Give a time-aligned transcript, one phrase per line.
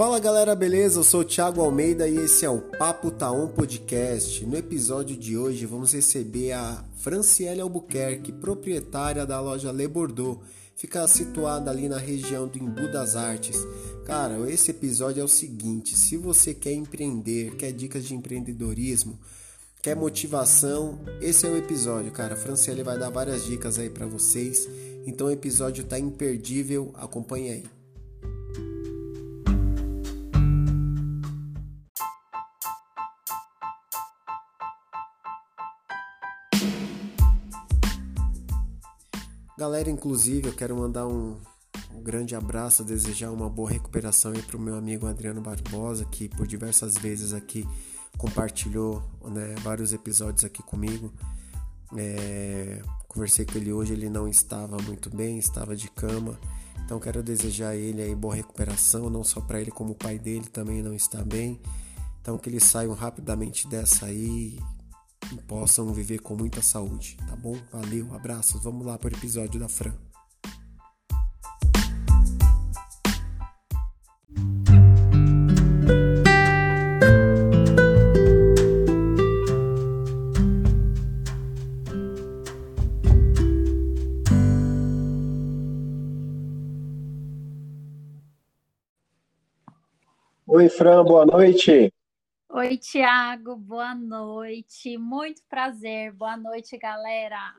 [0.00, 1.00] Fala galera, beleza?
[1.00, 4.46] Eu sou o Thiago Almeida e esse é o Papo Taon Podcast.
[4.46, 10.40] No episódio de hoje vamos receber a Franciele Albuquerque, proprietária da loja Le Bordeaux.
[10.74, 13.58] Fica situada ali na região do Embu das Artes.
[14.06, 19.18] Cara, esse episódio é o seguinte: se você quer empreender, quer dicas de empreendedorismo,
[19.82, 22.32] quer motivação, esse é o episódio, cara.
[22.32, 24.66] A Franciele vai dar várias dicas aí para vocês.
[25.06, 27.79] Então o episódio tá imperdível, acompanhe aí.
[39.60, 41.36] Galera, inclusive, eu quero mandar um,
[41.94, 46.30] um grande abraço, desejar uma boa recuperação aí para o meu amigo Adriano Barbosa, que
[46.30, 47.68] por diversas vezes aqui
[48.16, 51.12] compartilhou né, vários episódios aqui comigo.
[51.94, 56.40] É, conversei com ele hoje, ele não estava muito bem, estava de cama.
[56.82, 60.18] Então quero desejar a ele aí boa recuperação, não só para ele como o pai
[60.18, 61.60] dele também não está bem.
[62.22, 64.58] Então que eles saiam rapidamente dessa aí
[65.32, 67.56] e possam viver com muita saúde, tá bom?
[67.72, 68.62] Valeu, abraços.
[68.62, 69.94] Vamos lá para o episódio da Fran.
[90.46, 91.92] Oi, Fran, boa noite.
[92.52, 94.98] Oi, Tiago, boa noite.
[94.98, 96.12] Muito prazer.
[96.12, 97.54] Boa noite, galera.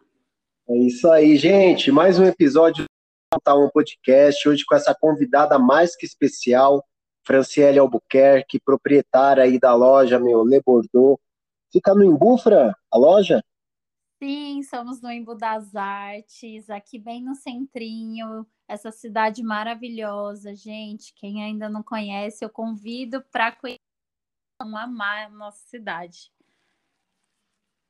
[0.68, 1.90] É isso aí, gente.
[1.94, 4.50] Mais um episódio do um Podcast.
[4.50, 6.84] Hoje com essa convidada mais que especial,
[7.26, 11.18] Franciele Albuquerque, proprietária aí da loja, meu, Le Bordeaux.
[11.72, 13.42] Fica no Embu, Fran, a loja?
[14.22, 21.14] Sim, somos no Embu das Artes, aqui bem no centrinho, essa cidade maravilhosa, gente.
[21.16, 23.91] Quem ainda não conhece, eu convido para conhecer
[24.62, 26.32] amar a nossa cidade.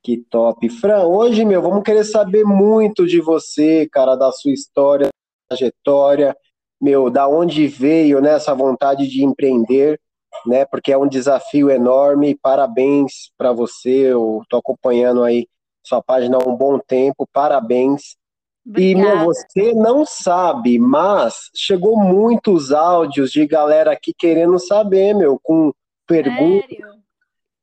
[0.03, 0.67] Que top.
[0.69, 5.09] Fran, hoje, meu, vamos querer saber muito de você, cara, da sua história,
[5.47, 6.35] trajetória,
[6.81, 9.99] meu, da onde veio né, essa vontade de empreender,
[10.45, 10.65] né?
[10.65, 12.35] Porque é um desafio enorme.
[12.41, 14.11] Parabéns para você.
[14.11, 15.47] Eu tô acompanhando aí
[15.85, 17.27] sua página há um bom tempo.
[17.31, 18.15] Parabéns.
[18.65, 18.81] Obrigada.
[18.81, 25.39] E, meu, você não sabe, mas chegou muitos áudios de galera aqui querendo saber, meu,
[25.41, 25.71] com
[26.07, 27.03] perguntas, Sério?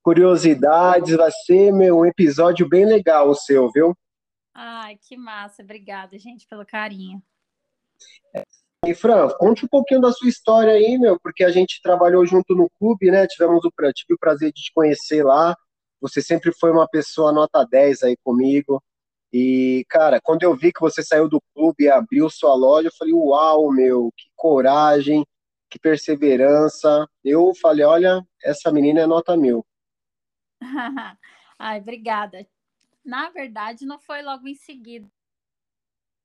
[0.03, 1.17] curiosidades.
[1.17, 3.97] Vai ser meu, um episódio bem legal o seu, viu?
[4.55, 5.63] Ai, que massa.
[5.63, 7.23] Obrigada, gente, pelo carinho.
[8.85, 12.55] E, Fran, conte um pouquinho da sua história aí, meu, porque a gente trabalhou junto
[12.55, 13.27] no clube, né?
[13.27, 15.57] Tivemos o, tive o prazer de te conhecer lá.
[16.01, 18.83] Você sempre foi uma pessoa nota 10 aí comigo.
[19.33, 22.95] E, cara, quando eu vi que você saiu do clube e abriu sua loja, eu
[22.97, 25.25] falei, uau, meu, que coragem,
[25.69, 27.09] que perseverança.
[27.25, 29.67] Eu falei, olha, essa menina é nota mil.
[31.59, 32.47] Ai, obrigada.
[33.05, 35.11] Na verdade, não foi logo em seguida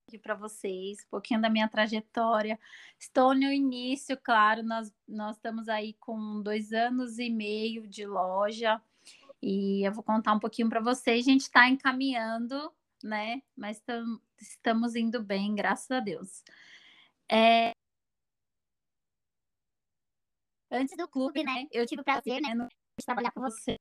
[0.08, 2.60] aqui para vocês, um pouquinho da minha trajetória.
[3.00, 8.82] Estou no início, claro, nós, nós estamos aí com dois anos e meio de loja
[9.42, 11.26] e eu vou contar um pouquinho para vocês.
[11.26, 12.72] A gente está encaminhando,
[13.04, 13.42] né?
[13.56, 16.44] Mas tam, estamos indo bem, graças a Deus.
[17.30, 17.74] É,
[20.74, 21.68] antes do clube, né?
[21.72, 23.78] Eu tive o prazer, né, de trabalhar com você.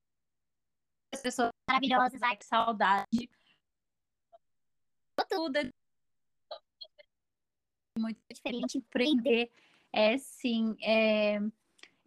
[1.13, 3.29] As pessoas maravilhosas, ai, que saudade.
[5.29, 5.59] Tudo
[7.97, 8.77] muito diferente.
[8.77, 9.51] Empreender
[9.91, 11.39] é sim, é,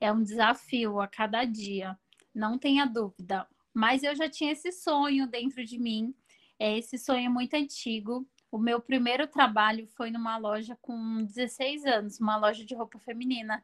[0.00, 1.98] é um desafio a cada dia,
[2.34, 3.46] não tenha dúvida.
[3.72, 6.14] Mas eu já tinha esse sonho dentro de mim,
[6.58, 8.26] é esse sonho muito antigo.
[8.50, 13.62] O meu primeiro trabalho foi numa loja com 16 anos, uma loja de roupa feminina.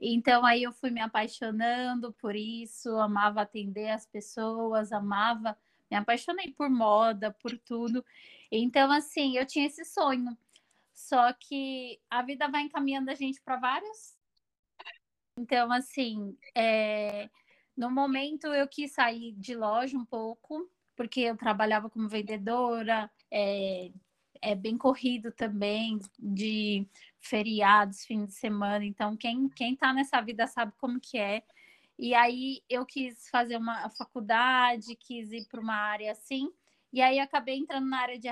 [0.00, 5.56] Então aí eu fui me apaixonando por isso, amava atender as pessoas, amava,
[5.90, 8.04] me apaixonei por moda, por tudo.
[8.50, 10.36] Então assim, eu tinha esse sonho.
[10.94, 14.16] Só que a vida vai encaminhando a gente para vários.
[15.38, 17.28] Então assim, é...
[17.76, 23.90] no momento eu quis sair de loja um pouco, porque eu trabalhava como vendedora, é,
[24.42, 26.86] é bem corrido também de
[27.20, 28.84] feriados, fim de semana.
[28.84, 31.42] Então, quem, quem tá nessa vida sabe como que é.
[31.98, 36.50] E aí eu quis fazer uma faculdade, quis ir para uma área assim,
[36.92, 38.28] e aí acabei entrando na área de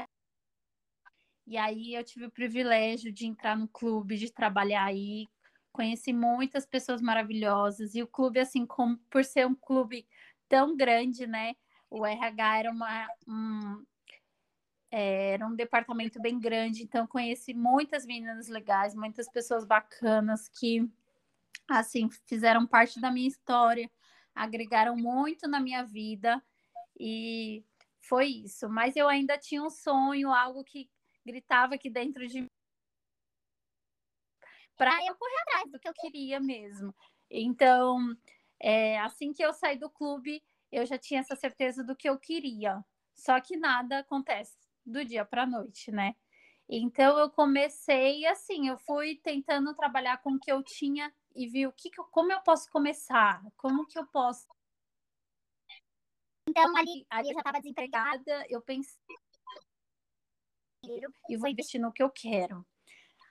[1.46, 5.26] e aí eu tive o privilégio de entrar no clube, de trabalhar aí,
[5.73, 10.06] conheci muitas pessoas maravilhosas e o clube assim, como por ser um clube
[10.49, 11.55] tão grande, né?
[11.90, 13.85] O RH era uma um,
[14.90, 20.88] é, era um departamento bem grande, então conheci muitas meninas legais, muitas pessoas bacanas que
[21.69, 23.90] assim, fizeram parte da minha história,
[24.35, 26.43] agregaram muito na minha vida
[26.99, 27.62] e
[28.00, 28.69] foi isso.
[28.69, 30.90] Mas eu ainda tinha um sonho, algo que
[31.26, 32.49] gritava aqui dentro de mim
[34.76, 36.94] para eu correr atrás do que eu queria mesmo.
[37.29, 38.17] Então,
[38.61, 42.17] é, assim que eu saí do clube, eu já tinha essa certeza do que eu
[42.17, 42.82] queria.
[43.14, 46.14] Só que nada acontece do dia para a noite, né?
[46.69, 51.67] Então eu comecei assim, eu fui tentando trabalhar com o que eu tinha e vi
[51.67, 54.46] o que, como eu posso começar, como que eu posso.
[56.49, 58.99] Então ali, ali eu já estava desempregada, eu pensei
[61.29, 62.67] e vou investir no que eu quero.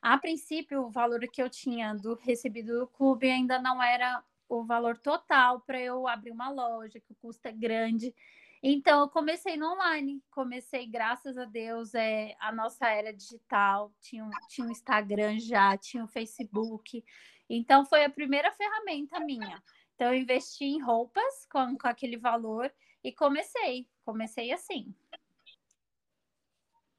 [0.01, 4.63] A princípio, o valor que eu tinha do recebido do clube ainda não era o
[4.63, 8.13] valor total para eu abrir uma loja, que o custo é grande.
[8.62, 14.25] Então, eu comecei no online, comecei, graças a Deus, é, a nossa era digital, tinha
[14.25, 17.04] um, tinha um Instagram já, tinha um Facebook.
[17.50, 19.62] Então, foi a primeira ferramenta minha.
[19.95, 22.71] Então, eu investi em roupas com, com aquele valor
[23.04, 24.94] e comecei, comecei assim.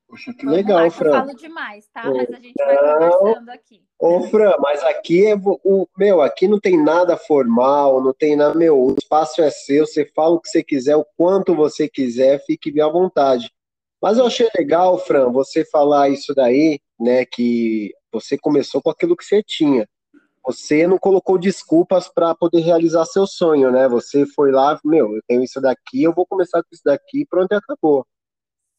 [0.08, 1.08] Poxa, que Vamos legal, lá, Fran.
[1.08, 2.10] Eu falo demais, tá?
[2.10, 3.82] Mas a gente vai conversando aqui.
[3.98, 8.54] Ô, Fran, mas aqui é o meu, aqui não tem nada formal, não tem nada,
[8.54, 12.42] meu, o espaço é seu, você fala o que você quiser, o quanto você quiser,
[12.46, 13.52] fique bem à vontade.
[14.00, 19.16] Mas eu achei legal, Fran, você falar isso daí, né, que você começou com aquilo
[19.16, 19.86] que você tinha.
[20.46, 23.86] Você não colocou desculpas para poder realizar seu sonho, né?
[23.86, 27.52] Você foi lá, meu, eu tenho isso daqui, eu vou começar com isso daqui, pronto
[27.52, 28.06] e acabou.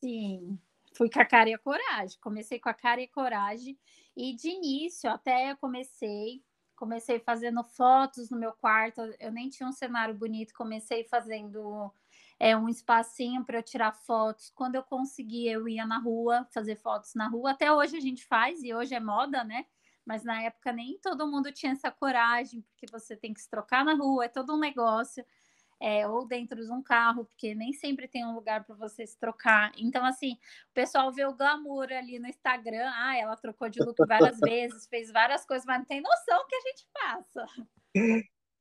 [0.03, 0.57] Sim
[0.99, 2.19] fui com a cara e a coragem.
[2.19, 3.79] Comecei com a cara e a coragem.
[4.17, 6.43] E de início, até eu comecei,
[6.75, 8.99] comecei fazendo fotos no meu quarto.
[9.17, 11.89] Eu nem tinha um cenário bonito, comecei fazendo
[12.37, 14.51] é, um espacinho para eu tirar fotos.
[14.53, 17.51] Quando eu conseguia, eu ia na rua fazer fotos na rua.
[17.51, 19.67] Até hoje a gente faz, e hoje é moda, né?
[20.05, 23.85] Mas na época nem todo mundo tinha essa coragem, porque você tem que se trocar
[23.85, 25.23] na rua, é todo um negócio
[25.79, 29.17] é, ou dentro de um carro, porque nem sempre tem um lugar para você se
[29.17, 29.71] trocar.
[29.77, 33.97] Então, assim, o pessoal vê o glamour ali no Instagram, ah, ela trocou de look
[34.05, 37.45] várias vezes, fez várias coisas, mas não tem noção que a gente passa.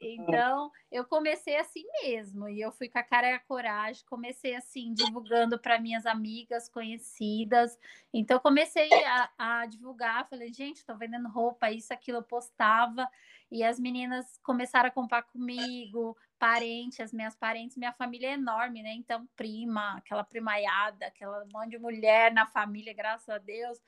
[0.00, 4.54] Então, eu comecei assim mesmo, e eu fui com a cara e a coragem, comecei
[4.54, 7.76] assim, divulgando para minhas amigas conhecidas.
[8.12, 13.08] Então, comecei a, a divulgar, falei, gente, estou vendendo roupa, isso, aquilo, eu postava,
[13.50, 18.82] e as meninas começaram a comprar comigo, parentes, as minhas parentes, minha família é enorme,
[18.82, 18.92] né?
[18.92, 23.78] Então, prima, aquela primaiada, aquela mão de mulher na família, graças a Deus,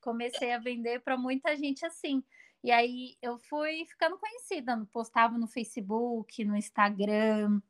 [0.00, 2.22] comecei a vender para muita gente assim.
[2.62, 7.60] E aí eu fui ficando conhecida, postava no Facebook, no Instagram.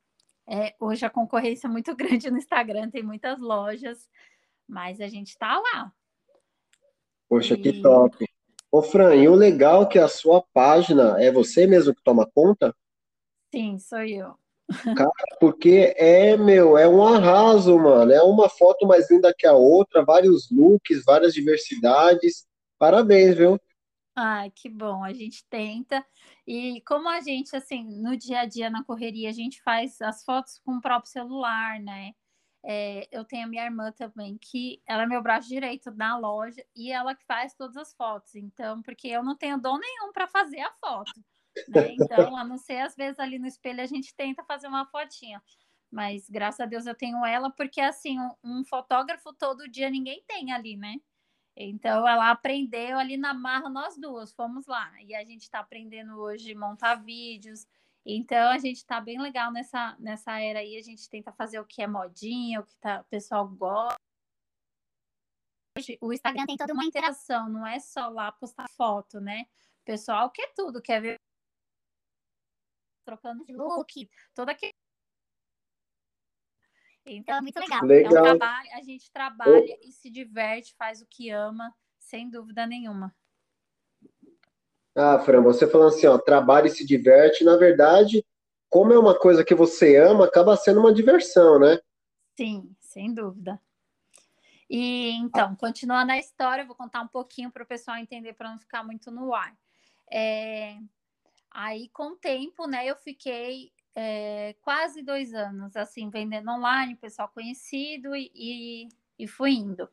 [0.47, 4.09] É, hoje a concorrência é muito grande no Instagram, tem muitas lojas,
[4.67, 5.91] mas a gente está lá.
[7.27, 7.61] Poxa, e...
[7.61, 8.25] que top.
[8.71, 12.29] Ô, Fran, e o legal é que a sua página é você mesmo que toma
[12.29, 12.75] conta?
[13.57, 14.37] Sim, sou eu.
[14.95, 18.11] Cara, porque é, meu, é um arraso, mano.
[18.11, 22.45] É uma foto mais linda que a outra, vários looks, várias diversidades.
[22.77, 23.59] Parabéns, viu?
[24.15, 26.05] Ai, que bom, a gente tenta.
[26.45, 30.23] E como a gente, assim, no dia a dia, na correria, a gente faz as
[30.23, 32.11] fotos com o próprio celular, né?
[32.63, 36.63] É, eu tenho a minha irmã também, que ela é meu braço direito na loja
[36.75, 38.35] e ela que faz todas as fotos.
[38.35, 41.11] Então, porque eu não tenho dom nenhum para fazer a foto.
[41.67, 41.93] Né?
[41.93, 45.41] Então, a não ser às vezes ali no espelho, a gente tenta fazer uma fotinha.
[45.89, 50.23] Mas graças a Deus eu tenho ela, porque assim, um, um fotógrafo todo dia ninguém
[50.27, 50.95] tem ali, né?
[51.55, 54.91] Então ela aprendeu ali na marra, nós duas fomos lá.
[55.03, 57.65] E a gente está aprendendo hoje montar vídeos.
[58.05, 60.77] Então a gente está bem legal nessa, nessa era aí.
[60.77, 63.97] A gente tenta fazer o que é modinha, o que tá, o pessoal gosta.
[66.01, 69.45] O Instagram tem toda uma interação, não é só lá postar foto, né?
[69.81, 71.19] O pessoal quer tudo, quer ver
[73.07, 74.73] trocando de look, todo aquele.
[77.05, 77.85] Então é muito legal.
[77.85, 78.13] legal.
[78.13, 82.67] É um trabalho, a gente trabalha e se diverte, faz o que ama, sem dúvida
[82.67, 83.15] nenhuma.
[84.93, 88.25] Ah, Fran, você falando assim, ó, trabalha e se diverte, na verdade,
[88.69, 91.79] como é uma coisa que você ama, acaba sendo uma diversão, né?
[92.35, 93.61] Sim, sem dúvida.
[94.69, 98.59] E então, continuando a história, vou contar um pouquinho para o pessoal entender, para não
[98.59, 99.55] ficar muito no ar.
[100.11, 100.77] É,
[101.59, 107.27] Aí, com o tempo, né, eu fiquei é, quase dois anos, assim, vendendo online, pessoal
[107.29, 109.89] conhecido e, e, e fui indo.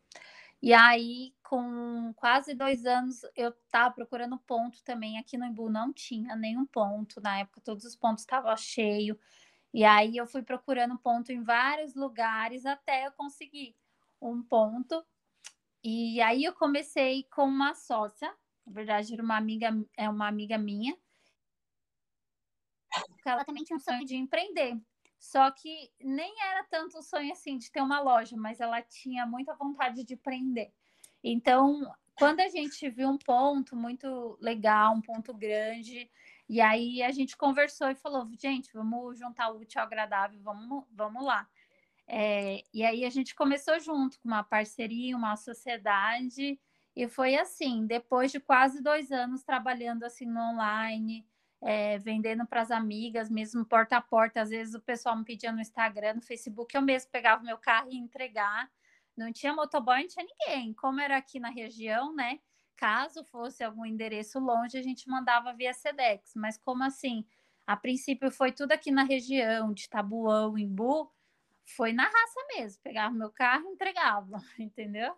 [0.62, 5.16] E aí, com quase dois anos, eu estava procurando ponto também.
[5.16, 7.18] Aqui no Imbu não tinha nenhum ponto.
[7.22, 9.16] Na época, todos os pontos estavam cheios.
[9.72, 13.74] E aí, eu fui procurando ponto em vários lugares até eu conseguir
[14.20, 15.02] um ponto.
[15.82, 18.28] E aí, eu comecei com uma sócia.
[18.66, 20.94] Na verdade, era uma amiga, é uma amiga minha
[23.24, 24.78] ela também tinha um sonho de empreender.
[25.18, 29.26] Só que nem era tanto o sonho assim de ter uma loja, mas ela tinha
[29.26, 30.70] muita vontade de empreender.
[31.22, 36.10] Então, quando a gente viu um ponto muito legal, um ponto grande,
[36.48, 40.84] e aí a gente conversou e falou, gente, vamos juntar o útil ao agradável, vamos,
[40.92, 41.48] vamos lá.
[42.06, 46.60] É, e aí a gente começou junto com uma parceria, uma sociedade,
[46.94, 51.26] e foi assim, depois de quase dois anos trabalhando assim no online,
[51.64, 55.50] é, vendendo para as amigas, mesmo porta a porta, às vezes o pessoal me pedia
[55.50, 58.70] no Instagram, no Facebook, eu mesmo pegava meu carro e entregar.
[59.16, 60.74] Não tinha motoboy, não tinha ninguém.
[60.74, 62.38] Como era aqui na região, né?
[62.76, 66.32] Caso fosse algum endereço longe, a gente mandava via Sedex.
[66.36, 67.24] Mas como assim?
[67.66, 71.10] A princípio foi tudo aqui na região, de Tabuão, Imbu,
[71.64, 72.82] foi na raça mesmo.
[72.82, 75.14] Pegava meu carro e entregava, entendeu?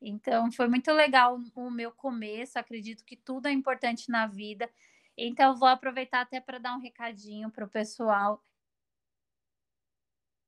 [0.00, 2.60] Então foi muito legal o meu começo.
[2.60, 4.70] Acredito que tudo é importante na vida.
[5.16, 8.42] Então vou aproveitar até para dar um recadinho para o pessoal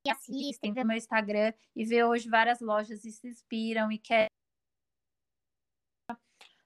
[0.04, 4.28] que assistem no meu Instagram e vê hoje várias lojas e se inspiram e querem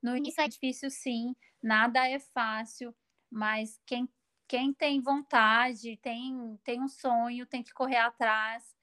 [0.02, 2.94] no início é difícil, sim, nada é fácil,
[3.30, 4.08] mas quem,
[4.46, 8.76] quem tem vontade, tem, tem um sonho, tem que correr atrás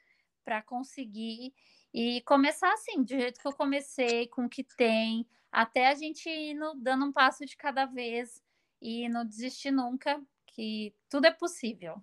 [0.44, 1.54] para conseguir
[1.94, 6.30] e começar assim, do jeito que eu comecei, com o que tem, até a gente
[6.30, 8.44] ir dando um passo de cada vez
[8.82, 12.02] e não desistir nunca, que tudo é possível.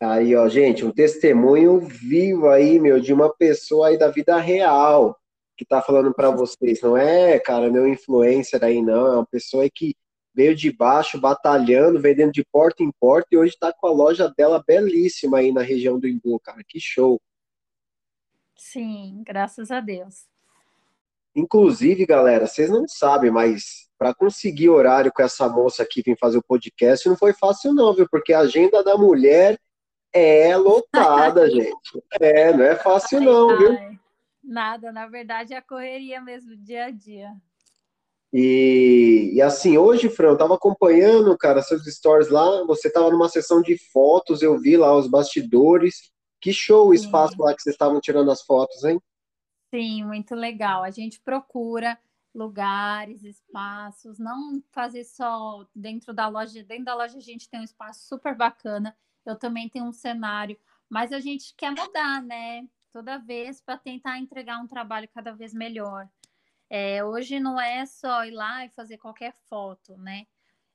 [0.00, 5.16] Aí, ó, gente, um testemunho vivo aí, meu, de uma pessoa aí da vida real
[5.56, 6.80] que tá falando para vocês.
[6.80, 9.06] Não é, cara, meu influencer aí, não.
[9.06, 9.94] É uma pessoa que
[10.34, 14.32] veio de baixo, batalhando, vendendo de porta em porta e hoje tá com a loja
[14.36, 16.62] dela belíssima aí na região do Imbu, cara.
[16.66, 17.20] Que show.
[18.56, 20.31] Sim, graças a Deus.
[21.34, 26.38] Inclusive, galera, vocês não sabem, mas para conseguir horário com essa moça aqui vir fazer
[26.38, 28.06] o podcast não foi fácil não, viu?
[28.10, 29.58] Porque a agenda da mulher
[30.12, 32.02] é lotada, gente.
[32.20, 33.78] É, não é fácil não, viu?
[34.42, 37.30] Nada, na verdade é a correria mesmo, dia a dia.
[38.32, 43.28] E, e assim, hoje, Fran, eu tava acompanhando, cara, seus stories lá, você tava numa
[43.28, 46.10] sessão de fotos, eu vi lá os bastidores.
[46.40, 49.00] Que show o espaço lá que vocês estavam tirando as fotos, hein?
[49.72, 50.82] Sim, muito legal.
[50.82, 51.98] A gente procura
[52.34, 56.62] lugares, espaços, não fazer só dentro da loja.
[56.64, 58.96] Dentro da loja a gente tem um espaço super bacana.
[59.24, 62.68] Eu também tenho um cenário, mas a gente quer mudar, né?
[62.92, 66.08] toda vez para tentar entregar um trabalho cada vez melhor.
[66.68, 70.26] É, hoje não é só ir lá e fazer qualquer foto, né?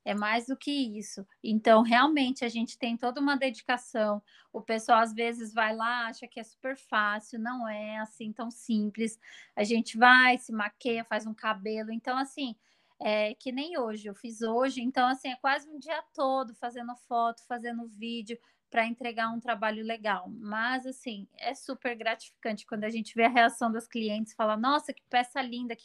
[0.07, 1.27] É mais do que isso.
[1.43, 4.23] Então, realmente, a gente tem toda uma dedicação.
[4.53, 8.49] O pessoal, às vezes, vai lá, acha que é super fácil, não é assim tão
[8.49, 9.19] simples.
[9.53, 11.91] A gente vai, se maqueia, faz um cabelo.
[11.91, 12.55] Então, assim,
[13.01, 14.81] é, que nem hoje, eu fiz hoje.
[14.81, 19.83] Então, assim, é quase um dia todo fazendo foto, fazendo vídeo, para entregar um trabalho
[19.83, 20.29] legal.
[20.29, 24.93] Mas, assim, é super gratificante quando a gente vê a reação das clientes, fala, nossa,
[24.93, 25.75] que peça linda.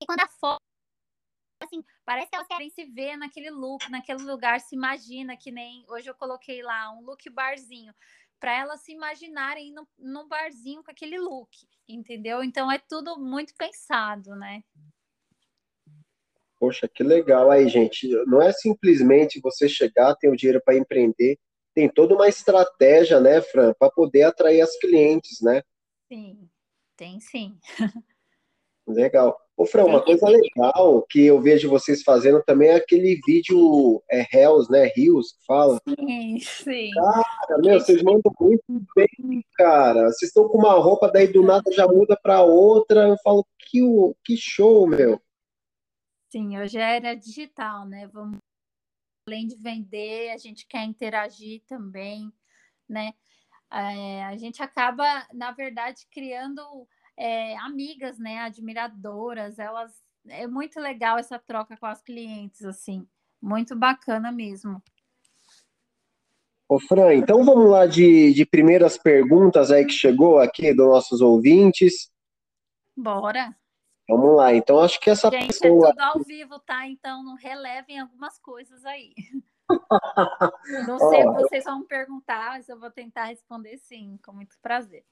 [0.00, 0.73] E quando a foto,
[1.60, 5.84] assim, parece que elas querem se ver naquele look, naquele lugar, se imagina, que nem
[5.88, 7.94] hoje eu coloquei lá um look barzinho,
[8.38, 11.50] para elas se imaginarem no, num barzinho com aquele look,
[11.88, 12.42] entendeu?
[12.42, 14.62] Então é tudo muito pensado, né?
[16.58, 18.08] Poxa, que legal aí, gente.
[18.26, 21.38] Não é simplesmente você chegar, ter o dinheiro para empreender,
[21.74, 25.62] tem toda uma estratégia, né, Fran, para poder atrair as clientes, né?
[26.08, 26.48] Sim,
[26.96, 27.58] tem sim.
[28.86, 29.38] Legal.
[29.56, 34.26] Ô, Fran, uma coisa legal que eu vejo vocês fazendo também é aquele vídeo é
[34.32, 34.90] Hells, né?
[34.96, 35.80] Rios, que fala.
[35.88, 36.90] Sim, sim.
[36.90, 38.64] Cara, meu, vocês mandam muito
[38.96, 40.06] bem, cara.
[40.06, 43.08] Vocês estão com uma roupa, daí do nada já muda para outra.
[43.08, 43.80] Eu falo, que,
[44.24, 45.20] que show, meu.
[46.30, 48.08] Sim, hoje é era digital, né?
[48.12, 48.38] Vamos
[49.26, 52.30] além de vender, a gente quer interagir também,
[52.88, 53.12] né?
[53.72, 56.86] É, a gente acaba, na verdade, criando
[57.16, 58.38] é, amigas, né?
[58.40, 63.06] Admiradoras, elas é muito legal essa troca com as clientes, assim,
[63.40, 64.82] muito bacana mesmo.
[66.68, 71.20] Ô, Fran, então vamos lá de, de primeiras perguntas aí que chegou aqui dos nossos
[71.20, 72.10] ouvintes.
[72.96, 73.54] Bora.
[74.08, 75.88] Vamos lá, então acho que essa Gente, pessoa.
[75.88, 76.86] é tudo ao vivo, tá?
[76.86, 79.14] Então não relevem algumas coisas aí.
[80.88, 84.56] não sei o que vocês vão perguntar, mas eu vou tentar responder sim, com muito
[84.60, 85.04] prazer.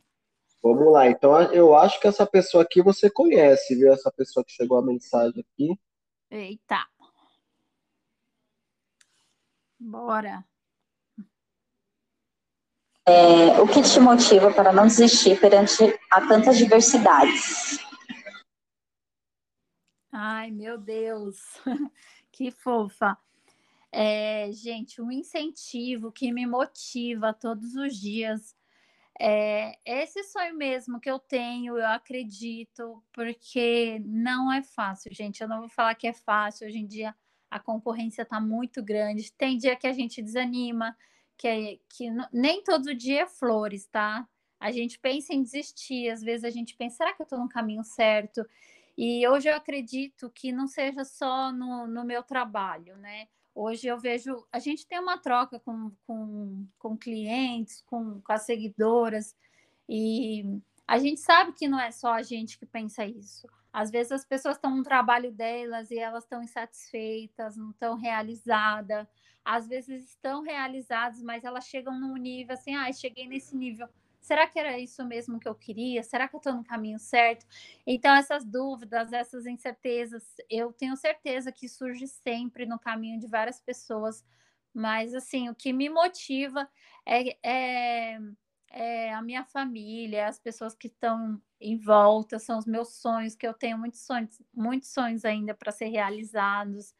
[0.62, 3.92] Vamos lá, então eu acho que essa pessoa aqui você conhece, viu?
[3.92, 5.76] Essa pessoa que chegou a mensagem aqui.
[6.30, 6.86] Eita.
[9.78, 10.44] Bora.
[13.04, 17.80] É, o que te motiva para não desistir perante a tantas diversidades?
[20.12, 21.38] Ai, meu Deus,
[22.30, 23.18] que fofa.
[23.90, 28.54] É, gente, um incentivo que me motiva todos os dias.
[29.24, 35.40] É esse sonho mesmo que eu tenho, eu acredito, porque não é fácil, gente.
[35.40, 36.66] Eu não vou falar que é fácil.
[36.66, 37.14] Hoje em dia
[37.48, 39.30] a concorrência está muito grande.
[39.32, 40.96] Tem dia que a gente desanima,
[41.36, 44.28] que, é, que nem todo dia é flores, tá?
[44.58, 47.48] A gente pensa em desistir, às vezes a gente pensa, será que eu estou no
[47.48, 48.44] caminho certo?
[48.98, 53.28] E hoje eu acredito que não seja só no, no meu trabalho, né?
[53.54, 58.42] Hoje eu vejo, a gente tem uma troca com, com, com clientes, com, com as
[58.42, 59.36] seguidoras,
[59.88, 63.46] e a gente sabe que não é só a gente que pensa isso.
[63.72, 69.06] Às vezes as pessoas estão no trabalho delas e elas estão insatisfeitas, não estão realizadas.
[69.44, 73.88] Às vezes estão realizadas, mas elas chegam num nível assim, ah, cheguei nesse nível
[74.22, 76.02] Será que era isso mesmo que eu queria?
[76.04, 77.44] Será que eu estou no caminho certo?
[77.86, 83.60] Então, essas dúvidas, essas incertezas, eu tenho certeza que surge sempre no caminho de várias
[83.60, 84.24] pessoas.
[84.72, 86.68] Mas, assim, o que me motiva
[87.04, 88.18] é, é,
[88.70, 93.46] é a minha família, as pessoas que estão em volta, são os meus sonhos, que
[93.46, 96.94] eu tenho muitos sonhos, muitos sonhos ainda para ser realizados.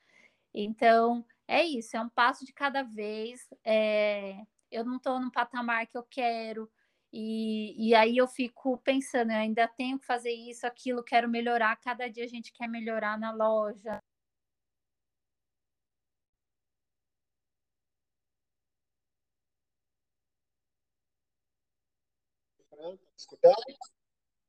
[0.54, 3.48] Então, é isso, é um passo de cada vez.
[3.64, 4.36] É,
[4.70, 6.70] eu não estou no patamar que eu quero,
[7.12, 11.76] e, e aí eu fico pensando, eu ainda tenho que fazer isso, aquilo, quero melhorar.
[11.76, 14.02] Cada dia a gente quer melhorar na loja.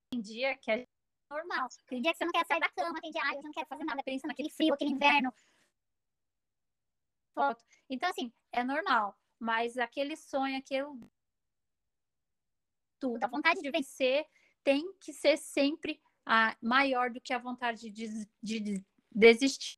[0.09, 0.87] Tem dia que é
[1.29, 1.67] normal.
[1.87, 3.67] Tem dia que você não quer sair da cama, tem dia, ah, eu não quero
[3.67, 5.33] fazer nada, pensando naquele frio, aquele inverno.
[7.33, 7.63] Foto.
[7.89, 9.17] Então, assim, é normal.
[9.39, 10.85] Mas aquele sonho, aquele
[13.03, 13.21] tudo.
[13.21, 14.25] A vontade de vencer
[14.63, 19.77] tem que ser sempre a, maior do que a vontade de, de desistir.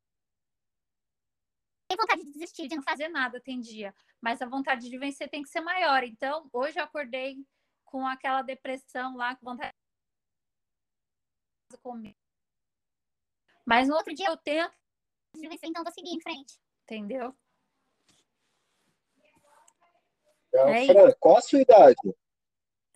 [1.88, 3.96] Tem vontade de desistir, de não fazer nada, tem dia.
[4.22, 6.04] Mas a vontade de vencer tem que ser maior.
[6.04, 7.44] Então, hoje eu acordei
[7.84, 9.74] com aquela depressão lá, com vontade
[11.72, 12.16] de comer.
[13.66, 14.76] Mas no outro dia eu tento
[15.64, 16.60] então vou seguir em frente.
[16.84, 17.36] Entendeu?
[20.54, 22.16] É, Fran, qual a sua idade?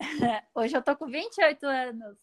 [0.54, 2.16] Hoje eu tô com 28 anos.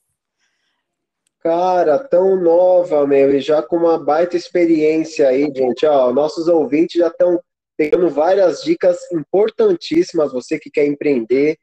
[1.39, 5.85] Cara, tão nova, meu, e já com uma baita experiência aí, gente.
[5.85, 7.39] Ó, nossos ouvintes já estão
[7.77, 10.33] pegando várias dicas importantíssimas.
[10.33, 11.57] Você que quer empreender,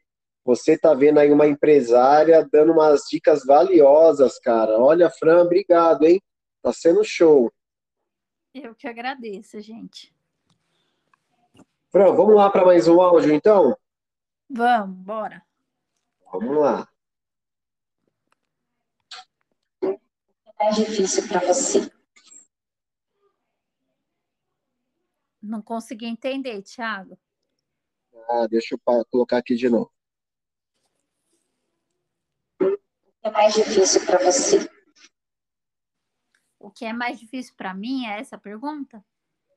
[0.44, 4.78] você tá vendo aí uma empresária dando umas dicas valiosas, cara.
[4.78, 6.22] Olha, Fran, obrigado, hein?
[6.62, 7.52] Tá sendo show.
[8.54, 10.14] Eu que agradeço, gente.
[11.90, 13.76] Fran, vamos lá para mais um áudio, então?
[14.48, 15.42] Vamos, bora.
[16.34, 16.88] Vamos lá.
[20.58, 21.88] É difícil para você.
[25.40, 27.16] Não consegui entender, Thiago.
[28.28, 29.92] Ah, deixa eu colocar aqui de novo.
[32.60, 32.80] O que
[33.22, 34.68] é mais difícil para você?
[36.58, 39.06] O que é mais difícil para mim é essa pergunta?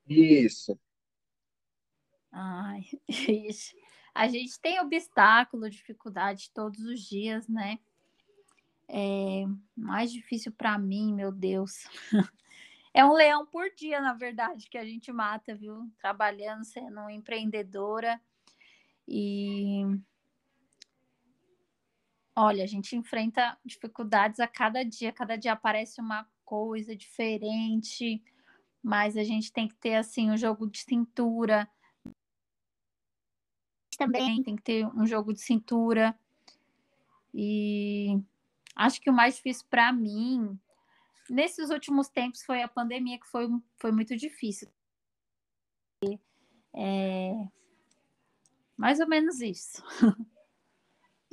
[0.07, 0.79] Isso.
[2.31, 3.86] Ai, ixi
[4.17, 7.77] a gente tem obstáculo, dificuldade todos os dias, né?
[8.87, 9.43] É
[9.75, 11.83] mais difícil para mim, meu Deus.
[12.93, 15.87] É um leão por dia, na verdade, que a gente mata, viu?
[15.99, 18.19] Trabalhando, sendo empreendedora.
[19.07, 19.83] E
[22.35, 28.19] olha, a gente enfrenta dificuldades a cada dia, cada dia aparece uma coisa diferente,
[28.81, 31.69] mas a gente tem que ter assim um jogo de cintura,
[33.97, 36.17] também tem que ter um jogo de cintura.
[37.33, 38.19] E
[38.75, 40.57] acho que o mais difícil para mim,
[41.29, 44.69] nesses últimos tempos, foi a pandemia, que foi, foi muito difícil.
[46.73, 47.47] É
[48.77, 49.83] mais ou menos isso.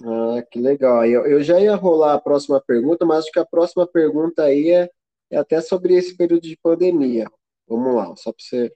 [0.03, 1.07] Ah, que legal.
[1.07, 4.68] Eu, eu já ia rolar a próxima pergunta, mas acho que a próxima pergunta aí
[4.70, 4.90] é,
[5.31, 7.31] é até sobre esse período de pandemia.
[7.68, 8.74] Vamos lá, só para você.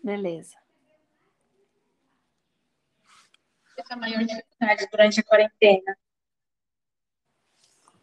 [0.00, 0.54] Beleza.
[3.90, 5.96] A maior dificuldade durante a quarentena?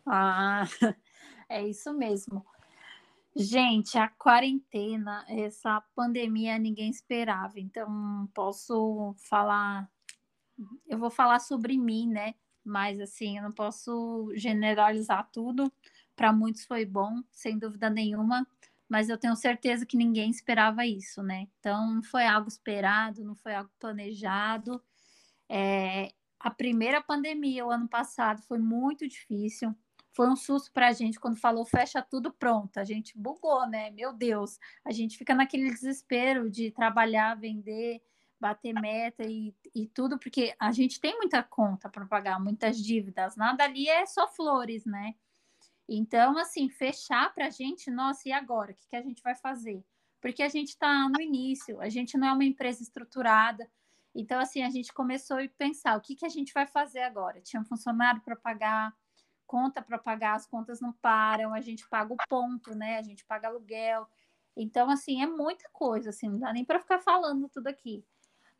[0.05, 0.63] Ah,
[1.49, 2.45] é isso mesmo.
[3.35, 9.89] Gente, a quarentena, essa pandemia ninguém esperava, então posso falar,
[10.85, 12.35] eu vou falar sobre mim, né?
[12.63, 15.71] Mas assim, eu não posso generalizar tudo.
[16.13, 18.45] Para muitos foi bom, sem dúvida nenhuma,
[18.87, 21.47] mas eu tenho certeza que ninguém esperava isso, né?
[21.59, 24.83] Então não foi algo esperado, não foi algo planejado.
[25.53, 29.75] É, a primeira pandemia, o ano passado, foi muito difícil.
[30.13, 32.77] foi um susto para a gente quando falou fecha tudo pronto.
[32.77, 33.91] A gente bugou, né?
[33.91, 38.01] Meu Deus, a gente fica naquele desespero de trabalhar, vender,
[38.39, 43.35] bater meta e, e tudo, porque a gente tem muita conta para pagar, muitas dívidas.
[43.35, 45.15] Nada ali é só flores, né?
[45.87, 48.71] Então, assim, fechar para a gente, nossa, e agora?
[48.71, 49.83] O que, que a gente vai fazer?
[50.21, 53.69] Porque a gente está no início, a gente não é uma empresa estruturada.
[54.13, 57.41] Então, assim, a gente começou a pensar o que, que a gente vai fazer agora.
[57.41, 58.93] Tinha um funcionário para pagar,
[59.47, 62.97] conta para pagar, as contas não param, a gente paga o ponto, né?
[62.97, 64.07] A gente paga aluguel.
[64.55, 68.03] Então, assim, é muita coisa, assim, não dá nem para ficar falando tudo aqui.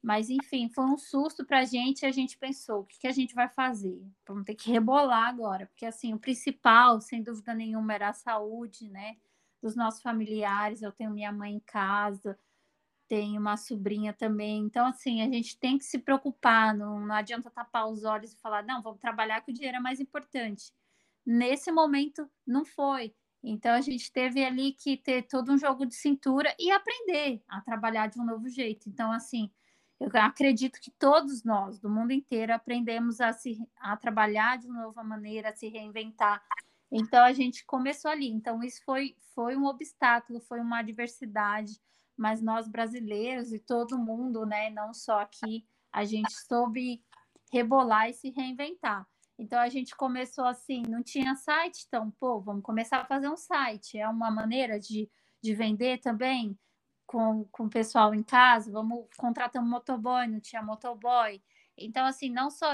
[0.02, 3.08] Mas, enfim, foi um susto para a gente e a gente pensou: o que, que
[3.08, 4.02] a gente vai fazer?
[4.28, 8.90] Vamos ter que rebolar agora, porque, assim, o principal, sem dúvida nenhuma, era a saúde,
[8.90, 9.18] né?
[9.62, 10.82] Dos nossos familiares.
[10.82, 12.38] Eu tenho minha mãe em casa,
[13.12, 14.64] tenho uma sobrinha também.
[14.64, 18.40] Então, assim, a gente tem que se preocupar, não, não adianta tapar os olhos e
[18.40, 20.72] falar: não, vamos trabalhar que o dinheiro é mais importante.
[21.26, 23.14] Nesse momento, não foi.
[23.44, 27.60] Então a gente teve ali que ter todo um jogo de cintura e aprender a
[27.60, 28.88] trabalhar de um novo jeito.
[28.88, 29.52] Então, assim,
[30.00, 35.04] eu acredito que todos nós, do mundo inteiro, aprendemos a, se, a trabalhar de nova
[35.04, 36.42] maneira, a se reinventar.
[36.90, 38.30] Então, a gente começou ali.
[38.30, 41.74] Então, isso foi, foi um obstáculo, foi uma adversidade,
[42.22, 47.04] mas nós brasileiros e todo mundo, né, não só aqui, a gente soube
[47.52, 49.08] rebolar e se reinventar.
[49.40, 53.36] Então, a gente começou assim, não tinha site, então, pô, vamos começar a fazer um
[53.36, 53.98] site.
[53.98, 55.10] É uma maneira de,
[55.42, 56.56] de vender também
[57.08, 61.42] com, com o pessoal em casa, vamos contratar um motoboy, não tinha motoboy.
[61.76, 62.72] Então, assim, não só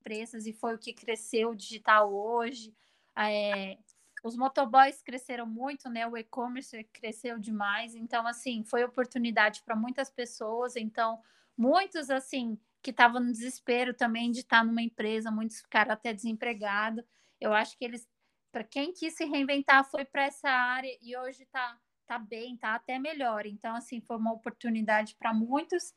[0.00, 2.74] empresas, e foi o que cresceu o digital hoje.
[3.16, 3.78] É,
[4.24, 6.06] os motoboys cresceram muito, né?
[6.06, 7.94] O e-commerce cresceu demais.
[7.94, 10.76] Então, assim, foi oportunidade para muitas pessoas.
[10.76, 11.20] Então,
[11.54, 17.04] muitos, assim, que estavam no desespero também de estar numa empresa, muitos ficaram até desempregados.
[17.38, 18.08] Eu acho que eles,
[18.50, 22.74] para quem quis se reinventar, foi para essa área e hoje está tá bem, tá
[22.74, 23.44] até melhor.
[23.44, 25.92] Então, assim, foi uma oportunidade para muitos.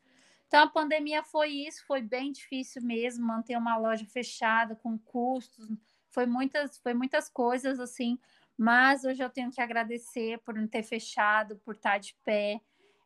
[0.47, 5.69] Então, a pandemia foi isso, foi bem difícil mesmo manter uma loja fechada com custos,
[6.17, 8.17] foi muitas, foi muitas coisas assim,
[8.57, 12.59] mas hoje eu tenho que agradecer por não ter fechado, por estar de pé.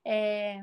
[0.06, 0.62] É,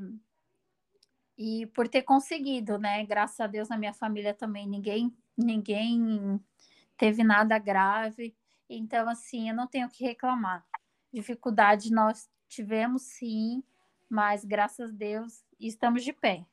[1.37, 3.05] e por ter conseguido, né?
[3.05, 6.41] Graças a Deus na minha família também ninguém ninguém
[6.97, 8.35] teve nada grave.
[8.67, 10.65] Então assim, eu não tenho que reclamar.
[11.13, 13.63] Dificuldade nós tivemos sim,
[14.09, 16.47] mas graças a Deus estamos de pé.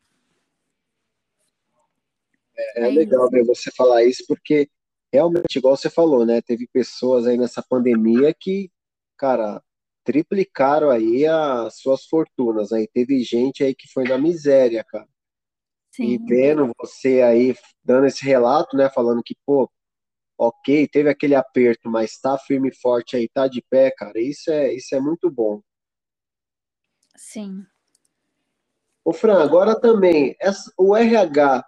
[2.57, 4.69] É, é legal ver você falar isso, porque
[5.15, 6.41] realmente, igual você falou, né?
[6.41, 8.69] Teve pessoas aí nessa pandemia que,
[9.17, 9.61] cara,
[10.03, 12.71] triplicaram aí as suas fortunas.
[12.71, 15.07] Aí teve gente aí que foi na miséria, cara.
[15.91, 16.03] Sim.
[16.05, 18.89] E vendo você aí dando esse relato, né?
[18.89, 19.69] Falando que, pô,
[20.37, 24.19] ok, teve aquele aperto, mas tá firme e forte aí, tá de pé, cara.
[24.19, 25.61] Isso é, isso é muito bom.
[27.15, 27.65] Sim.
[29.03, 31.63] Ô, Fran, agora também, essa, o RH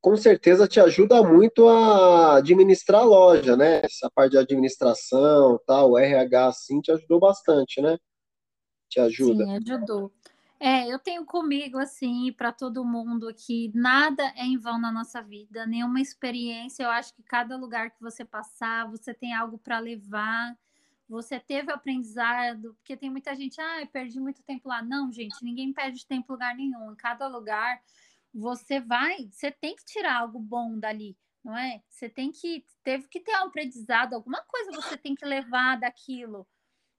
[0.00, 3.80] com certeza te ajuda muito a administrar a loja, né?
[3.84, 7.98] Essa parte de administração, tal, o RH assim te ajudou bastante, né?
[8.88, 9.44] Te ajuda.
[9.44, 10.12] Sim, ajudou.
[10.60, 15.22] É, eu tenho comigo, assim, para todo mundo que nada é em vão na nossa
[15.22, 16.82] vida, nenhuma experiência.
[16.82, 20.56] Eu acho que cada lugar que você passar, você tem algo para levar,
[21.08, 24.82] você teve aprendizado, porque tem muita gente, ah, perdi muito tempo lá.
[24.82, 26.92] Não, gente, ninguém perde tempo em lugar nenhum.
[26.92, 27.80] Em cada lugar,
[28.32, 31.82] você vai, você tem que tirar algo bom dali, não é?
[31.88, 36.46] Você tem que, teve que ter um aprendizado, alguma coisa você tem que levar daquilo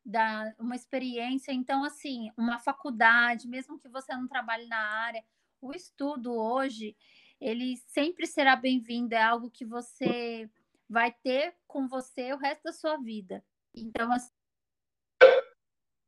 [0.05, 1.51] da uma experiência.
[1.51, 5.23] Então, assim, uma faculdade, mesmo que você não trabalhe na área,
[5.61, 6.95] o estudo hoje,
[7.39, 10.49] ele sempre será bem-vindo, é algo que você
[10.89, 13.43] vai ter com você o resto da sua vida.
[13.75, 14.31] Então, assim,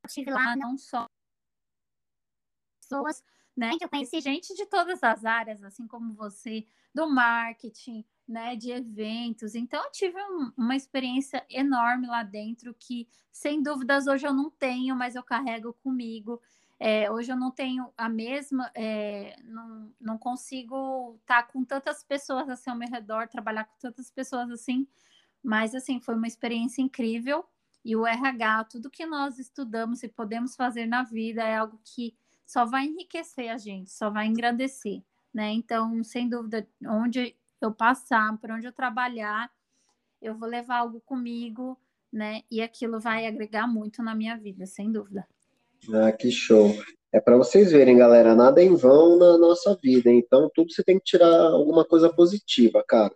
[0.10, 1.06] tive lá não só
[2.82, 3.24] pessoas,
[3.62, 8.72] né, eu conheci gente de todas as áreas, assim como você, do marketing, né, de
[8.72, 9.54] eventos.
[9.54, 14.50] Então, eu tive um, uma experiência enorme lá dentro que, sem dúvidas, hoje eu não
[14.50, 16.42] tenho, mas eu carrego comigo.
[16.80, 22.50] É, hoje eu não tenho a mesma, é, não, não consigo estar com tantas pessoas
[22.50, 24.88] assim ao meu redor, trabalhar com tantas pessoas assim,
[25.44, 27.46] mas assim, foi uma experiência incrível.
[27.86, 32.16] E o RH, tudo que nós estudamos e podemos fazer na vida é algo que
[32.52, 35.02] só vai enriquecer a gente, só vai engrandecer,
[35.34, 35.52] né?
[35.52, 39.50] Então, sem dúvida, onde eu passar, por onde eu trabalhar,
[40.22, 41.80] eu vou levar algo comigo,
[42.12, 42.42] né?
[42.52, 45.26] E aquilo vai agregar muito na minha vida, sem dúvida.
[45.94, 46.76] Ah, que show.
[47.14, 50.84] É para vocês verem, galera, nada é em vão na nossa vida, então tudo você
[50.84, 53.16] tem que tirar alguma coisa positiva, cara.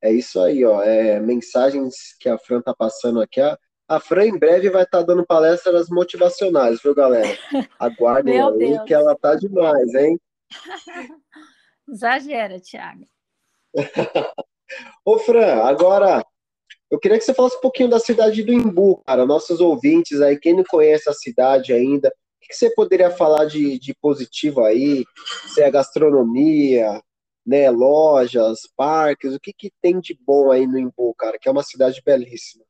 [0.00, 0.82] É isso aí, ó.
[0.82, 3.38] É, mensagens que a Fran tá passando aqui.
[3.38, 3.58] A,
[3.96, 7.36] a Fran em breve vai estar tá dando palestras motivacionais, viu, galera?
[7.78, 8.84] Aguardem aí Deus.
[8.84, 10.18] que ela tá demais, hein?
[11.86, 13.06] Exagera, Thiago.
[15.04, 16.24] Ô, Fran, agora
[16.90, 19.26] eu queria que você falasse um pouquinho da cidade do Imbu, cara.
[19.26, 23.78] Nossos ouvintes aí, quem não conhece a cidade ainda, o que você poderia falar de,
[23.78, 25.04] de positivo aí?
[25.48, 27.02] Se é gastronomia,
[27.46, 31.52] né, lojas, parques, o que, que tem de bom aí no Imbu, cara, que é
[31.52, 32.64] uma cidade belíssima.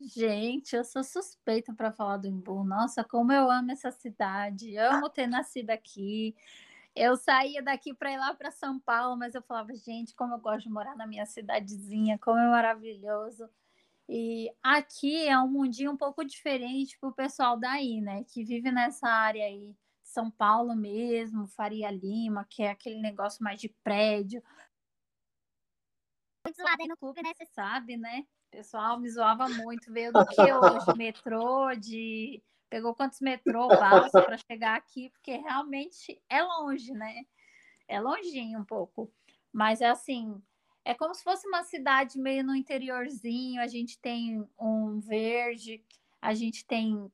[0.00, 2.64] Gente, eu sou suspeita para falar do Imbu.
[2.64, 4.76] Nossa, como eu amo essa cidade.
[4.78, 6.34] Amo ter nascido aqui.
[6.94, 10.38] Eu saía daqui para ir lá para São Paulo, mas eu falava, gente, como eu
[10.40, 13.48] gosto de morar na minha cidadezinha, como é maravilhoso.
[14.08, 18.24] E aqui é um mundinho um pouco diferente para o pessoal daí, né?
[18.24, 23.60] Que vive nessa área aí são Paulo mesmo, Faria Lima, que é aquele negócio mais
[23.60, 24.42] de prédio.
[26.44, 27.32] Muito lá no clube, né?
[27.36, 28.26] Você sabe, né?
[28.52, 30.86] O pessoal me zoava muito, veio do que hoje?
[30.98, 32.42] Metrô, de.
[32.68, 37.24] Pegou quantos metrô, balsa para chegar aqui, porque realmente é longe, né?
[37.86, 39.12] É longinho um pouco.
[39.52, 40.40] Mas é assim,
[40.84, 45.84] é como se fosse uma cidade meio no interiorzinho, a gente tem um verde,
[46.20, 47.10] a gente tem.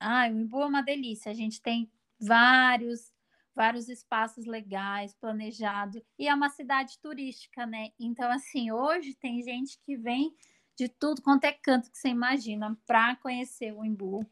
[0.00, 1.30] Ai, o Imbu é uma delícia.
[1.30, 3.12] A gente tem vários
[3.54, 7.90] vários espaços legais planejados e é uma cidade turística, né?
[7.98, 10.32] Então assim, hoje tem gente que vem
[10.78, 14.24] de tudo quanto é canto que você imagina para conhecer o Imbu.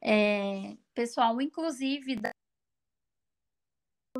[0.00, 2.30] É, pessoal, inclusive da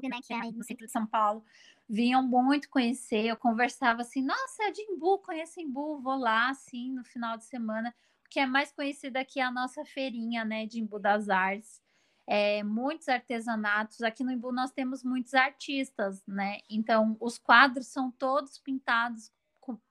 [0.02, 1.44] né, que é no centro de São Paulo,
[1.88, 3.26] vinham muito conhecer.
[3.26, 7.44] Eu conversava assim, nossa, é de Imbu, conheço Imbu, vou lá assim no final de
[7.44, 7.94] semana,
[8.28, 11.80] que é mais conhecida aqui é a nossa feirinha, né, de Imbu das Artes
[12.28, 14.02] é, muitos artesanatos.
[14.02, 16.58] Aqui no Imbu nós temos muitos artistas, né?
[16.68, 19.32] Então, os quadros são todos pintados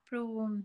[0.08, 0.62] pro,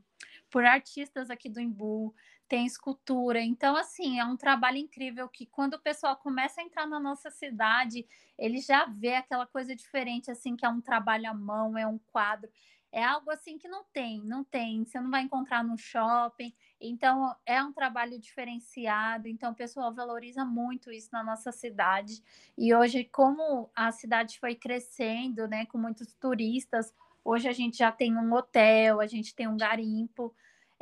[0.54, 2.13] por artistas aqui do Imbu,
[2.48, 3.42] tem escultura.
[3.42, 7.32] Então, assim, é um trabalho incrível que quando o pessoal começa a entrar na nossa
[7.32, 8.06] cidade,
[8.38, 11.98] ele já vê aquela coisa diferente, assim, que é um trabalho à mão, é um
[11.98, 12.48] quadro
[12.94, 16.54] é algo assim que não tem, não tem, você não vai encontrar no shopping.
[16.80, 19.28] Então, é um trabalho diferenciado.
[19.28, 22.22] Então, o pessoal valoriza muito isso na nossa cidade.
[22.56, 26.94] E hoje, como a cidade foi crescendo, né, com muitos turistas,
[27.26, 30.32] hoje a gente já tem um hotel, a gente tem um garimpo.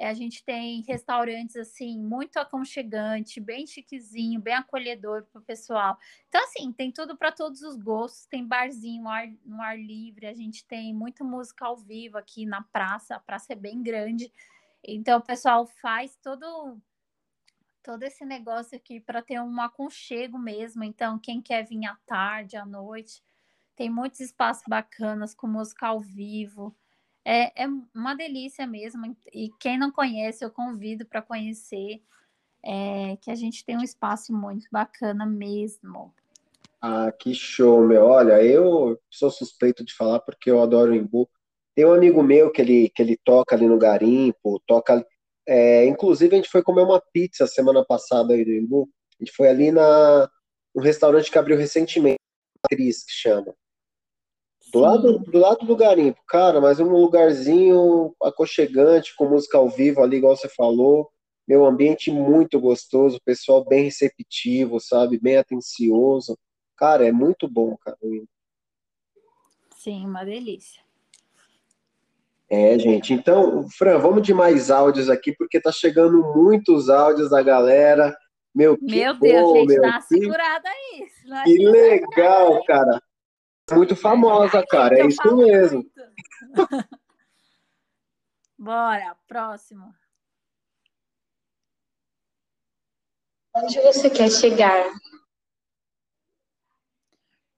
[0.02, 5.96] É, a gente tem restaurantes assim muito aconchegante, bem chiquezinho, bem acolhedor para o pessoal.
[6.28, 8.26] Então assim tem tudo para todos os gostos.
[8.26, 10.26] Tem barzinho ar, no ar livre.
[10.26, 13.16] A gente tem muita música ao vivo aqui na praça.
[13.16, 14.34] A praça é bem grande,
[14.84, 16.82] então o pessoal faz todo
[17.84, 20.84] todo esse negócio aqui para ter um aconchego mesmo.
[20.84, 23.24] Então quem quer vir à tarde, à noite,
[23.76, 26.76] tem muitos espaços bacanas com música ao vivo.
[27.26, 29.16] É, é uma delícia mesmo.
[29.34, 32.02] E quem não conhece, eu convido para conhecer.
[32.64, 36.14] É, que a gente tem um espaço muito bacana mesmo.
[36.80, 38.06] Ah, que show, meu.
[38.06, 41.30] Olha, eu sou suspeito de falar porque eu adoro o Imbu.
[41.76, 45.06] Tem um amigo meu que ele, que ele toca ali no garimpo, toca.
[45.48, 48.90] É, inclusive, a gente foi comer uma pizza semana passada aí do Imbu.
[49.20, 50.30] A gente foi ali na,
[50.76, 52.20] um restaurante que abriu recentemente,
[52.70, 53.54] Cris, que chama.
[54.72, 60.02] Do lado, do lado do garimpo, cara, mas um lugarzinho aconchegante, com música ao vivo
[60.02, 61.12] ali, igual você falou.
[61.46, 65.20] Meu ambiente muito gostoso, pessoal bem receptivo, sabe?
[65.20, 66.38] Bem atencioso.
[66.78, 67.98] Cara, é muito bom, cara.
[69.76, 70.82] Sim, uma delícia.
[72.50, 73.14] É, gente.
[73.14, 78.16] Então, Fran, vamos de mais áudios aqui, porque tá chegando muitos áudios da galera.
[78.56, 81.44] Meu, que meu Deus, bom, gente, meu, dá uma segurada aí.
[81.44, 83.02] Que legal, cara
[83.76, 85.00] muito famosa, cara.
[85.00, 85.90] É isso mesmo.
[88.58, 89.94] Bora, próximo.
[93.56, 94.86] Onde você quer chegar?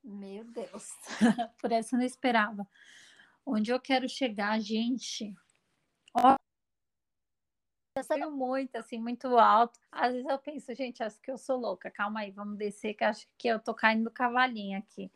[0.03, 0.89] Meu Deus,
[1.59, 2.67] por essa eu não esperava.
[3.45, 5.33] Onde eu quero chegar, gente?
[6.13, 6.35] Ó,
[7.95, 9.79] eu saio muito, assim, muito alto.
[9.91, 11.91] Às vezes eu penso, gente, acho que eu sou louca.
[11.91, 15.11] Calma aí, vamos descer, que acho que eu tô caindo do cavalinho aqui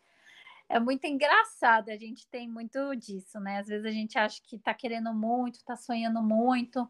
[0.70, 3.60] é muito engraçado, a gente tem muito disso, né?
[3.60, 6.90] Às vezes a gente acha que tá querendo muito, tá sonhando muito,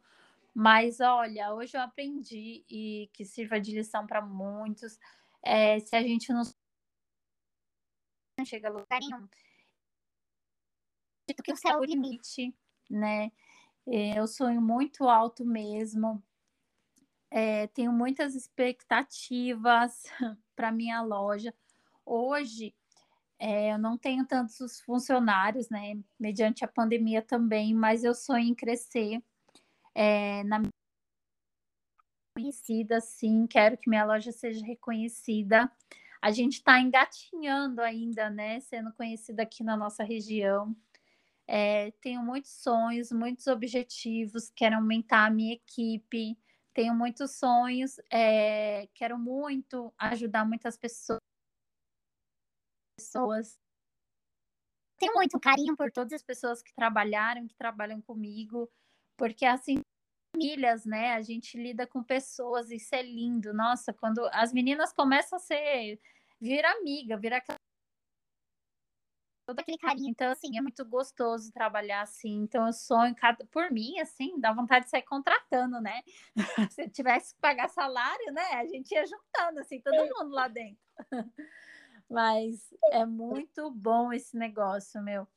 [0.53, 4.99] mas olha, hoje eu aprendi e que sirva de lição para muitos.
[5.43, 6.43] É, se a gente não
[8.45, 9.27] chega a lugar nenhum,
[11.43, 12.55] que o céu é o limite,
[12.89, 13.31] né?
[13.85, 16.21] É, eu sonho muito alto mesmo.
[17.29, 20.03] É, tenho muitas expectativas
[20.55, 21.53] para minha loja.
[22.05, 22.73] Hoje
[23.39, 25.99] É, eu não tenho tantos funcionários, né?
[26.19, 29.21] Mediante a pandemia também, mas eu sonho em crescer.
[29.95, 30.61] É, na
[32.35, 35.71] conhecida, sim, quero que minha loja seja reconhecida.
[36.21, 38.59] A gente está engatinhando ainda, né?
[38.59, 40.75] Sendo conhecida aqui na nossa região.
[41.47, 46.37] É, tenho muitos sonhos, muitos objetivos, quero aumentar a minha equipe,
[46.73, 51.19] tenho muitos sonhos, é, quero muito ajudar muitas pessoas.
[52.97, 53.57] Pessoas.
[54.97, 58.69] Tenho muito carinho por todas as pessoas que trabalharam, que trabalham comigo,
[59.15, 59.81] porque assim,
[60.35, 61.13] famílias, né?
[61.13, 63.53] A gente lida com pessoas, isso é lindo.
[63.53, 65.99] Nossa, quando as meninas começam a ser,
[66.41, 67.57] vir amiga, vir aquela
[69.47, 70.09] todo aquele carinho.
[70.09, 72.41] Então, assim, é muito gostoso trabalhar assim.
[72.41, 73.15] Então, eu sonho,
[73.49, 76.01] por mim, assim, dá vontade de sair contratando, né?
[76.71, 78.43] Se tivesse que pagar salário, né?
[78.53, 80.77] A gente ia juntando, assim, todo mundo lá dentro.
[82.09, 85.27] Mas é muito bom esse negócio, meu.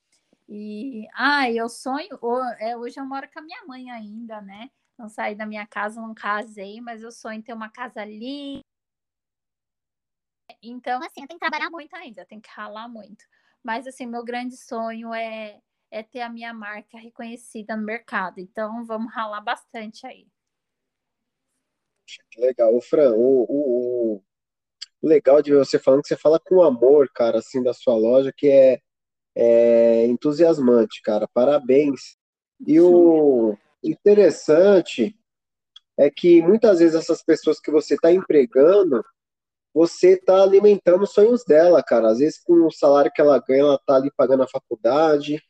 [0.48, 2.18] E, ah, eu sonho,
[2.58, 4.70] é, hoje eu moro com a minha mãe ainda, né?
[4.98, 8.64] Não saí da minha casa, não casei, mas eu sonho em ter uma casa linda.
[10.62, 13.24] Então, assim, eu tenho que trabalhar muito ainda, eu tenho que ralar muito.
[13.62, 18.40] Mas, assim, meu grande sonho é, é ter a minha marca reconhecida no mercado.
[18.40, 20.26] Então, vamos ralar bastante aí.
[22.30, 22.74] Que legal.
[22.74, 24.24] O Fran, o, o, o,
[25.02, 28.48] legal de você falando que você fala com amor, cara, assim, da sua loja, que
[28.48, 28.80] é,
[29.34, 31.28] é entusiasmante, cara.
[31.32, 32.16] Parabéns.
[32.66, 35.16] E o interessante
[35.98, 39.04] é que muitas vezes essas pessoas que você está empregando,
[39.72, 42.08] você está alimentando os sonhos dela, cara.
[42.10, 45.42] Às vezes, com o salário que ela ganha, ela está ali pagando a faculdade,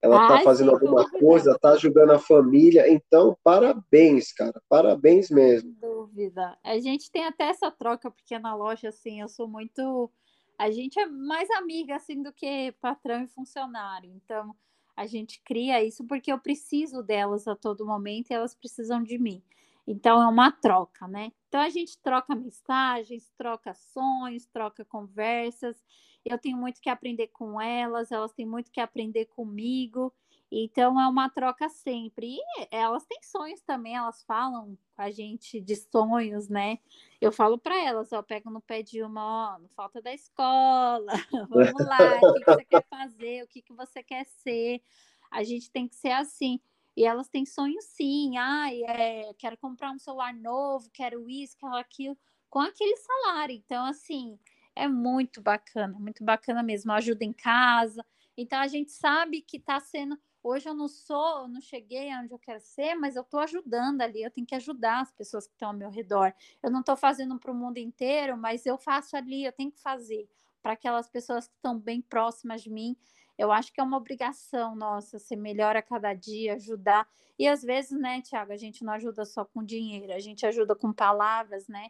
[0.00, 2.88] ela está fazendo alguma coisa, está ajudando a família.
[2.88, 4.62] Então, parabéns, cara.
[4.68, 5.70] Parabéns mesmo.
[5.70, 6.56] Sem dúvida.
[6.64, 10.10] A gente tem até essa troca, porque na loja, assim, eu sou muito.
[10.56, 14.10] A gente é mais amiga, assim, do que patrão e funcionário.
[14.14, 14.54] Então,
[14.96, 19.18] a gente cria isso porque eu preciso delas a todo momento e elas precisam de
[19.18, 19.42] mim.
[19.86, 21.32] Então, é uma troca, né?
[21.48, 25.76] Então, a gente troca mensagens, troca sonhos, troca conversas.
[26.24, 30.12] Eu tenho muito que aprender com elas, elas têm muito que aprender comigo.
[30.50, 32.36] Então, é uma troca sempre.
[32.36, 36.78] E elas têm sonhos também, elas falam com a gente de sonhos, né?
[37.20, 41.12] Eu falo para elas, ó, pego no pé de uma, ó, não falta da escola,
[41.50, 44.82] vamos lá, o que, que você quer fazer, o que, que você quer ser.
[45.30, 46.60] A gente tem que ser assim.
[46.96, 51.76] E elas têm sonhos sim, ai, é, quero comprar um celular novo, quero isso, quero
[51.76, 52.18] aquilo,
[52.50, 53.54] com aquele salário.
[53.54, 54.36] Então, assim,
[54.78, 56.92] é muito bacana, muito bacana mesmo.
[56.92, 58.04] Ajuda em casa.
[58.36, 60.18] Então, a gente sabe que está sendo.
[60.42, 64.00] Hoje eu não sou, eu não cheguei aonde eu quero ser, mas eu estou ajudando
[64.00, 64.22] ali.
[64.22, 66.32] Eu tenho que ajudar as pessoas que estão ao meu redor.
[66.62, 69.80] Eu não estou fazendo para o mundo inteiro, mas eu faço ali, eu tenho que
[69.80, 70.28] fazer
[70.62, 72.96] para aquelas pessoas que estão bem próximas de mim
[73.38, 77.08] eu acho que é uma obrigação nossa ser melhor a cada dia, ajudar.
[77.38, 80.74] E às vezes, né, Tiago, a gente não ajuda só com dinheiro, a gente ajuda
[80.74, 81.88] com palavras, né?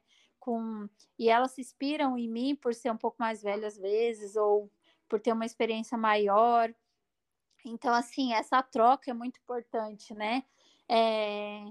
[0.48, 0.88] Com...
[1.18, 4.70] E elas se inspiram em mim por ser um pouco mais velha às vezes, ou
[5.06, 6.74] por ter uma experiência maior.
[7.62, 10.42] Então, assim, essa troca é muito importante, né?
[10.88, 11.64] É...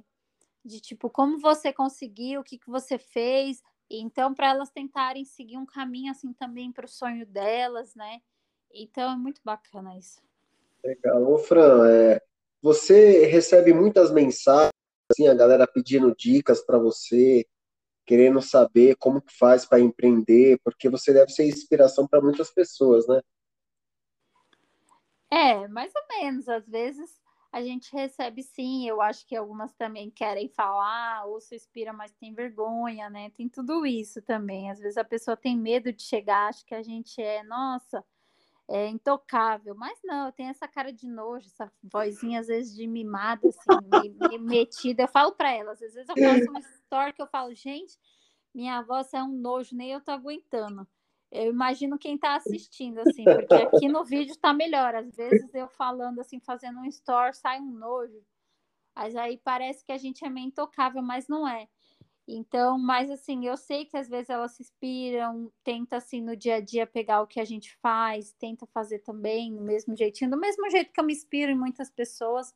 [0.64, 3.64] De tipo, como você conseguiu, o que, que você fez.
[3.90, 8.22] Então, para elas tentarem seguir um caminho assim também para o sonho delas, né?
[8.72, 10.22] Então é muito bacana isso.
[10.84, 11.24] Legal.
[11.24, 12.22] Ô, Fran, é,
[12.62, 14.72] você recebe muitas mensagens,
[15.12, 17.44] assim, a galera pedindo dicas para você,
[18.08, 23.06] querendo saber como que faz para empreender, porque você deve ser inspiração para muitas pessoas,
[23.06, 23.22] né?
[25.30, 26.48] É, mais ou menos.
[26.48, 28.88] Às vezes a gente recebe sim.
[28.88, 33.30] Eu acho que algumas também querem falar, ou se inspira, mas tem vergonha, né?
[33.32, 34.72] Tem tudo isso também.
[34.72, 38.04] Às vezes a pessoa tem medo de chegar, acha que a gente é, nossa,
[38.70, 42.86] é, intocável, mas não, eu tenho essa cara de nojo, essa vozinha às vezes de
[42.86, 45.04] mimada, assim, me, metida.
[45.04, 47.98] Eu falo para elas, às vezes eu faço um story que eu falo, gente,
[48.54, 50.88] minha voz é um nojo, nem eu tô aguentando.
[51.32, 54.96] Eu imagino quem está assistindo, assim, porque aqui no vídeo está melhor.
[54.96, 58.24] Às vezes eu falando assim, fazendo um story, sai um nojo.
[58.96, 61.68] Mas aí parece que a gente é meio intocável, mas não é.
[62.28, 66.56] Então, mas assim, eu sei que às vezes elas se inspiram, tenta assim no dia
[66.56, 70.38] a dia pegar o que a gente faz, tenta fazer também no mesmo jeitinho, do
[70.38, 72.54] mesmo jeito que eu me inspiro em muitas pessoas,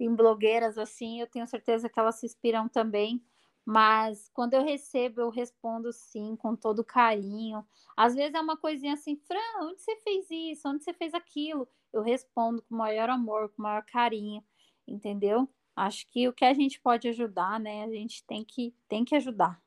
[0.00, 3.22] em blogueiras assim, eu tenho certeza que elas se inspiram também.
[3.64, 7.64] Mas quando eu recebo, eu respondo sim, com todo carinho.
[7.96, 10.68] Às vezes é uma coisinha assim, Fran, onde você fez isso?
[10.68, 11.68] Onde você fez aquilo?
[11.92, 14.42] Eu respondo com maior amor, com maior carinho,
[14.86, 15.48] entendeu?
[15.76, 17.84] Acho que o que a gente pode ajudar, né?
[17.84, 19.60] A gente tem que, tem que ajudar.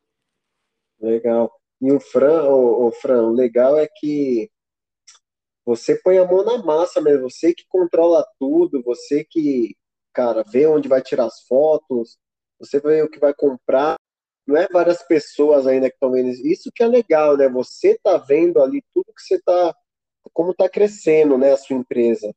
[1.00, 1.52] Legal.
[1.82, 4.50] E o Fran, o, o Fran, o legal é que
[5.66, 9.76] você põe a mão na massa mesmo, você que controla tudo, você que,
[10.14, 12.18] cara, vê onde vai tirar as fotos,
[12.60, 13.98] você vê o que vai comprar,
[14.48, 16.48] não é várias pessoas ainda que estão vendo isso.
[16.48, 17.50] Isso que é legal, né?
[17.50, 19.76] Você tá vendo ali tudo que você tá,
[20.32, 22.34] como tá crescendo, né, a sua empresa.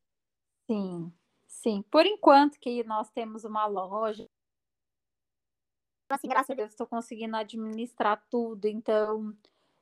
[0.69, 1.13] Sim,
[1.61, 1.81] sim.
[1.91, 4.27] Por enquanto que nós temos uma loja,
[6.09, 9.33] assim, graças a Deus, estou conseguindo administrar tudo, então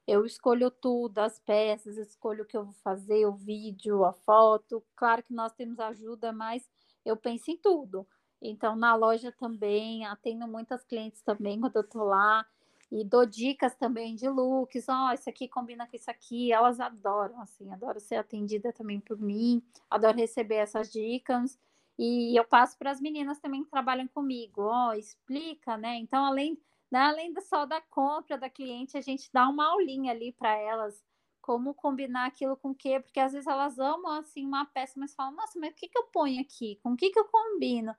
[0.07, 4.83] eu escolho tudo, as peças, escolho o que eu vou fazer, o vídeo, a foto.
[4.95, 6.69] Claro que nós temos ajuda, mas
[7.05, 8.07] eu penso em tudo.
[8.41, 12.45] Então, na loja também, atendo muitas clientes também quando eu tô lá.
[12.91, 14.87] E dou dicas também de looks.
[14.87, 16.51] Ó, oh, isso aqui combina com isso aqui.
[16.51, 19.61] Elas adoram, assim, adoram ser atendida também por mim.
[19.89, 21.59] Adoro receber essas dicas.
[21.99, 24.61] E eu passo para as meninas também que trabalham comigo.
[24.63, 25.97] Ó, oh, explica, né?
[25.97, 26.57] Então, além,
[26.91, 31.03] né, além só da compra da cliente, a gente dá uma aulinha ali para elas
[31.47, 35.15] como combinar aquilo com o quê, porque às vezes elas amam assim uma peça, mas
[35.15, 36.77] falam, nossa, mas o que, que eu ponho aqui?
[36.83, 37.95] Com o que, que eu combino?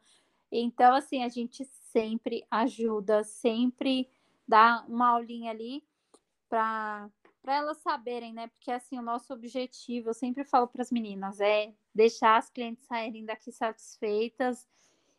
[0.53, 4.07] Então, assim, a gente sempre ajuda, sempre
[4.49, 5.85] dá uma aulinha ali
[6.49, 7.11] para
[7.43, 8.49] para elas saberem, né?
[8.49, 12.85] Porque assim, o nosso objetivo, eu sempre falo para as meninas, é deixar as clientes
[12.87, 14.69] saírem daqui satisfeitas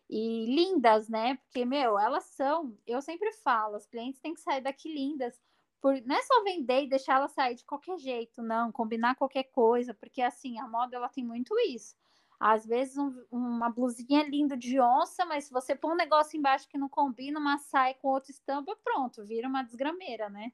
[0.10, 1.38] e lindas, né?
[1.38, 5.40] Porque, meu, elas são, eu sempre falo, as clientes têm que sair daqui lindas.
[5.82, 9.46] Por, não é só vender e deixar ela sair de qualquer jeito, não, combinar qualquer
[9.46, 11.96] coisa, porque assim, a moda ela tem muito isso.
[12.40, 16.70] Às vezes um, uma blusinha linda de onça, mas se você pôr um negócio embaixo
[16.70, 20.52] que não combina, uma saia com outra estampa, pronto, vira uma desgrameira, né?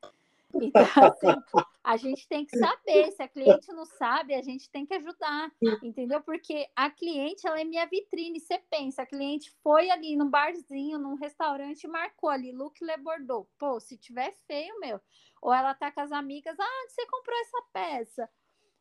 [0.62, 0.82] Então,
[1.14, 3.12] assim, a gente tem que saber.
[3.12, 5.52] Se a cliente não sabe, a gente tem que ajudar,
[5.84, 6.22] entendeu?
[6.22, 8.40] Porque a cliente, ela é minha vitrine.
[8.40, 13.48] Você pensa, a cliente foi ali num barzinho, num restaurante, marcou ali, look Le Bordeaux.
[13.58, 15.00] Pô, se tiver feio, meu.
[15.42, 18.30] Ou ela tá com as amigas, ah, onde você comprou essa peça?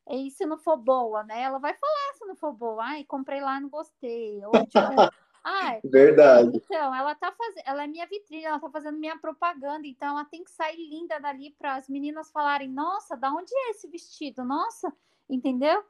[0.09, 1.43] E se não for boa, né?
[1.43, 2.85] Ela vai falar se não for boa.
[2.85, 4.45] Ai, comprei lá, não gostei.
[4.45, 4.93] Ou tipo,
[5.45, 6.57] ai, Verdade.
[6.57, 10.25] Então, ela tá fazendo, ela é minha vitrine, ela tá fazendo minha propaganda, então ela
[10.25, 14.45] tem que sair linda dali para as meninas falarem: "Nossa, da onde é esse vestido?
[14.45, 14.93] Nossa",
[15.29, 15.85] entendeu?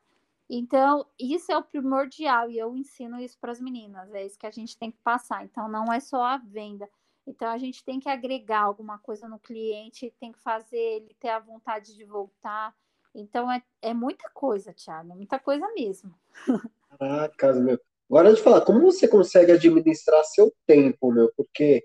[0.49, 4.47] Então, isso é o primordial e eu ensino isso para as meninas, é isso que
[4.47, 5.45] a gente tem que passar.
[5.45, 6.89] Então, não é só a venda.
[7.27, 11.31] Então, a gente tem que agregar alguma coisa no cliente, tem que fazer ele ter
[11.31, 12.75] a vontade de voltar,
[13.15, 16.15] então é, é muita coisa, Thiago, muita coisa mesmo.
[16.99, 17.79] Caraca, meu.
[18.11, 21.33] Agora de falar, como você consegue administrar seu tempo, meu?
[21.37, 21.85] Porque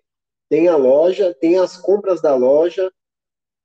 [0.50, 2.92] tem a loja, tem as compras da loja,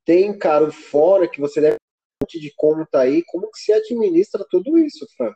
[0.04, 3.24] tem, cara, fora que você deve um monte de conta aí.
[3.26, 5.32] Como que você administra tudo isso, Fran?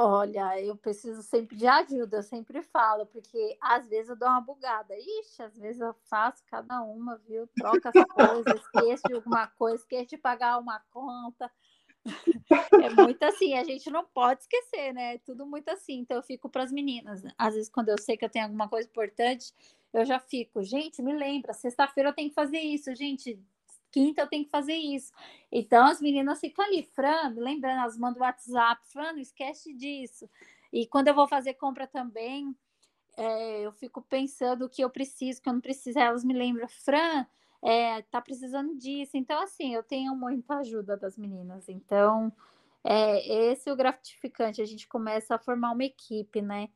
[0.00, 4.40] Olha, eu preciso sempre de ajuda, eu sempre falo, porque às vezes eu dou uma
[4.40, 4.96] bugada.
[4.96, 7.48] Ixi, às vezes eu faço cada uma, viu?
[7.48, 11.50] Troca as coisas, esqueço de alguma coisa, esqueço de pagar uma conta.
[12.80, 15.16] É muito assim, a gente não pode esquecer, né?
[15.16, 15.98] É tudo muito assim.
[15.98, 17.24] Então eu fico para as meninas.
[17.36, 19.52] Às vezes, quando eu sei que eu tenho alguma coisa importante,
[19.92, 23.36] eu já fico, gente, me lembra, sexta-feira eu tenho que fazer isso, gente
[23.90, 25.12] quinta eu tenho que fazer isso.
[25.50, 30.28] Então as meninas ficam ali, Fran, lembrando, elas mandam WhatsApp, Fran, não esquece disso.
[30.72, 32.54] E quando eu vou fazer compra também,
[33.16, 35.98] é, eu fico pensando o que eu preciso, que eu não preciso.
[35.98, 37.26] Elas me lembram, Fran,
[37.62, 39.16] é, tá precisando disso.
[39.16, 41.68] Então, assim, eu tenho muita ajuda das meninas.
[41.68, 42.32] Então,
[42.84, 44.62] é, esse é o gratificante.
[44.62, 46.68] A gente começa a formar uma equipe, né?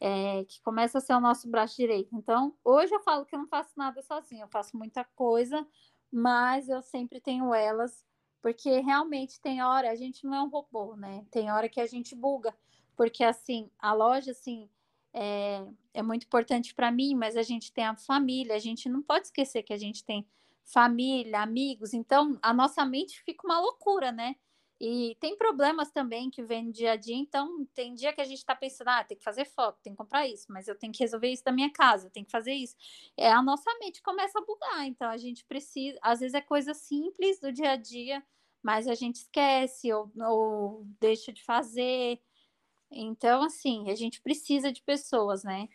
[0.00, 2.16] É, que começa a ser o nosso braço direito.
[2.16, 5.66] Então, hoje eu falo que eu não faço nada sozinha, eu faço muita coisa,
[6.12, 8.04] mas eu sempre tenho elas,
[8.42, 11.24] porque realmente tem hora, a gente não é um robô, né?
[11.30, 12.54] Tem hora que a gente buga,
[12.96, 14.68] porque assim, a loja, assim,
[15.12, 19.02] é, é muito importante para mim, mas a gente tem a família, a gente não
[19.02, 20.26] pode esquecer que a gente tem
[20.64, 24.36] família, amigos, então a nossa mente fica uma loucura, né?
[24.80, 28.24] E tem problemas também que vem no dia a dia, então tem dia que a
[28.24, 30.90] gente está pensando, ah, tem que fazer foto, tem que comprar isso, mas eu tenho
[30.90, 32.74] que resolver isso da minha casa, eu tenho que fazer isso.
[33.14, 36.72] É, a nossa mente começa a bugar, então a gente precisa, às vezes é coisa
[36.72, 38.24] simples do dia a dia,
[38.62, 42.18] mas a gente esquece ou, ou deixa de fazer.
[42.90, 45.68] Então, assim, a gente precisa de pessoas, né?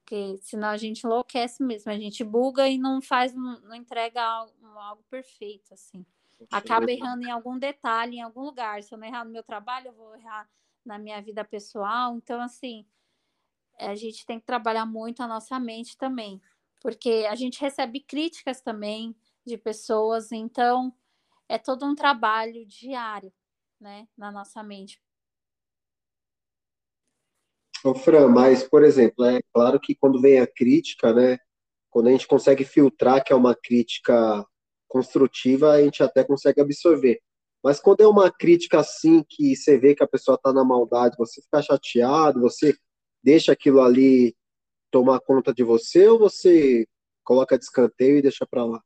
[0.00, 4.52] Porque senão a gente enlouquece mesmo, a gente buga e não faz, não, entrega algo,
[4.78, 6.06] algo perfeito, assim
[6.50, 8.82] acaba errando em algum detalhe, em algum lugar.
[8.82, 10.48] Se eu não errar no meu trabalho, eu vou errar
[10.84, 12.16] na minha vida pessoal.
[12.16, 12.86] Então, assim,
[13.78, 16.40] a gente tem que trabalhar muito a nossa mente também,
[16.80, 19.14] porque a gente recebe críticas também
[19.44, 20.94] de pessoas, então
[21.48, 23.32] é todo um trabalho diário,
[23.80, 25.00] né, na nossa mente.
[27.84, 31.38] Ô, Fran, mas, por exemplo, é claro que quando vem a crítica, né,
[31.90, 34.44] quando a gente consegue filtrar que é uma crítica
[34.96, 37.20] construtiva, a gente até consegue absorver.
[37.62, 41.16] Mas quando é uma crítica assim, que você vê que a pessoa tá na maldade,
[41.18, 42.74] você fica chateado, você
[43.22, 44.34] deixa aquilo ali
[44.90, 46.86] tomar conta de você ou você
[47.22, 48.80] coloca de escanteio e deixa para lá?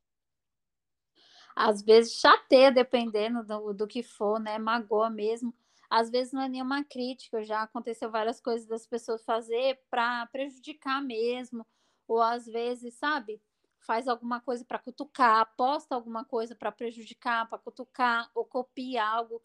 [1.55, 4.57] Às vezes chateia, dependendo do, do que for, né?
[4.57, 5.53] Magoa mesmo.
[5.89, 11.01] Às vezes não é nenhuma crítica, já aconteceu várias coisas das pessoas fazer para prejudicar
[11.01, 11.65] mesmo,
[12.07, 13.41] ou às vezes, sabe,
[13.81, 19.41] faz alguma coisa para cutucar, posta alguma coisa para prejudicar, para cutucar, ou copia algo,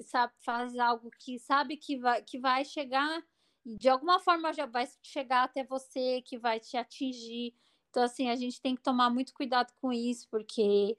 [0.00, 3.22] sabe, faz algo que sabe que vai, que vai chegar,
[3.64, 7.54] de alguma forma já vai chegar até você, que vai te atingir.
[7.90, 10.96] Então, assim, a gente tem que tomar muito cuidado com isso, porque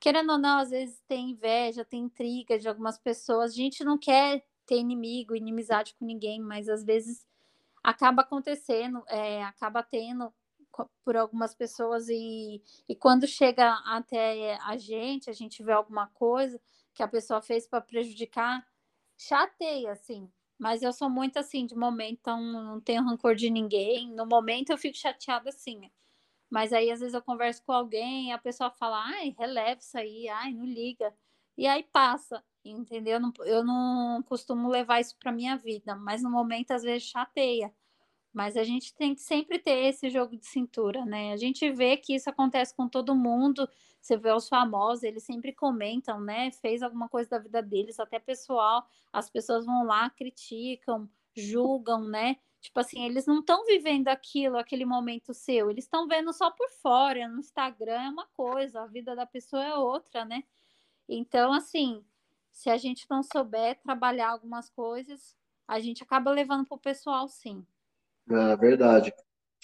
[0.00, 3.52] querendo ou não, às vezes tem inveja, tem intriga de algumas pessoas.
[3.52, 7.26] A gente não quer ter inimigo, inimizade com ninguém, mas às vezes
[7.82, 10.32] acaba acontecendo, é, acaba tendo
[11.04, 16.60] por algumas pessoas e, e quando chega até a gente, a gente vê alguma coisa
[16.94, 18.66] que a pessoa fez para prejudicar,
[19.16, 20.30] chateia, assim.
[20.58, 24.12] Mas eu sou muito assim de momento, então não tenho rancor de ninguém.
[24.14, 25.90] No momento eu fico chateada assim.
[26.50, 30.28] Mas aí, às vezes, eu converso com alguém a pessoa fala, ai, releva isso aí,
[30.28, 31.14] ai, não liga.
[31.56, 33.14] E aí passa, entendeu?
[33.14, 37.08] Eu não, eu não costumo levar isso para minha vida, mas no momento, às vezes,
[37.08, 37.72] chateia.
[38.32, 41.32] Mas a gente tem que sempre ter esse jogo de cintura, né?
[41.32, 43.68] A gente vê que isso acontece com todo mundo.
[44.00, 46.50] Você vê os famosos, eles sempre comentam, né?
[46.52, 48.86] Fez alguma coisa da vida deles, até pessoal.
[49.12, 52.36] As pessoas vão lá, criticam, julgam, né?
[52.60, 56.68] Tipo assim, eles não estão vivendo aquilo, aquele momento seu, eles estão vendo só por
[56.70, 57.28] fora.
[57.28, 60.42] No Instagram é uma coisa, a vida da pessoa é outra, né?
[61.08, 62.04] Então, assim,
[62.50, 67.28] se a gente não souber trabalhar algumas coisas, a gente acaba levando para o pessoal,
[67.28, 67.64] sim.
[68.30, 69.12] É verdade.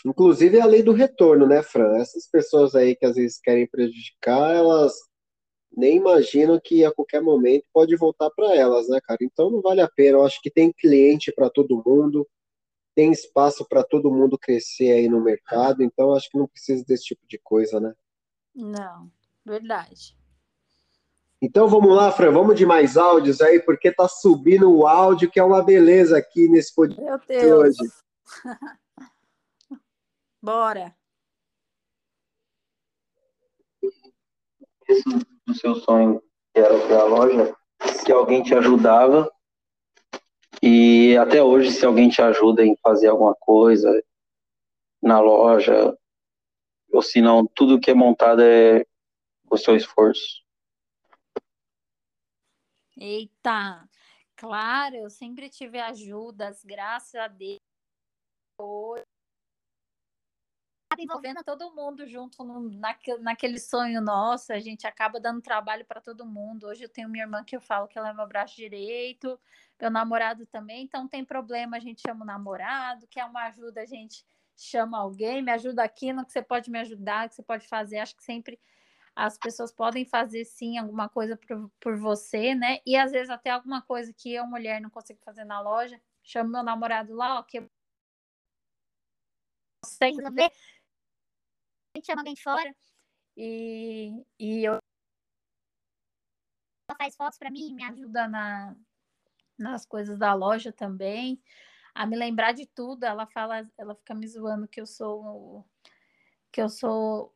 [0.05, 1.97] Inclusive a lei do retorno, né, Fran?
[1.97, 4.93] Essas pessoas aí que às vezes querem prejudicar, elas
[5.77, 9.19] nem imaginam que a qualquer momento pode voltar para elas, né, cara?
[9.23, 10.19] Então não vale a pena.
[10.19, 12.27] Eu acho que tem cliente para todo mundo
[12.95, 17.05] tem espaço para todo mundo crescer aí no mercado, então acho que não precisa desse
[17.05, 17.93] tipo de coisa, né?
[18.55, 19.11] Não,
[19.45, 20.17] verdade.
[21.43, 25.41] Então vamos lá, Fran, vamos de mais áudios aí, porque tá subindo o áudio, que
[25.41, 27.77] é uma beleza aqui nesse podcast hoje.
[30.43, 30.97] Bora.
[34.89, 35.09] Esse
[35.47, 36.23] do seu sonho,
[36.55, 37.57] era ter a loja,
[38.05, 39.31] que alguém te ajudava
[40.63, 44.03] e até hoje, se alguém te ajuda em fazer alguma coisa
[45.03, 45.95] na loja,
[46.91, 48.87] ou se não, tudo que é montado é
[49.51, 50.43] o seu esforço.
[52.97, 53.87] Eita,
[54.37, 57.61] claro, eu sempre tive ajudas, graças a Deus.
[60.99, 66.01] Envolvendo todo mundo junto no, naquele, naquele sonho nosso, a gente acaba dando trabalho para
[66.01, 66.67] todo mundo.
[66.67, 69.39] Hoje eu tenho minha irmã que eu falo que ela é meu braço direito,
[69.81, 73.87] meu namorado também, então tem problema, a gente chama o namorado, quer uma ajuda, a
[73.87, 74.25] gente
[74.57, 77.99] chama alguém, me ajuda aqui no que você pode me ajudar, que você pode fazer.
[77.99, 78.59] Acho que sempre
[79.17, 82.79] as pessoas podem fazer sim alguma coisa por, por você, né?
[82.87, 86.51] E às vezes até alguma coisa que eu, mulher, não consigo fazer na loja, chamo
[86.51, 87.43] meu namorado lá, ó,
[89.85, 90.51] que sei resolver,
[91.95, 92.75] a gente chama alguém de fora.
[93.37, 94.79] E, e eu
[96.89, 98.77] ela faz fotos para mim, me ajuda na,
[99.59, 101.43] nas coisas da loja também,
[101.95, 103.05] a me lembrar de tudo.
[103.05, 105.67] Ela fala, ela fica me zoando que eu sou
[106.53, 107.35] que eu sou,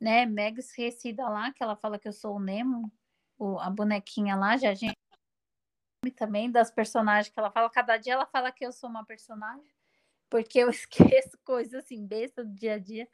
[0.00, 2.92] né, mega esquecida lá, que ela fala que eu sou o Nemo,
[3.36, 4.96] o, a bonequinha lá, já a gente
[6.16, 9.66] também das personagens que ela fala, cada dia ela fala que eu sou uma personagem,
[10.32, 10.70] porque eu
[11.20, 13.06] esqueço coisas assim besta do dia a dia,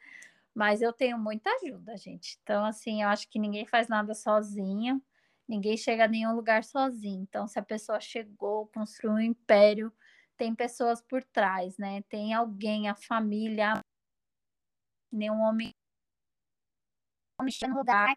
[0.54, 2.38] mas eu tenho muita ajuda, gente.
[2.44, 5.02] Então assim, eu acho que ninguém faz nada sozinho.
[5.48, 7.22] Ninguém chega a nenhum lugar sozinho.
[7.22, 9.90] Então, se a pessoa chegou, construiu um império,
[10.36, 12.02] tem pessoas por trás, né?
[12.02, 13.82] Tem alguém, a família,
[15.10, 15.74] nenhum homem
[17.40, 18.14] no lugar,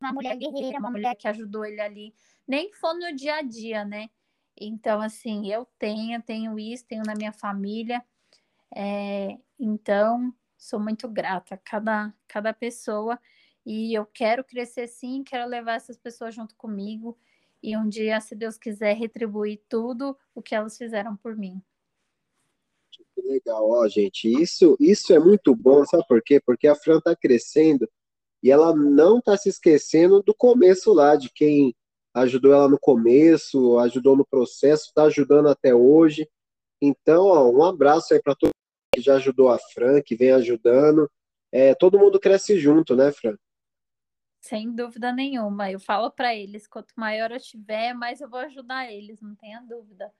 [0.00, 2.14] uma mulher guerreira, uma mulher que ajudou ele ali,
[2.48, 4.08] nem for no dia a dia, né?
[4.58, 8.04] Então, assim, eu tenho, tenho isso, tenho na minha família,
[8.74, 13.18] é, então sou muito grata a cada, cada pessoa
[13.66, 17.18] e eu quero crescer sim, quero levar essas pessoas junto comigo
[17.62, 21.62] e um dia, se Deus quiser, retribuir tudo o que elas fizeram por mim.
[23.14, 24.28] Que legal, ó, gente.
[24.28, 26.40] Isso, isso é muito bom, sabe por quê?
[26.44, 27.88] Porque a Fran está crescendo
[28.42, 31.74] e ela não está se esquecendo do começo lá, de quem
[32.14, 36.28] ajudou ela no começo, ajudou no processo, está ajudando até hoje.
[36.80, 40.30] Então, ó, um abraço aí para todo mundo que já ajudou a Fran, que vem
[40.30, 41.10] ajudando.
[41.50, 43.36] É, todo mundo cresce junto, né, Fran?
[44.40, 45.70] Sem dúvida nenhuma.
[45.70, 49.60] Eu falo para eles, quanto maior eu tiver, mais eu vou ajudar eles, não tenha
[49.60, 50.12] dúvida.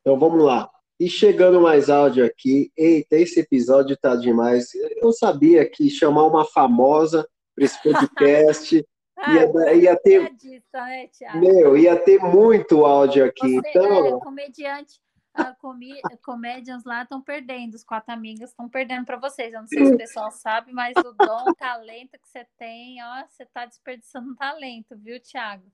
[0.00, 0.70] Então vamos lá.
[1.00, 4.68] E chegando mais áudio aqui, eita, esse episódio tá demais.
[5.02, 8.86] Eu sabia que chamar uma famosa para esse podcast
[9.16, 11.38] Ah, ia, ia ter, disso, né, Thiago?
[11.38, 13.54] meu, ia ter muito áudio aqui.
[13.54, 15.00] Você, Então, é, comediante,
[15.36, 19.52] a comi, comedians lá estão perdendo, os quatro amigas estão perdendo para vocês.
[19.52, 23.02] Eu não sei se o pessoal sabe, mas o dom, o talento que você tem,
[23.02, 25.64] ó, você está desperdiçando um talento, viu, Thiago?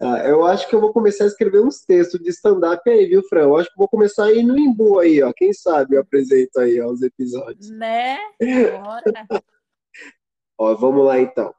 [0.00, 3.22] ah, eu acho que eu vou começar a escrever uns textos de stand-up aí, viu,
[3.24, 3.42] Fran?
[3.42, 5.32] Eu acho que vou começar a ir no Imbu aí, ó.
[5.34, 7.70] Quem sabe eu apresento aí ó, os episódios.
[7.70, 8.18] Né?
[8.40, 9.42] Bora.
[10.58, 11.54] Ó, vamos lá então.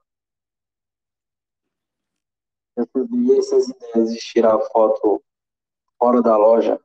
[2.80, 5.21] Eu essas ideias de tirar foto
[5.97, 6.80] fora da loja,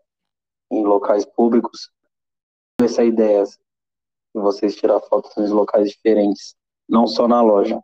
[0.69, 1.89] em locais públicos.
[2.81, 3.61] Essa ideia de
[4.35, 6.57] vocês tirar fotos em locais diferentes,
[6.89, 7.81] não só na loja.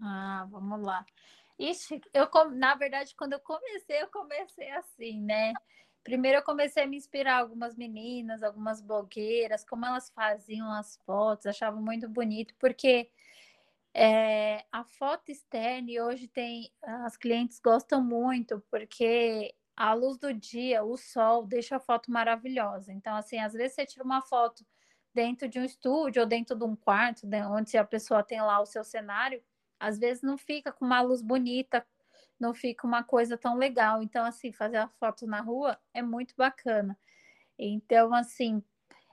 [0.00, 1.04] Ah, vamos lá.
[1.58, 5.52] Ixi, eu, na verdade, quando eu comecei, eu comecei assim, né?
[6.02, 11.44] Primeiro eu comecei a me inspirar algumas meninas, algumas blogueiras, como elas faziam as fotos,
[11.44, 13.10] achava muito bonito, porque
[13.94, 20.84] é, a foto externa hoje tem, as clientes gostam muito, porque a luz do dia,
[20.84, 22.92] o sol, deixa a foto maravilhosa.
[22.92, 24.64] Então, assim, às vezes você tira uma foto
[25.14, 28.60] dentro de um estúdio ou dentro de um quarto, né, onde a pessoa tem lá
[28.60, 29.42] o seu cenário,
[29.78, 31.86] às vezes não fica com uma luz bonita,
[32.38, 34.02] não fica uma coisa tão legal.
[34.02, 36.98] Então, assim, fazer a foto na rua é muito bacana.
[37.58, 38.62] Então, assim,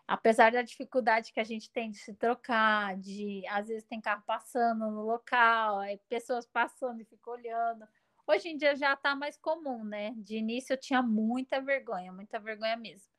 [0.08, 4.24] apesar da dificuldade que a gente tem de se trocar, de às vezes tem carro
[4.26, 7.88] passando no local, aí pessoas passando e ficam olhando.
[8.28, 10.14] Hoje em dia já está mais comum, né?
[10.18, 13.10] De início eu tinha muita vergonha, muita vergonha mesmo.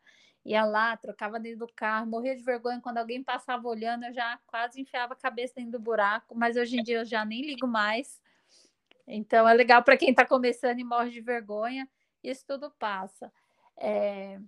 [0.45, 4.39] Ia lá, trocava dentro do carro, morria de vergonha quando alguém passava olhando, eu já
[4.47, 7.67] quase enfiava a cabeça dentro do buraco, mas hoje em dia eu já nem ligo
[7.67, 8.21] mais.
[9.07, 11.89] Então é legal para quem está começando e morre de vergonha,
[12.23, 13.33] isso tudo passa.
[13.77, 14.41] É...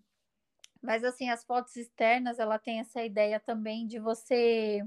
[0.85, 4.85] Mas assim, as fotos externas, ela tem essa ideia também de você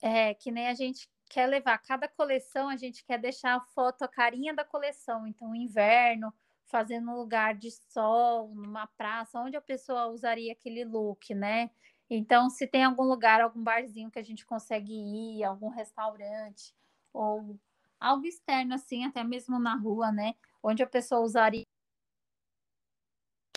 [0.00, 4.02] é, que nem a gente quer levar cada coleção, a gente quer deixar a foto
[4.02, 5.26] a carinha da coleção.
[5.26, 6.32] Então, inverno,
[6.66, 11.68] fazendo um lugar de sol, numa praça, onde a pessoa usaria aquele look, né?
[12.08, 16.72] Então, se tem algum lugar, algum barzinho que a gente consegue ir, algum restaurante,
[17.12, 17.58] ou
[17.98, 20.36] algo externo assim, até mesmo na rua, né?
[20.62, 21.65] Onde a pessoa usaria.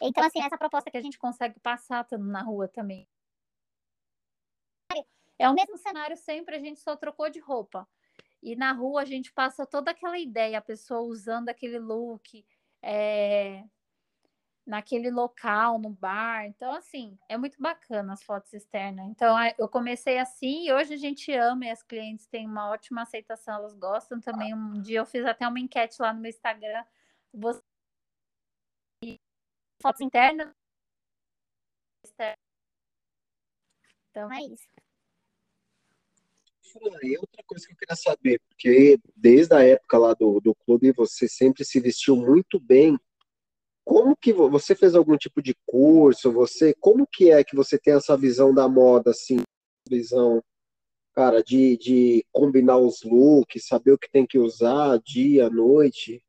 [0.02, 3.08] Então, assim, essa proposta que a gente consegue passar na rua também.
[5.38, 7.88] É o mesmo cenário sempre, a gente só trocou de roupa.
[8.43, 12.45] E na rua a gente passa toda aquela ideia, a pessoa usando aquele look,
[12.82, 13.64] é,
[14.66, 16.45] naquele local, no bar.
[16.45, 19.08] Então, assim, é muito bacana as fotos externas.
[19.10, 23.02] Então, eu comecei assim e hoje a gente ama e as clientes têm uma ótima
[23.02, 24.54] aceitação, elas gostam também.
[24.54, 26.84] Um dia eu fiz até uma enquete lá no meu Instagram.
[27.34, 27.62] Você...
[29.82, 30.54] Fotos internas.
[34.10, 34.68] Então, é isso.
[37.02, 40.92] E outra coisa que eu queria saber, porque desde a época lá do, do clube
[40.92, 42.98] você sempre se vestiu muito bem.
[43.84, 46.32] Como que você fez algum tipo de curso?
[46.32, 49.38] Você, como que é que você tem essa visão da moda, assim,
[49.90, 50.44] visão,
[51.14, 56.24] cara, de, de combinar os looks, saber o que tem que usar, dia, noite?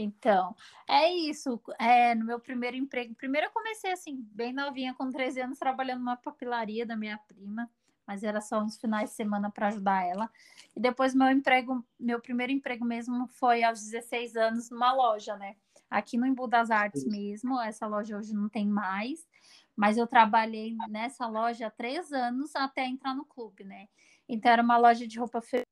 [0.00, 0.54] Então,
[0.88, 1.60] é isso.
[1.78, 5.98] É, no meu primeiro emprego, primeiro eu comecei assim, bem novinha, com 13 anos, trabalhando
[6.00, 7.68] numa papilaria da minha prima
[8.08, 10.30] mas era só uns finais de semana para ajudar ela.
[10.74, 15.56] E depois meu emprego, meu primeiro emprego mesmo foi aos 16 anos numa loja, né?
[15.90, 19.28] Aqui no Embu das Artes mesmo, essa loja hoje não tem mais,
[19.76, 23.88] mas eu trabalhei nessa loja há três anos até entrar no clube, né?
[24.26, 25.66] Então era uma loja de roupa feminina.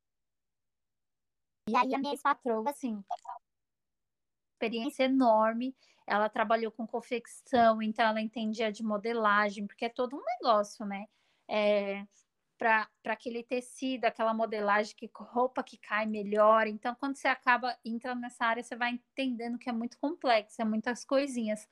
[1.70, 3.02] E aí a minha patroa, assim,
[4.56, 5.74] experiência enorme.
[6.06, 11.06] Ela trabalhou com confecção, então ela entendia de modelagem, porque é todo um negócio, né?
[11.48, 12.04] É,
[12.58, 16.66] para aquele tecido, aquela modelagem, que roupa que cai melhor.
[16.66, 20.64] Então, quando você acaba entrando nessa área, você vai entendendo que é muito complexo, é
[20.64, 21.68] muitas coisinhas.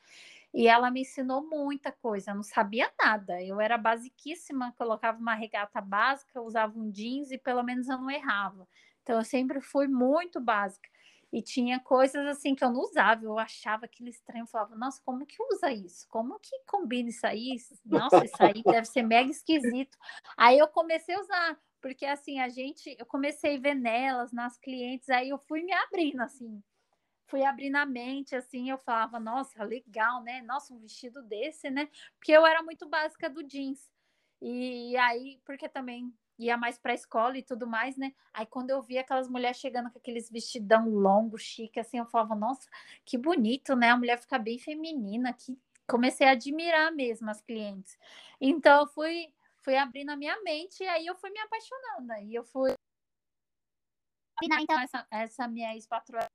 [0.52, 3.42] E ela me ensinou muita coisa, eu não sabia nada.
[3.42, 8.10] Eu era basiquíssima, colocava uma regata básica, usava um jeans e pelo menos eu não
[8.10, 8.68] errava.
[9.02, 10.88] Então, eu sempre fui muito básica.
[11.34, 15.02] E tinha coisas assim que eu não usava, eu achava aquilo estranho, eu falava, nossa,
[15.04, 16.06] como que usa isso?
[16.08, 17.56] Como que combina isso aí?
[17.84, 19.98] Nossa, isso aí deve ser mega esquisito.
[20.36, 24.56] Aí eu comecei a usar, porque assim, a gente, eu comecei a ver nelas, nas
[24.56, 26.62] clientes, aí eu fui me abrindo, assim,
[27.26, 30.40] fui abrindo a mente, assim, eu falava, nossa, legal, né?
[30.42, 31.88] Nossa, um vestido desse, né?
[32.16, 33.90] Porque eu era muito básica do jeans.
[34.40, 38.12] E aí, porque também ia mais para a escola e tudo mais, né?
[38.32, 42.34] Aí quando eu vi aquelas mulheres chegando com aqueles vestidão longo, chique, assim, eu falava,
[42.34, 42.68] nossa,
[43.04, 43.90] que bonito, né?
[43.90, 47.98] A mulher fica bem feminina, que comecei a admirar mesmo as clientes.
[48.40, 52.12] Então eu fui fui abrindo a minha mente e aí eu fui me apaixonando.
[52.12, 52.74] Aí eu fui
[54.42, 56.26] então essa, essa minha ex-patroa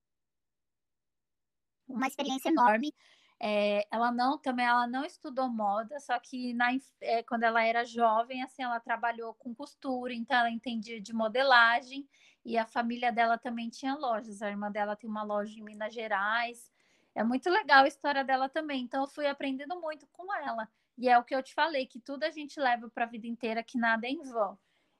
[1.87, 2.93] uma experiência enorme
[3.41, 6.69] é, ela não também ela não estudou moda, só que na,
[7.01, 12.07] é, quando ela era jovem, assim, ela trabalhou com costura, então ela entendia de modelagem
[12.43, 14.41] e a família dela também tinha lojas.
[14.41, 16.71] A irmã dela tem uma loja em Minas Gerais.
[17.15, 18.83] É muito legal a história dela também.
[18.83, 20.67] Então eu fui aprendendo muito com ela.
[20.97, 23.27] E é o que eu te falei, que tudo a gente leva para a vida
[23.27, 24.57] inteira, que nada é em vão.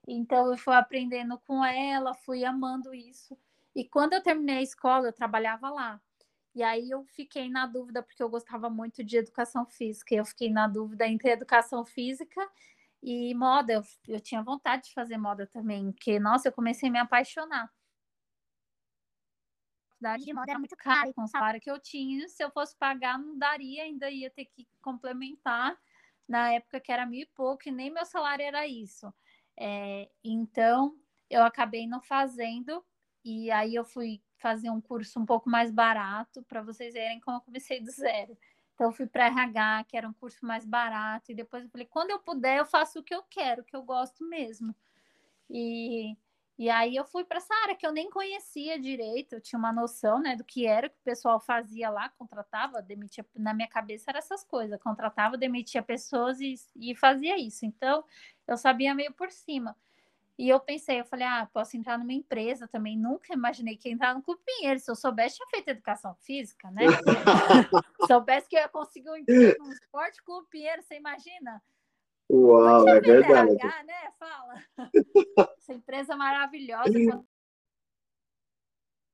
[0.08, 3.36] Então eu fui aprendendo com ela, fui amando isso.
[3.74, 6.00] E quando eu terminei a escola, eu trabalhava lá.
[6.54, 10.14] E aí eu fiquei na dúvida, porque eu gostava muito de educação física.
[10.14, 12.40] Eu fiquei na dúvida entre educação física
[13.02, 13.72] e moda.
[13.74, 17.70] Eu, eu tinha vontade de fazer moda também, porque, nossa, eu comecei a me apaixonar.
[19.82, 22.42] A faculdade de moda era muito cara, e com o salário que eu tinha, se
[22.42, 25.78] eu fosse pagar, não daria, ainda ia ter que complementar.
[26.28, 29.12] Na época que era mil e pouco, e nem meu salário era isso.
[29.58, 30.96] É, então,
[31.28, 32.84] eu acabei não fazendo,
[33.24, 37.36] e aí eu fui fazer um curso um pouco mais barato para vocês verem como
[37.36, 38.36] eu comecei do zero.
[38.74, 41.86] Então, eu fui para RH, que era um curso mais barato, e depois eu falei:
[41.86, 44.74] quando eu puder, eu faço o que eu quero, o que eu gosto mesmo.
[45.50, 46.16] E,
[46.58, 49.72] e aí eu fui para essa área que eu nem conhecia direito, eu tinha uma
[49.72, 53.26] noção né, do que era que o pessoal fazia lá, contratava, demitia.
[53.36, 57.66] Na minha cabeça era essas coisas: contratava, demitia pessoas e, e fazia isso.
[57.66, 58.02] Então,
[58.48, 59.76] eu sabia meio por cima.
[60.40, 62.96] E eu pensei, eu falei, ah, posso entrar numa empresa também.
[62.96, 64.80] Nunca imaginei que ia entrar no Clube Pinheiro.
[64.80, 66.84] Se eu soubesse, tinha feito educação física, né?
[68.10, 71.62] soubesse que eu ia conseguir um emprego no Esporte Clube Pinheiro, você imagina?
[72.30, 73.50] Uau, é verdade.
[73.50, 74.12] RH, né?
[74.18, 74.54] Fala.
[75.58, 76.88] Essa empresa maravilhosa.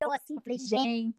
[0.00, 1.18] Eu assim, falei, gente.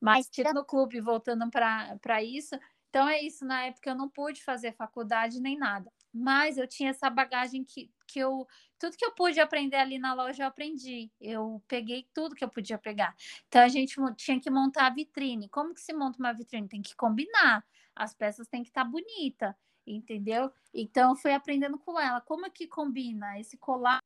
[0.00, 2.56] Mas tirando o clube, voltando para isso,
[2.90, 3.44] então é isso.
[3.44, 7.90] Na época eu não pude fazer faculdade nem nada mas eu tinha essa bagagem que,
[8.06, 8.46] que eu
[8.78, 11.10] tudo que eu pude aprender ali na loja eu aprendi.
[11.20, 13.14] Eu peguei tudo que eu podia pegar.
[13.48, 15.48] Então a gente tinha que montar a vitrine.
[15.48, 16.68] Como que se monta uma vitrine?
[16.68, 17.64] Tem que combinar.
[17.94, 20.52] As peças têm que estar tá bonita, entendeu?
[20.72, 24.00] Então eu fui aprendendo com ela como é que combina esse colar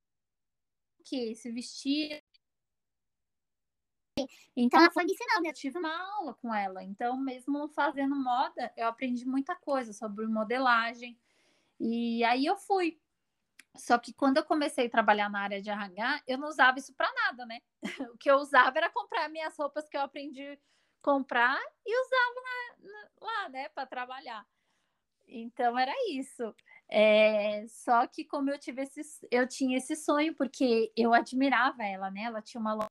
[1.05, 2.23] que esse vestido
[4.57, 6.83] então ela foi me ensinando, eu tive uma aula com ela.
[6.83, 11.19] Então, mesmo fazendo moda, eu aprendi muita coisa sobre modelagem,
[11.79, 12.99] e aí eu fui.
[13.77, 16.95] Só que quando eu comecei a trabalhar na área de RH, eu não usava isso
[16.95, 17.61] para nada, né?
[18.13, 20.59] O que eu usava era comprar minhas roupas que eu aprendi a
[21.03, 24.47] comprar e usava lá, lá né, para trabalhar.
[25.27, 26.55] Então era isso.
[26.89, 32.11] É, só que como eu tive esse, eu tinha esse sonho porque eu admirava ela,
[32.11, 32.23] né?
[32.23, 32.89] Ela tinha uma loja,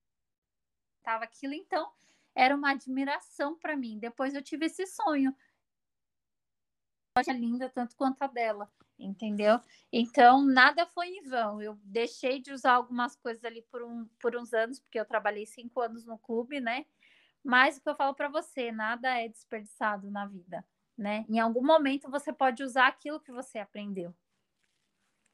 [1.04, 1.92] tava aquilo, então
[2.36, 4.00] era uma admiração para mim.
[4.00, 5.36] Depois eu tive esse sonho
[7.18, 9.60] loja linda tanto quanto a dela, entendeu?
[9.92, 11.62] Então, nada foi em vão.
[11.62, 15.46] Eu deixei de usar algumas coisas ali por, um, por uns anos, porque eu trabalhei
[15.46, 16.86] cinco anos no clube, né?
[17.44, 20.66] Mas o que eu falo para você, nada é desperdiçado na vida,
[20.98, 21.26] né?
[21.30, 24.14] Em algum momento você pode usar aquilo que você aprendeu.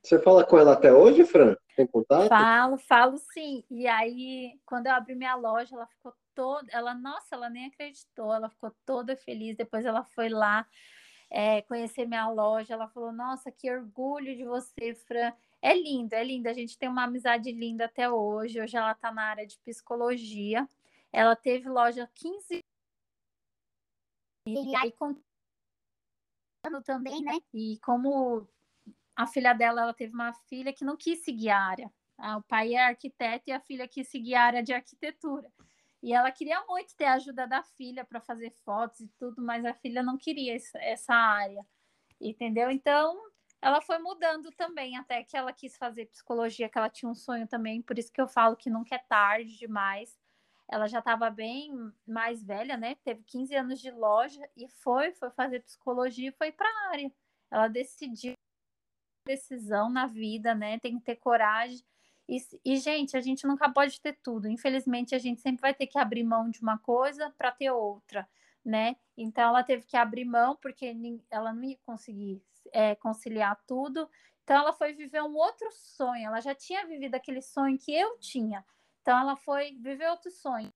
[0.03, 1.55] Você fala com ela até hoje, Fran?
[1.77, 2.27] Tem contato?
[2.27, 3.63] Falo, falo sim.
[3.71, 6.67] E aí, quando eu abri minha loja, ela ficou toda.
[6.71, 9.55] Ela, nossa, ela nem acreditou, ela ficou toda feliz.
[9.55, 10.67] Depois ela foi lá
[11.33, 12.75] é, conhecer minha loja.
[12.75, 15.33] Ela falou: Nossa, que orgulho de você, Fran.
[15.61, 16.47] É lindo, é lindo.
[16.47, 18.61] A gente tem uma amizade linda até hoje.
[18.61, 20.67] Hoje ela está na área de psicologia.
[21.11, 22.59] Ela teve loja 15
[24.45, 24.93] e aí
[26.85, 27.33] também, né?
[27.53, 28.47] E como
[29.15, 31.91] a filha dela, ela teve uma filha que não quis seguir a área.
[32.37, 35.51] O pai é arquiteto e a filha quis seguir a área de arquitetura.
[36.03, 39.63] E ela queria muito ter a ajuda da filha para fazer fotos e tudo, mas
[39.63, 41.65] a filha não queria essa área,
[42.19, 42.69] entendeu?
[42.69, 43.17] Então,
[43.61, 47.47] ela foi mudando também, até que ela quis fazer psicologia, que ela tinha um sonho
[47.47, 50.19] também, por isso que eu falo que nunca é tarde demais.
[50.69, 51.71] Ela já estava bem
[52.05, 52.95] mais velha, né?
[52.95, 57.13] Teve 15 anos de loja e foi, foi fazer psicologia e foi para a área.
[57.49, 58.33] Ela decidiu
[59.25, 60.79] decisão na vida, né?
[60.79, 61.81] Tem que ter coragem
[62.33, 64.47] e, e, gente, a gente nunca pode ter tudo.
[64.47, 68.27] Infelizmente, a gente sempre vai ter que abrir mão de uma coisa para ter outra,
[68.65, 68.95] né?
[69.15, 70.95] Então, ela teve que abrir mão porque
[71.29, 74.09] ela não ia conseguir é, conciliar tudo.
[74.43, 76.25] Então, ela foi viver um outro sonho.
[76.25, 78.65] Ela já tinha vivido aquele sonho que eu tinha.
[79.01, 80.73] Então, ela foi viver outro sonho.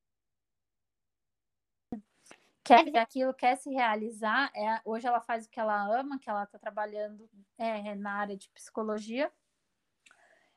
[2.63, 4.51] quer ver aquilo, quer se realizar.
[4.55, 7.27] É, hoje ela faz o que ela ama, que ela está trabalhando
[7.57, 9.31] é, na área de psicologia.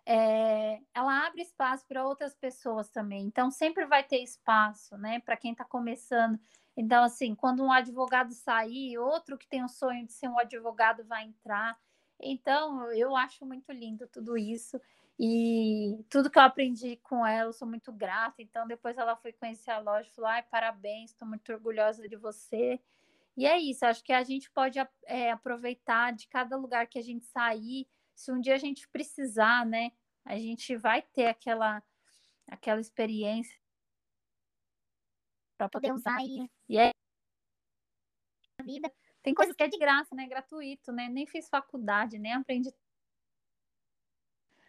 [0.06, 3.24] É, ela abre espaço para outras pessoas também.
[3.24, 6.38] Então, sempre vai ter espaço, né, para quem está começando.
[6.76, 11.04] Então, assim, quando um advogado sair, outro que tem o sonho de ser um advogado
[11.04, 11.78] vai entrar.
[12.20, 14.80] Então, eu acho muito lindo tudo isso.
[15.18, 18.40] E tudo que eu aprendi com ela, eu sou muito grata.
[18.40, 22.16] Então, depois ela foi conhecer a loja e falou: ai, parabéns, estou muito orgulhosa de
[22.16, 22.80] você.
[23.36, 27.02] E é isso, acho que a gente pode é, aproveitar de cada lugar que a
[27.02, 27.86] gente sair.
[28.20, 29.92] Se um dia a gente precisar, né,
[30.26, 31.82] a gente vai ter aquela,
[32.46, 33.58] aquela experiência
[35.56, 36.90] para poder usar e, e é
[38.58, 38.92] a vida.
[39.22, 40.26] Tem coisas que é de graça, né?
[40.26, 41.08] Gratuito, né?
[41.08, 42.70] Nem fiz faculdade, nem aprendi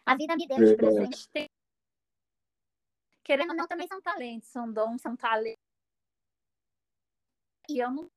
[0.06, 1.30] a vida me deu de presente.
[1.30, 1.49] Tem...
[3.22, 5.62] Querendo ou não, também são talentos, são dons, são talentos.
[7.70, 8.10] E eu não.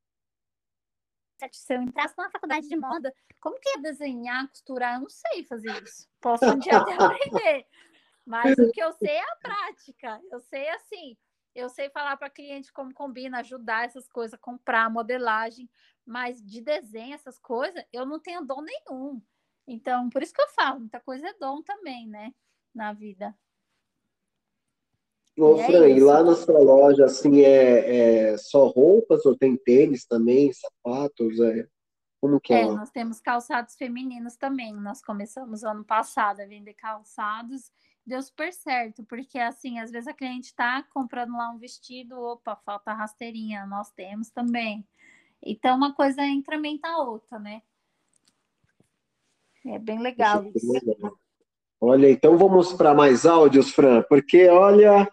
[1.52, 4.94] Se eu entrasse na faculdade de moda, como que ia desenhar, costurar?
[4.94, 6.08] Eu não sei fazer isso.
[6.20, 7.66] Posso um dia até aprender.
[8.24, 10.20] Mas o que eu sei é a prática.
[10.30, 11.16] Eu sei assim,
[11.54, 15.70] eu sei falar para cliente como combina, ajudar essas coisas, comprar modelagem,
[16.04, 19.22] mas de desenho, essas coisas, eu não tenho dom nenhum.
[19.66, 22.34] Então, por isso que eu falo, muita coisa é dom também, né?
[22.74, 23.36] Na vida.
[25.36, 29.36] Ô, e Fran, é e lá na sua loja, assim, é, é, só roupas ou
[29.36, 31.40] tem tênis também, sapatos?
[31.40, 31.66] É,
[32.20, 32.62] como que é?
[32.62, 34.74] É, nós temos calçados femininos também.
[34.74, 37.70] Nós começamos ano passado a vender calçados.
[38.06, 42.54] Deu super certo, porque assim, às vezes a cliente está comprando lá um vestido, opa,
[42.56, 44.86] falta rasteirinha, nós temos também.
[45.42, 47.62] Então, uma coisa incrementa a outra, né?
[49.66, 50.70] É bem legal isso.
[50.70, 51.18] Legal.
[51.80, 55.10] Olha, então vamos para mais áudios, Fran, porque olha,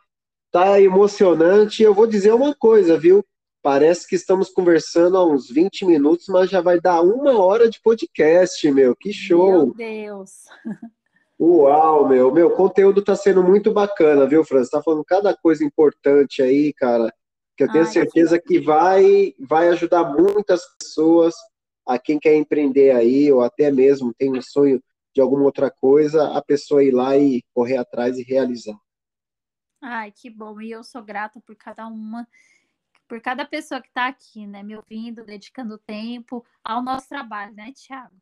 [0.52, 1.82] tá emocionante.
[1.82, 3.24] Eu vou dizer uma coisa, viu?
[3.64, 7.80] Parece que estamos conversando há uns 20 minutos, mas já vai dar uma hora de
[7.82, 8.96] podcast, meu.
[8.96, 9.68] Que show!
[9.68, 10.32] Meu Deus!
[11.40, 12.32] Uau, meu.
[12.32, 14.64] Meu conteúdo tá sendo muito bacana, viu, Fran?
[14.64, 17.12] Você tá falando cada coisa importante aí, cara,
[17.58, 21.34] que eu tenho Ai, certeza que vai, vai ajudar muitas pessoas
[21.88, 24.82] a quem quer empreender aí, ou até mesmo tem um sonho
[25.16, 28.78] de alguma outra coisa, a pessoa ir lá e correr atrás e realizar.
[29.82, 30.62] Ai, que bom.
[30.62, 32.28] E eu sou grata por cada uma,
[33.08, 34.62] por cada pessoa que está aqui, né?
[34.62, 38.16] Me ouvindo, dedicando tempo ao nosso trabalho, né, Tiago?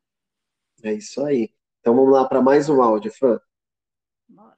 [0.81, 1.53] É isso aí.
[1.81, 3.39] Então vamos lá para mais um áudio, Fran.
[4.27, 4.57] Bora.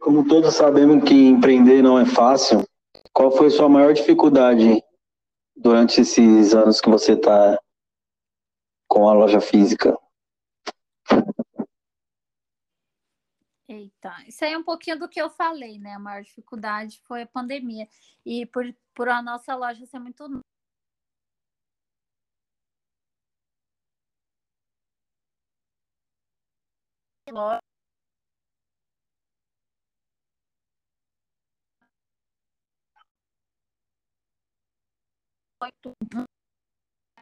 [0.00, 2.66] Como todos sabemos que empreender não é fácil,
[3.12, 4.82] qual foi sua maior dificuldade
[5.54, 7.60] durante esses anos que você está
[8.88, 9.98] com a loja física?
[13.72, 15.94] Eita, isso aí é um pouquinho do que eu falei, né?
[15.94, 17.88] A maior dificuldade foi a pandemia.
[18.24, 18.64] E por,
[18.94, 20.42] por a nossa loja ser muito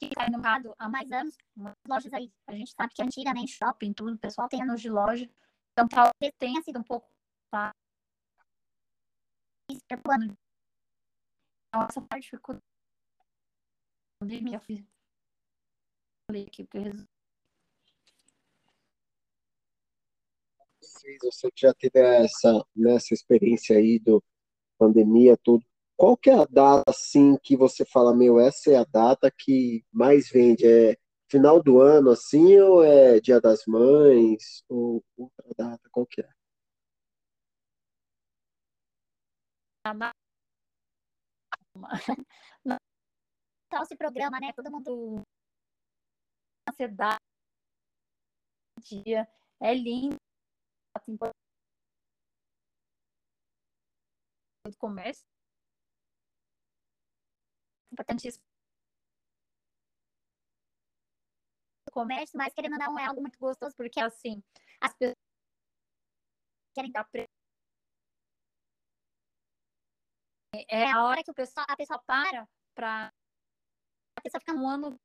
[0.01, 1.37] que cai no mercado há mais anos,
[1.87, 4.89] lojas aí, a gente sabe que antiga, né, shopping, tudo, o pessoal tem anos de
[4.89, 5.29] loja,
[5.81, 7.09] então talvez tenha sido um pouco
[7.51, 7.73] tá?
[10.03, 10.37] plano.
[11.75, 12.59] Nossa parte ficou
[14.23, 14.61] eu
[16.29, 17.07] falei aqui porque eu
[21.23, 24.23] você já teve essa, nessa experiência aí do
[24.79, 25.65] pandemia, tudo,
[25.97, 29.85] qual que é a data, assim, que você fala, meu, essa é a data que
[29.93, 30.67] mais vende?
[30.67, 30.97] É
[31.31, 36.29] final do ano, assim, ou é Dia das Mães, ou outra data, qual que é?
[43.67, 45.23] Então, esse programa, né, todo mundo
[46.69, 47.21] ansiedade,
[48.83, 49.29] dia,
[49.61, 50.17] é lindo,
[54.67, 55.25] do comércio,
[57.93, 58.50] importantíssimo.
[61.91, 64.43] Comércio, mas querendo ou não, é algo muito gostoso, porque assim,
[64.81, 65.17] as pessoas
[66.75, 67.29] querem dar pre...
[70.69, 73.13] É a hora que o pessoal, a pessoa para para
[74.17, 74.99] a pessoa ficar um ano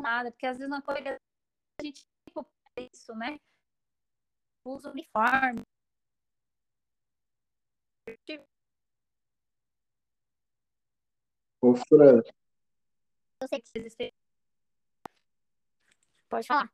[0.00, 1.16] nada, porque às vezes na corrida
[1.80, 2.04] a gente
[2.74, 3.38] tem isso, né?
[4.64, 5.62] Usa uniforme.
[11.60, 12.22] Ô, Fran,
[13.40, 14.12] Eu sei que vocês
[16.28, 16.72] Pode falar.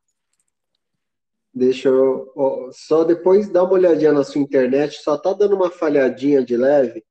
[1.52, 2.32] deixa eu.
[2.36, 6.56] ó, só depois dá uma olhadinha na sua internet, só tá dando uma falhadinha de
[6.56, 7.04] leve.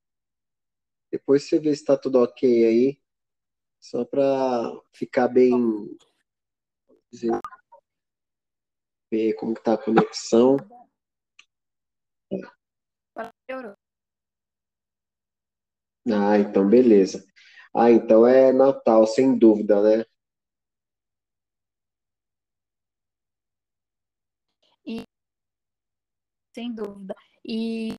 [1.11, 3.01] Depois você vê se tá tudo ok aí.
[3.79, 5.97] Só para ficar bem.
[7.11, 7.31] dizer,
[9.11, 10.57] Ver como que tá a conexão.
[16.09, 17.25] Ah, então beleza.
[17.75, 20.05] Ah, então é Natal, sem dúvida, né?
[26.57, 27.15] Sem dúvida.
[27.45, 27.93] E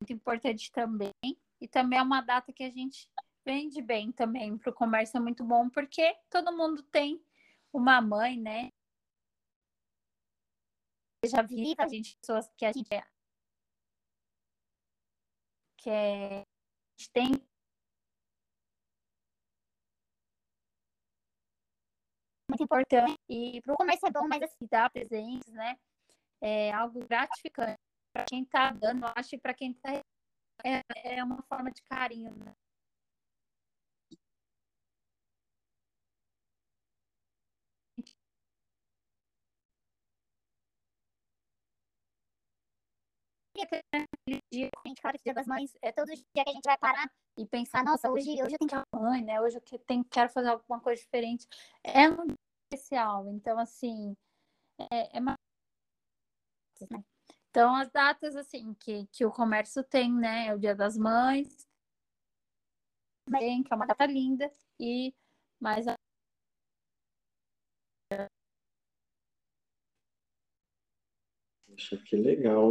[0.00, 1.12] muito importante também.
[1.60, 3.06] E também é uma data que a gente
[3.44, 7.22] vende bem também para o comércio, é muito bom, porque todo mundo tem
[7.70, 8.70] uma mãe, né?
[11.28, 13.04] Já vi a gente, pessoas que a gente é,
[15.78, 16.44] que é, a
[16.98, 17.30] gente tem
[22.48, 23.18] muito importante.
[23.28, 25.76] E para o comércio é bom, mas assim, dar presentes, né?
[26.40, 27.78] É algo gratificante
[28.12, 30.02] para quem está dando, eu acho, e para quem está
[30.64, 32.54] é, é uma forma de carinho, né?
[44.52, 46.78] Dia, a gente fala que Dia das Mães é todo dia que a gente vai
[46.78, 49.40] parar e pensar, nossa, hoje, hoje eu tenho que à mãe, né?
[49.40, 51.46] Hoje eu que- tenho, quero fazer alguma coisa diferente.
[51.84, 52.36] É um dia
[52.72, 54.16] especial, então assim,
[54.90, 55.34] é, é uma
[56.90, 57.02] né?
[57.50, 60.48] Então, as datas, assim, que, que o comércio tem, né?
[60.48, 61.66] É o Dia das Mães,
[63.24, 65.14] também, que é uma data linda, e
[65.58, 65.94] mais a-
[71.66, 72.70] Poxa, que legal.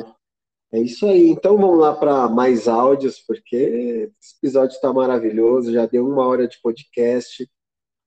[0.76, 1.30] É isso aí.
[1.30, 5.72] Então vamos lá para mais áudios, porque esse episódio está maravilhoso.
[5.72, 7.50] Já deu uma hora de podcast.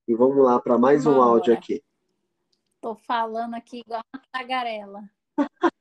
[0.07, 1.59] E vamos lá para mais um áudio hora.
[1.59, 1.83] aqui.
[2.79, 5.03] tô falando aqui igual uma tagarela.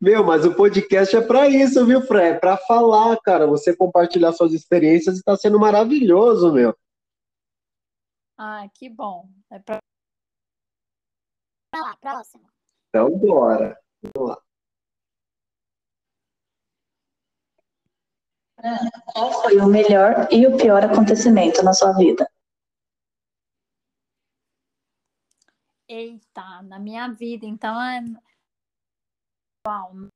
[0.00, 2.36] Meu, mas o podcast é para isso, viu, Fred?
[2.36, 3.46] É para falar, cara.
[3.46, 6.74] Você compartilhar suas experiências e está sendo maravilhoso, meu.
[8.38, 9.28] Ah, que bom.
[9.50, 9.60] É
[11.78, 12.48] lá, próximo.
[12.88, 13.78] Então, bora.
[19.12, 22.30] Qual foi o melhor e o pior acontecimento na sua vida?
[25.88, 28.00] Eita, na minha vida, então é.
[29.66, 30.08] Uau.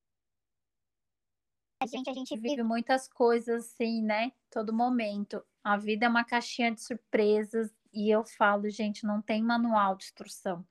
[1.83, 4.33] A gente, a gente vive muitas coisas assim, né?
[4.51, 5.45] Todo momento.
[5.63, 10.05] A vida é uma caixinha de surpresas e eu falo, gente, não tem manual de
[10.05, 10.67] instrução.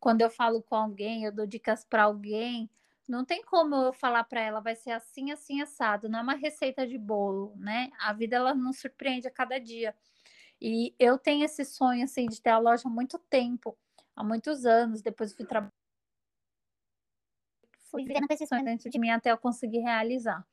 [0.00, 2.70] Quando eu falo com alguém, eu dou dicas para alguém,
[3.08, 6.08] não tem como eu falar para ela, vai ser assim, assim, assado.
[6.08, 7.90] Não é uma receita de bolo, né?
[8.00, 9.94] A vida ela nos surpreende a cada dia.
[10.60, 13.78] E eu tenho esse sonho assim de ter a loja há muito tempo
[14.16, 15.02] há muitos anos.
[15.02, 15.72] Depois fui trabalhar.
[17.90, 20.44] Fui vivendo esse sonho dentro de mim até eu conseguir realizar.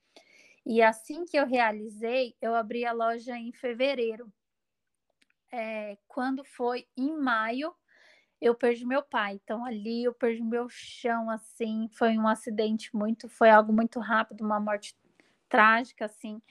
[0.65, 4.31] E assim que eu realizei, eu abri a loja em fevereiro.
[5.51, 7.75] É, quando foi em maio,
[8.43, 9.39] eu perdi meu pai.
[9.43, 11.87] Então ali eu perdi meu chão, assim.
[11.93, 14.95] Foi um acidente muito, foi algo muito rápido, uma morte
[15.49, 16.41] trágica, assim.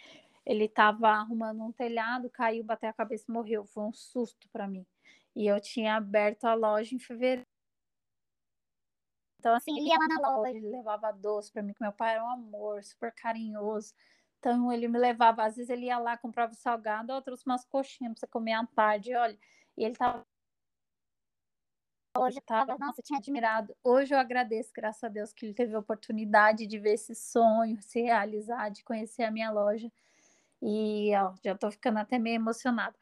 [0.47, 3.67] Ele estava arrumando um telhado, caiu, bateu a cabeça e morreu.
[3.67, 4.87] Foi um susto para mim.
[5.37, 7.47] E eu tinha aberto a loja em fevereiro.
[9.39, 12.15] Então, assim, ele ia lá na loja, ele levava doce para mim, que meu pai
[12.15, 13.93] era um amor, super carinhoso.
[14.39, 18.13] Então, ele me levava, às vezes ele ia lá, comprava salgado, eu trouxe umas coxinhas
[18.15, 19.37] para você comer à tarde, olha.
[19.77, 20.25] E ele tava.
[22.19, 23.75] Hoje tava, nossa, eu tinha admirado.
[23.83, 27.81] Hoje eu agradeço, graças a Deus, que ele teve a oportunidade de ver esse sonho
[27.81, 29.91] se realizar, de conhecer a minha loja.
[30.63, 32.95] E ó, já tô ficando até meio emocionada.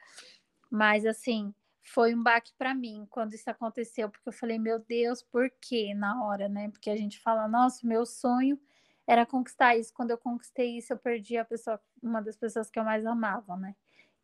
[0.71, 1.53] Mas assim,
[1.83, 5.93] foi um baque para mim quando isso aconteceu, porque eu falei, meu Deus, por quê
[5.95, 6.69] na hora, né?
[6.71, 8.61] Porque a gente fala, nossa, meu sonho
[9.07, 9.93] era conquistar isso.
[9.93, 13.57] Quando eu conquistei isso, eu perdi a pessoa, uma das pessoas que eu mais amava,
[13.57, 13.75] né?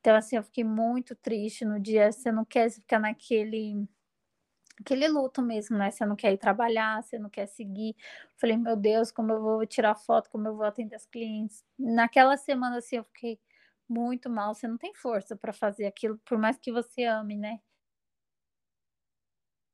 [0.00, 2.12] Então, assim, eu fiquei muito triste no dia.
[2.12, 3.88] Você não quer ficar naquele
[4.80, 5.90] aquele luto mesmo, né?
[5.90, 7.96] Você não quer ir trabalhar, você não quer seguir.
[8.36, 11.64] Falei, meu Deus, como eu vou tirar foto, como eu vou atender as clientes.
[11.78, 13.38] Naquela semana, assim, eu fiquei
[13.88, 14.54] muito mal.
[14.54, 17.60] Você não tem força para fazer aquilo, por mais que você ame, né?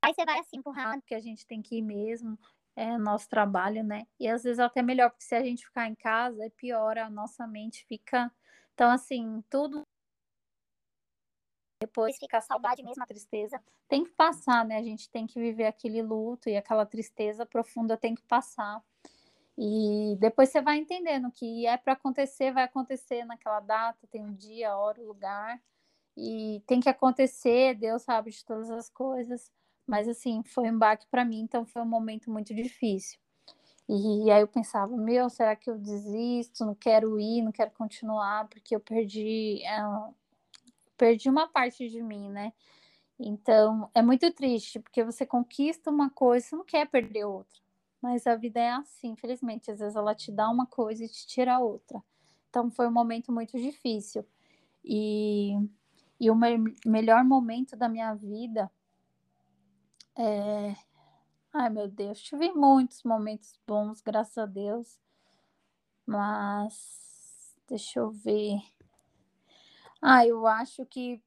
[0.03, 2.39] Aí você vai assim empurrar, porque a gente tem que ir mesmo,
[2.75, 4.07] é nosso trabalho, né?
[4.19, 6.99] E às vezes é até melhor, porque se a gente ficar em casa, é pior,
[6.99, 8.31] a nossa mente fica.
[8.75, 9.87] Então, assim, tudo.
[11.83, 13.61] Depois fica a saudade mesmo, a tristeza.
[13.89, 14.77] Tem que passar, né?
[14.77, 18.83] A gente tem que viver aquele luto e aquela tristeza profunda tem que passar.
[19.57, 24.35] E depois você vai entendendo que é para acontecer, vai acontecer naquela data, tem um
[24.35, 25.61] dia, hora, lugar.
[26.17, 29.51] e tem que acontecer, Deus sabe de todas as coisas,
[29.87, 33.19] mas assim, foi um baque para mim, então foi um momento muito difícil.
[33.89, 36.65] E, aí eu pensava, meu, será que eu desisto?
[36.65, 39.81] Não quero ir, não quero continuar, porque eu perdi, é,
[40.97, 42.53] perdi uma parte de mim, né?
[43.19, 47.61] Então, é muito triste, porque você conquista uma coisa, você não quer perder outra.
[48.01, 49.71] Mas a vida é assim, infelizmente.
[49.71, 52.03] Às vezes ela te dá uma coisa e te tira outra.
[52.51, 54.27] Então, foi um momento muito difícil.
[54.85, 55.55] E,
[56.21, 58.71] e o me melhor momento da minha vida
[60.17, 60.75] é.
[61.53, 64.99] Ai, meu Deus, tive muitos momentos bons, graças a Deus.
[66.07, 67.57] Mas.
[67.69, 68.61] Deixa eu ver.
[70.03, 71.23] Ah, eu acho que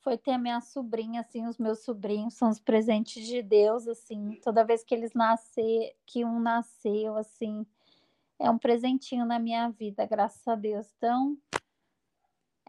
[0.00, 4.38] foi ter a minha sobrinha, assim, os meus sobrinhos são os presentes de Deus, assim,
[4.42, 7.66] toda vez que eles nascer, que um nasceu, assim,
[8.38, 10.88] é um presentinho na minha vida, graças a Deus.
[10.98, 11.38] Então,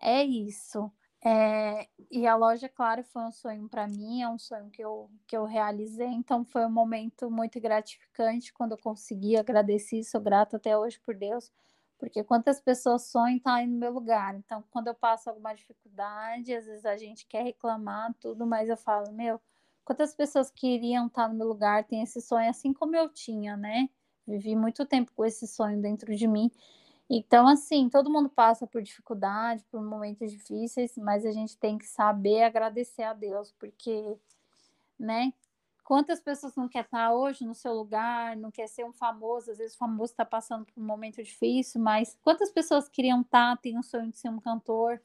[0.02, 0.92] é isso.
[1.24, 5.10] É, e a loja, claro, foi um sonho para mim, é um sonho que eu,
[5.28, 10.58] que eu realizei, então foi um momento muito gratificante quando eu consegui, agradeci, sou grata
[10.58, 11.52] até hoje por Deus,
[11.98, 14.36] porque quantas pessoas sonham estar tá no meu lugar.
[14.36, 18.78] Então, quando eu passo alguma dificuldade, às vezes a gente quer reclamar, tudo, mas eu
[18.78, 19.40] falo, meu,
[19.84, 23.56] quantas pessoas queriam estar tá no meu lugar, tem esse sonho assim como eu tinha,
[23.56, 23.90] né?
[24.28, 26.52] Vivi muito tempo com esse sonho dentro de mim.
[27.10, 31.86] Então, assim, todo mundo passa por dificuldade, por momentos difíceis, mas a gente tem que
[31.86, 34.18] saber agradecer a Deus, porque,
[35.00, 35.32] né,
[35.86, 39.60] Quantas pessoas não quer estar hoje no seu lugar, não quer ser um famoso, às
[39.60, 43.78] vezes o famoso está passando por um momento difícil, mas quantas pessoas queriam estar, tem
[43.78, 45.00] um sonho de ser um cantor,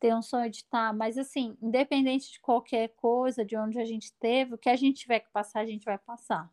[0.00, 4.14] tem um sonho de estar, mas assim, independente de qualquer coisa, de onde a gente
[4.14, 6.50] teve, o que a gente tiver que passar, a gente vai passar,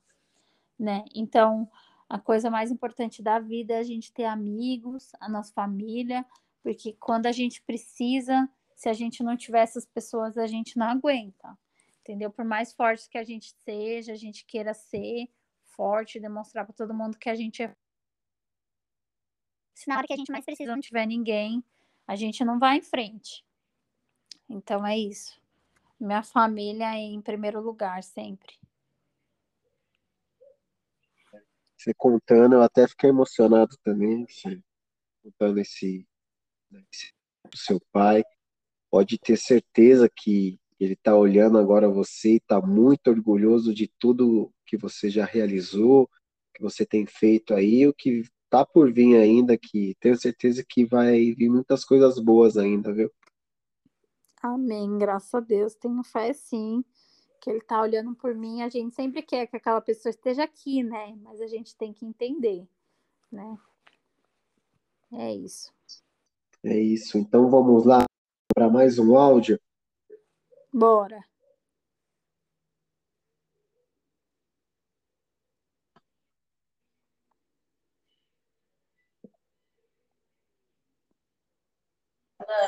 [0.78, 1.06] né?
[1.16, 1.66] Então,
[2.10, 6.26] a coisa mais importante da vida é a gente ter amigos, a nossa família,
[6.62, 10.88] porque quando a gente precisa, se a gente não tiver essas pessoas, a gente não
[10.88, 11.58] aguenta
[12.02, 12.32] entendeu?
[12.32, 15.30] Por mais forte que a gente seja, a gente queira ser
[15.64, 17.76] forte, demonstrar para todo mundo que a gente é.
[19.74, 21.64] Se na hora que a gente mais precisa não tiver ninguém,
[22.06, 23.44] a gente não vai em frente.
[24.50, 25.42] Então é isso.
[26.00, 28.60] Minha família é em primeiro lugar sempre.
[31.78, 34.62] Você contando, eu até fiquei emocionado também, você
[35.24, 36.08] contando esse,
[36.70, 37.12] né, esse
[37.56, 38.24] seu pai.
[38.92, 44.52] Pode ter certeza que ele está olhando agora você e está muito orgulhoso de tudo
[44.66, 46.10] que você já realizou,
[46.56, 50.84] que você tem feito aí, o que está por vir ainda, que tenho certeza que
[50.84, 53.12] vai vir muitas coisas boas ainda, viu?
[54.42, 56.84] Amém, graças a Deus, tenho fé sim,
[57.40, 60.82] que ele está olhando por mim, a gente sempre quer que aquela pessoa esteja aqui,
[60.82, 61.16] né?
[61.22, 62.68] Mas a gente tem que entender,
[63.32, 63.56] né?
[65.14, 65.72] É isso.
[66.64, 68.04] É isso, então vamos lá
[68.52, 69.60] para mais um áudio.
[70.74, 71.22] Bora.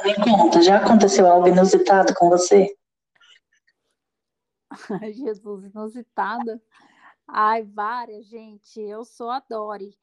[0.04, 2.76] Me conta, já aconteceu algo inusitado com você?
[5.02, 6.62] Ai, Jesus, inusitado.
[7.28, 8.80] Ai, várias, gente.
[8.82, 9.98] Eu sou a Dori.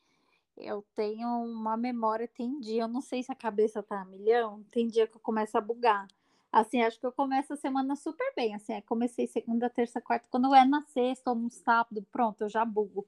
[0.56, 4.62] Eu tenho uma memória, tem dia, eu não sei se a cabeça tá a milhão,
[4.70, 6.06] tem dia que eu começo a bugar.
[6.52, 8.54] Assim, acho que eu começo a semana super bem.
[8.54, 10.26] Assim, comecei segunda, terça, quarta.
[10.30, 13.06] Quando é na sexta ou no sábado, pronto, eu já bugo.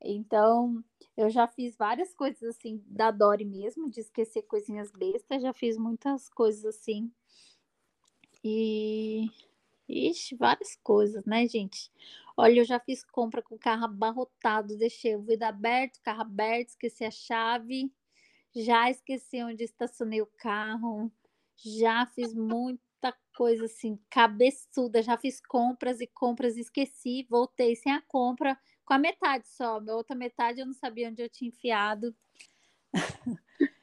[0.00, 0.82] Então,
[1.16, 5.42] eu já fiz várias coisas assim da Dori mesmo, de esquecer coisinhas bestas.
[5.42, 7.10] Já fiz muitas coisas assim.
[8.44, 9.28] E.
[9.88, 11.90] Ixi, várias coisas, né, gente?
[12.36, 16.68] Olha, eu já fiz compra com o carro abarrotado, deixei o vidro aberto, carro aberto,
[16.68, 17.90] esqueci a chave,
[18.54, 21.10] já esqueci onde estacionei o carro
[21.58, 28.02] já fiz muita coisa assim, cabeçuda, já fiz compras e compras, esqueci, voltei sem a
[28.02, 32.14] compra, com a metade só, a outra metade eu não sabia onde eu tinha enfiado.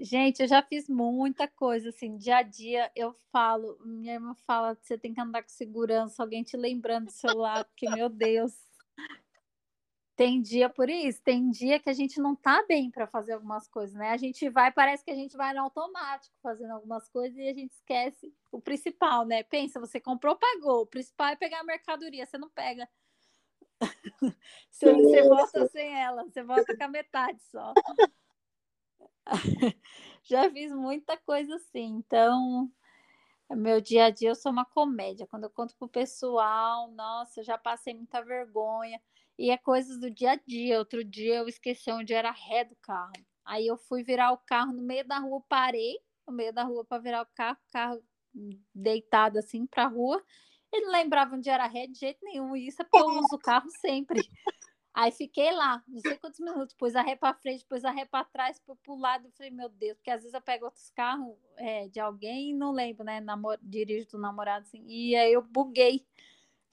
[0.00, 4.74] Gente, eu já fiz muita coisa, assim, dia a dia eu falo, minha irmã fala,
[4.74, 8.52] você tem que andar com segurança, alguém te lembrando do celular, porque, meu Deus,
[10.14, 13.66] tem dia por isso, tem dia que a gente não tá bem para fazer algumas
[13.66, 14.10] coisas, né?
[14.10, 17.54] A gente vai, parece que a gente vai no automático fazendo algumas coisas e a
[17.54, 19.42] gente esquece o principal, né?
[19.42, 20.82] Pensa, você comprou, pagou.
[20.82, 22.88] O principal é pegar a mercadoria, você não pega.
[24.70, 27.72] você, você volta sem ela, você volta com a metade só.
[30.24, 32.70] Já fiz muita coisa assim, então
[33.50, 35.26] meu dia a dia eu sou uma comédia.
[35.26, 39.00] Quando eu conto pro pessoal, nossa, eu já passei muita vergonha.
[39.42, 40.78] E é coisas do dia a dia.
[40.78, 43.10] Outro dia eu esqueci onde era a ré do carro.
[43.44, 46.84] Aí eu fui virar o carro no meio da rua, parei, no meio da rua
[46.84, 48.04] para virar o carro, o carro
[48.72, 50.22] deitado assim para a rua.
[50.72, 53.34] Ele não lembrava onde era ré de jeito nenhum, e isso é porque eu uso
[53.34, 54.20] o carro sempre.
[54.94, 58.04] Aí fiquei lá, não sei quantos minutos, pus a ré para frente, pus a ré
[58.04, 61.34] para trás, pus pro lado, falei, meu Deus, porque às vezes eu pego outros carros
[61.56, 63.18] é, de alguém e não lembro, né?
[63.20, 66.06] Namor dirijo do namorado assim, e aí eu buguei.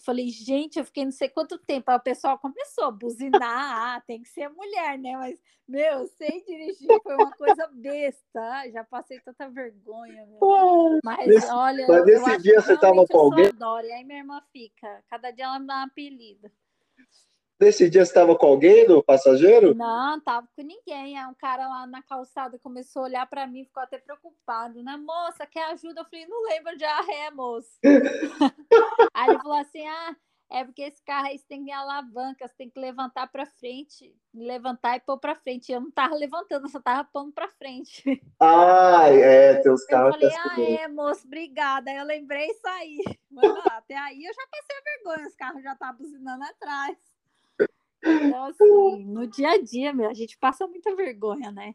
[0.01, 1.91] Falei, gente, eu fiquei não sei quanto tempo.
[1.91, 5.15] Aí o pessoal começou a buzinar, ah, tem que ser mulher, né?
[5.17, 8.69] Mas, meu, sei dirigir, foi uma coisa besta.
[8.71, 10.39] Já passei tanta vergonha, meu.
[11.03, 13.47] Mas nesse, olha, mas nesse dia você estava com alguém?
[13.47, 13.85] Adoro.
[13.85, 16.49] E aí minha irmã fica, cada dia ela me dá um apelido.
[17.59, 19.75] Nesse dia você estava com alguém no passageiro?
[19.75, 21.17] Não, tava com ninguém.
[21.17, 24.95] Aí um cara lá na calçada começou a olhar para mim, ficou até preocupado, né?
[24.95, 26.01] Moça, quer ajuda?
[26.01, 27.77] Eu falei, não lembro de a ré, moço.
[29.13, 30.15] aí ele falou assim: ah,
[30.51, 34.95] é porque esse carro aí tem que alavanca, você tem que levantar para frente, levantar
[34.95, 35.71] e pôr para frente.
[35.71, 38.03] Eu não tava levantando, eu só tava pondo para frente.
[38.39, 40.15] Ah, é, teus carros.
[40.21, 41.91] Eu falei, ah, é, moço, obrigada.
[41.91, 42.97] Aí eu lembrei e saí.
[43.29, 46.97] Mas, até aí eu já passei a vergonha, os carros já estavam buzinando atrás.
[48.03, 51.73] Então, assim, no dia a dia, meu, a gente passa muita vergonha, né?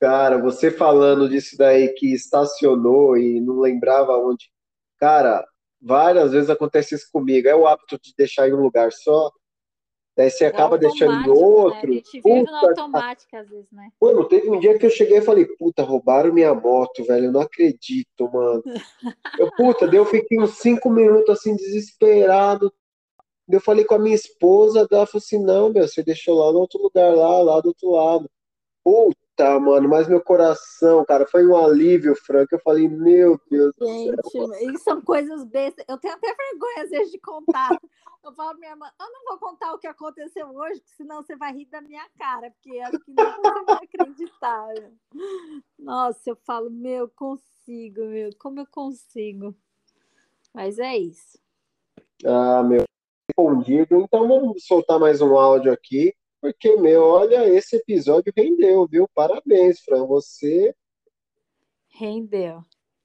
[0.00, 4.50] Cara, você falando disso daí que estacionou e não lembrava onde.
[4.98, 5.46] Cara,
[5.80, 7.48] várias vezes acontece isso comigo.
[7.48, 9.30] É o hábito de deixar em um lugar só.
[10.16, 11.90] Daí você é acaba deixando em outro.
[11.90, 11.92] Né?
[11.92, 13.90] A gente vive no automático às vezes, né?
[14.00, 17.26] Mano, teve um dia que eu cheguei e falei, puta, roubaram minha moto, velho.
[17.26, 18.62] Eu não acredito, mano.
[19.38, 22.72] eu, puta, daí eu fiquei uns cinco minutos assim, desesperado,
[23.48, 26.58] eu falei com a minha esposa, ela falou assim: não, meu, você deixou lá no
[26.58, 28.30] outro lugar, lá, lá do outro lado.
[28.82, 32.54] Puta, mano, mas meu coração, cara, foi um alívio, Franco.
[32.54, 34.72] Eu falei, meu Deus Gente, do céu.
[34.72, 35.84] Isso são coisas bestas.
[35.88, 37.76] Eu tenho até vergonha, às vezes, de contar.
[38.24, 41.36] Eu falo pra minha irmã, eu não vou contar o que aconteceu hoje, senão você
[41.36, 44.68] vai rir da minha cara, porque acho que não você vai acreditar.
[45.78, 49.54] Nossa, eu falo, meu, consigo, meu, como eu consigo.
[50.52, 51.38] Mas é isso.
[52.24, 52.84] Ah, meu,
[53.28, 54.00] respondido.
[54.00, 59.08] Então vamos soltar mais um áudio aqui, porque, meu, olha, esse episódio rendeu, viu?
[59.14, 60.06] Parabéns, Fran.
[60.06, 60.74] Você.
[61.88, 62.62] Rendeu.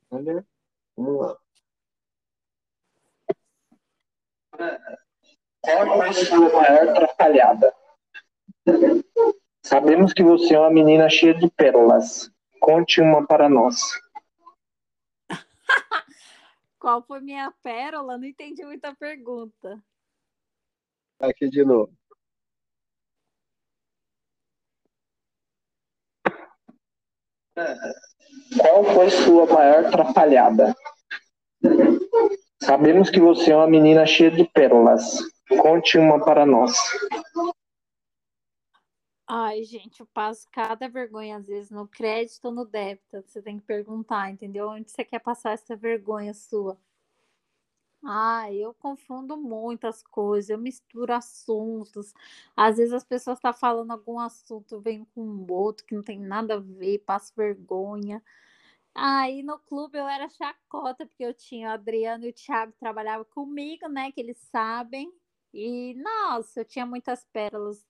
[0.09, 0.45] Olha,
[0.95, 1.37] vamos lá.
[5.61, 7.73] Qual a sua maior atrapalhada?
[9.63, 12.31] Sabemos que você é uma menina cheia de pérolas.
[12.59, 13.79] Conte uma para nós.
[16.79, 18.17] Qual foi minha pérola?
[18.17, 19.81] Não entendi muita pergunta
[21.21, 21.91] aqui de novo.
[28.59, 30.75] Qual foi sua maior atrapalhada?
[32.63, 35.17] Sabemos que você é uma menina cheia de pérolas.
[35.61, 36.71] Conte uma para nós.
[39.27, 43.21] Ai, gente, eu passo cada vergonha, às vezes, no crédito ou no débito.
[43.25, 44.69] Você tem que perguntar, entendeu?
[44.69, 46.77] Onde você quer passar essa vergonha sua?
[48.03, 52.13] Ah, eu confundo muitas coisas, eu misturo assuntos.
[52.55, 56.01] Às vezes as pessoas estão tá falando algum assunto, vem com um outro que não
[56.03, 58.23] tem nada a ver, passo vergonha.
[58.95, 63.25] Aí no clube eu era chacota, porque eu tinha o Adriano e o Thiago trabalhavam
[63.25, 64.11] comigo, né?
[64.11, 65.13] Que eles sabem.
[65.53, 67.85] E, nossa, eu tinha muitas pérolas.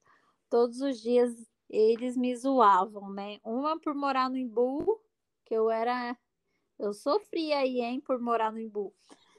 [0.49, 1.33] Todos os dias
[1.69, 3.39] eles me zoavam, né?
[3.43, 5.01] Uma por morar no Imbu,
[5.45, 6.17] que eu era.
[6.79, 8.93] Eu sofria aí, hein, por morar no Imbu.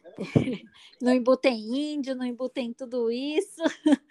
[1.01, 3.63] no Imbu tem índio, no Imbu tem tudo isso.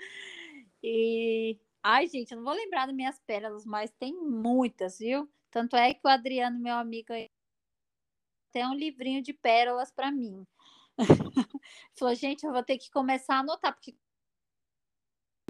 [0.84, 1.58] e.
[1.84, 5.28] Ai, gente, eu não vou lembrar das minhas pérolas, mas tem muitas, viu?
[5.50, 7.12] Tanto é que o Adriano, meu amigo,
[8.52, 10.46] tem um livrinho de pérolas para mim.
[11.98, 13.96] Falou, gente, eu vou ter que começar a anotar, porque.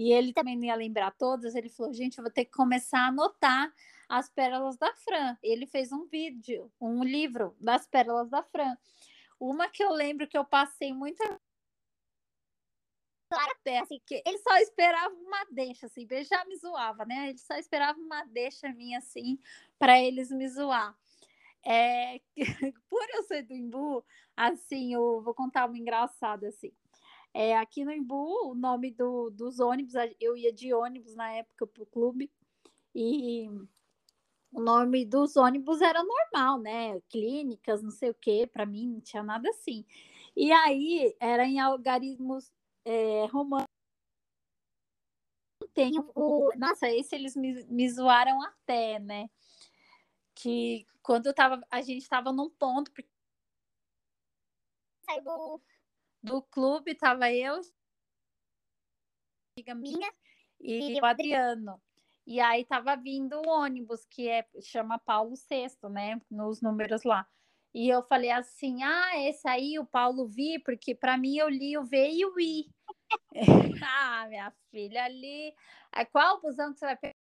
[0.00, 1.54] E ele também não ia lembrar todas.
[1.54, 3.72] Ele falou, gente, eu vou ter que começar a anotar
[4.08, 5.36] as pérolas da Fran.
[5.42, 8.76] Ele fez um vídeo, um livro das pérolas da Fran.
[9.42, 11.40] Uma que eu lembro que eu passei muita
[13.28, 17.30] até assim, que ele só esperava uma deixa, assim, beijar me zoava, né?
[17.30, 19.40] Ele só esperava uma deixa minha, assim,
[19.80, 20.96] para eles me zoar.
[21.66, 22.20] É,
[22.88, 24.04] por eu ser do Imbu,
[24.36, 26.72] assim, eu vou contar uma engraçada, assim.
[27.34, 31.66] É, aqui no Imbu, o nome do, dos ônibus, eu ia de ônibus na época
[31.66, 32.30] pro clube,
[32.94, 33.48] e
[34.52, 37.00] o nome dos ônibus era normal, né?
[37.08, 39.84] Clínicas, não sei o quê, para mim não tinha nada assim.
[40.36, 42.52] E aí era em algarismos
[42.84, 43.66] é, romanos.
[45.72, 46.52] Tem o.
[46.56, 49.30] Nossa, esse eles me, me zoaram até, né?
[50.34, 52.92] Que quando eu tava, a gente estava num ponto.
[55.24, 55.60] Do,
[56.22, 57.60] do clube, tava eu,
[59.54, 60.12] amiga minha,
[60.58, 61.80] e o Adriano.
[62.26, 66.20] E aí tava vindo o ônibus, que é, chama Paulo VI, né?
[66.30, 67.26] Nos números lá.
[67.74, 71.76] E eu falei assim: ah, esse aí, o Paulo Vi, porque para mim eu li
[71.76, 72.70] o V e o I.
[73.84, 75.54] ah, minha filha ali.
[76.12, 77.14] Qual busão que você vai pegar?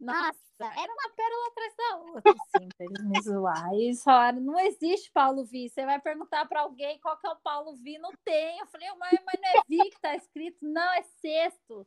[0.00, 3.74] Nossa, era uma pérola atrás da outra, assim, pra eles me zoar.
[3.74, 5.68] E eles falaram, não existe Paulo Vi.
[5.68, 8.58] Você vai perguntar para alguém qual que é o Paulo Vi, não tem.
[8.58, 11.86] Eu falei, mas, mas não é Vi que tá escrito, não, é sexto.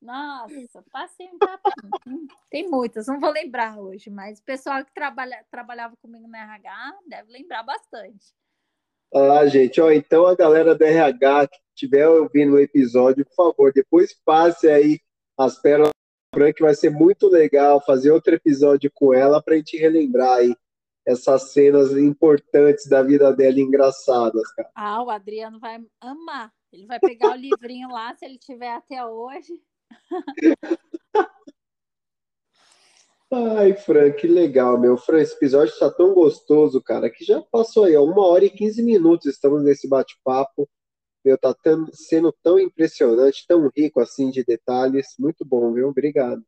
[0.00, 5.96] Nossa, passei um Tem muitas, não vou lembrar hoje, mas o pessoal que trabalha, trabalhava
[5.96, 8.34] comigo no RH deve lembrar bastante.
[9.14, 13.72] Ah, gente, ó, então a galera do RH que estiver ouvindo o episódio, por favor,
[13.72, 15.00] depois passe aí
[15.38, 15.92] as pérolas
[16.54, 20.54] que vai ser muito legal fazer outro episódio com ela para a gente relembrar aí
[21.06, 24.70] essas cenas importantes da vida dela engraçadas, cara.
[24.74, 26.52] Ah, o Adriano vai amar.
[26.72, 29.54] Ele vai pegar o livrinho lá, se ele tiver até hoje.
[33.32, 34.96] Ai, Fran, que legal, meu.
[34.96, 38.50] Fran, esse episódio está tão gostoso, cara, que já passou aí, ó, uma hora e
[38.50, 40.68] quinze minutos estamos nesse bate-papo.
[41.24, 45.16] Meu, tá tão, sendo tão impressionante, tão rico assim de detalhes.
[45.18, 45.88] Muito bom, viu?
[45.88, 46.40] Obrigado.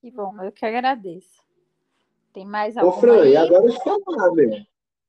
[0.00, 1.42] Que bom, eu que agradeço.
[2.32, 3.32] Tem mais alguma Ô, Fran, aí?
[3.32, 4.50] e agora deixa eu falar, meu.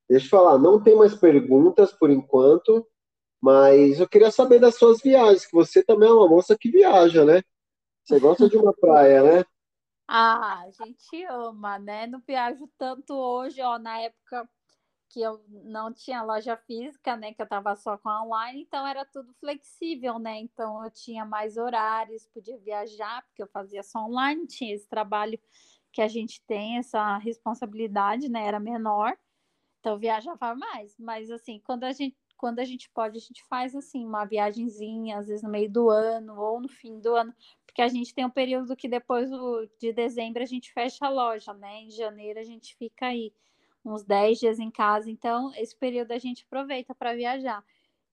[0.08, 2.88] Deixa eu falar, não tem mais perguntas por enquanto.
[3.42, 7.26] Mas eu queria saber das suas viagens, que você também é uma moça que viaja,
[7.26, 7.42] né?
[8.06, 9.46] Você gosta de uma praia, né?
[10.08, 12.08] Ah, a gente ama, né?
[12.08, 14.50] Não viajo tanto hoje, ó, na época
[15.10, 17.34] que eu não tinha loja física, né?
[17.34, 20.40] Que eu tava só com online, então era tudo flexível, né?
[20.40, 25.40] Então eu tinha mais horários, podia viajar, porque eu fazia só online, tinha esse trabalho
[25.92, 28.48] que a gente tem, essa responsabilidade, né?
[28.48, 29.18] Era menor,
[29.80, 30.96] então viajava mais.
[31.00, 35.18] Mas assim, quando a gente quando a gente pode, a gente faz assim, uma viagenzinha,
[35.18, 37.36] às vezes no meio do ano ou no fim do ano,
[37.66, 39.30] porque a gente tem um período que depois
[39.78, 41.82] de dezembro a gente fecha a loja, né?
[41.82, 43.34] Em janeiro a gente fica aí
[43.84, 47.62] uns 10 dias em casa, então esse período a gente aproveita para viajar.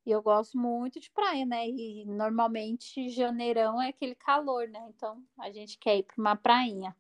[0.05, 1.69] E eu gosto muito de praia, né?
[1.69, 4.85] E normalmente janeirão é aquele calor, né?
[4.89, 6.97] Então a gente quer ir para uma prainha.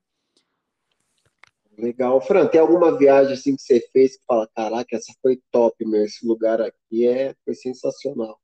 [1.79, 2.21] Legal.
[2.23, 6.05] Fran, tem alguma viagem assim que você fez que fala, caraca, essa foi top, meu,
[6.05, 8.41] esse lugar aqui é, foi sensacional.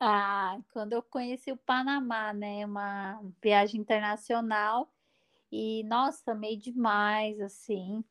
[0.00, 4.92] Ah, quando eu conheci o Panamá, né, uma viagem internacional
[5.50, 8.04] e, nossa, meio demais, assim.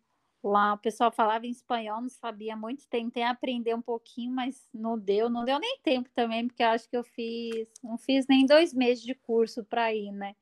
[0.43, 4.97] Lá o pessoal falava em espanhol, não sabia muito, tentei aprender um pouquinho, mas não
[4.97, 8.45] deu, não deu nem tempo também, porque eu acho que eu fiz, não fiz nem
[8.45, 10.35] dois meses de curso para ir, né?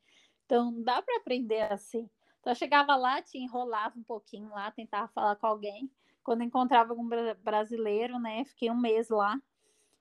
[0.46, 2.08] Então, dá para aprender assim.
[2.40, 5.90] Então eu chegava lá, te enrolava um pouquinho lá, tentava falar com alguém.
[6.22, 7.08] Quando encontrava algum
[7.42, 8.44] brasileiro, né?
[8.44, 9.40] Fiquei um mês lá.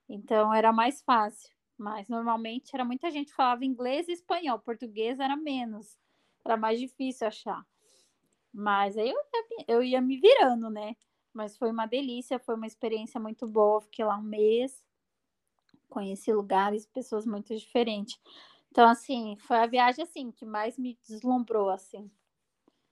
[0.08, 1.54] Então era mais fácil.
[1.78, 5.98] Mas normalmente era muita gente que falava inglês e espanhol, português era menos.
[6.44, 7.66] Era mais difícil achar.
[8.54, 9.18] Mas aí eu,
[9.68, 10.96] eu ia me virando, né?
[11.34, 13.82] Mas foi uma delícia, foi uma experiência muito boa.
[13.82, 14.84] Fiquei lá um mês,
[15.88, 18.20] conheci lugares, pessoas muito diferentes.
[18.72, 22.10] Então, assim, foi a viagem assim que mais me deslumbrou, assim.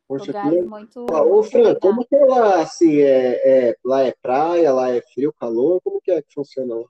[0.07, 0.69] Poxa, lugares que...
[0.69, 1.05] muito.
[1.11, 5.01] Ah, ô, Fran, como que é lá, assim, é, é, lá é praia, lá é
[5.01, 5.81] frio, calor?
[5.81, 6.85] Como que é que funciona lá?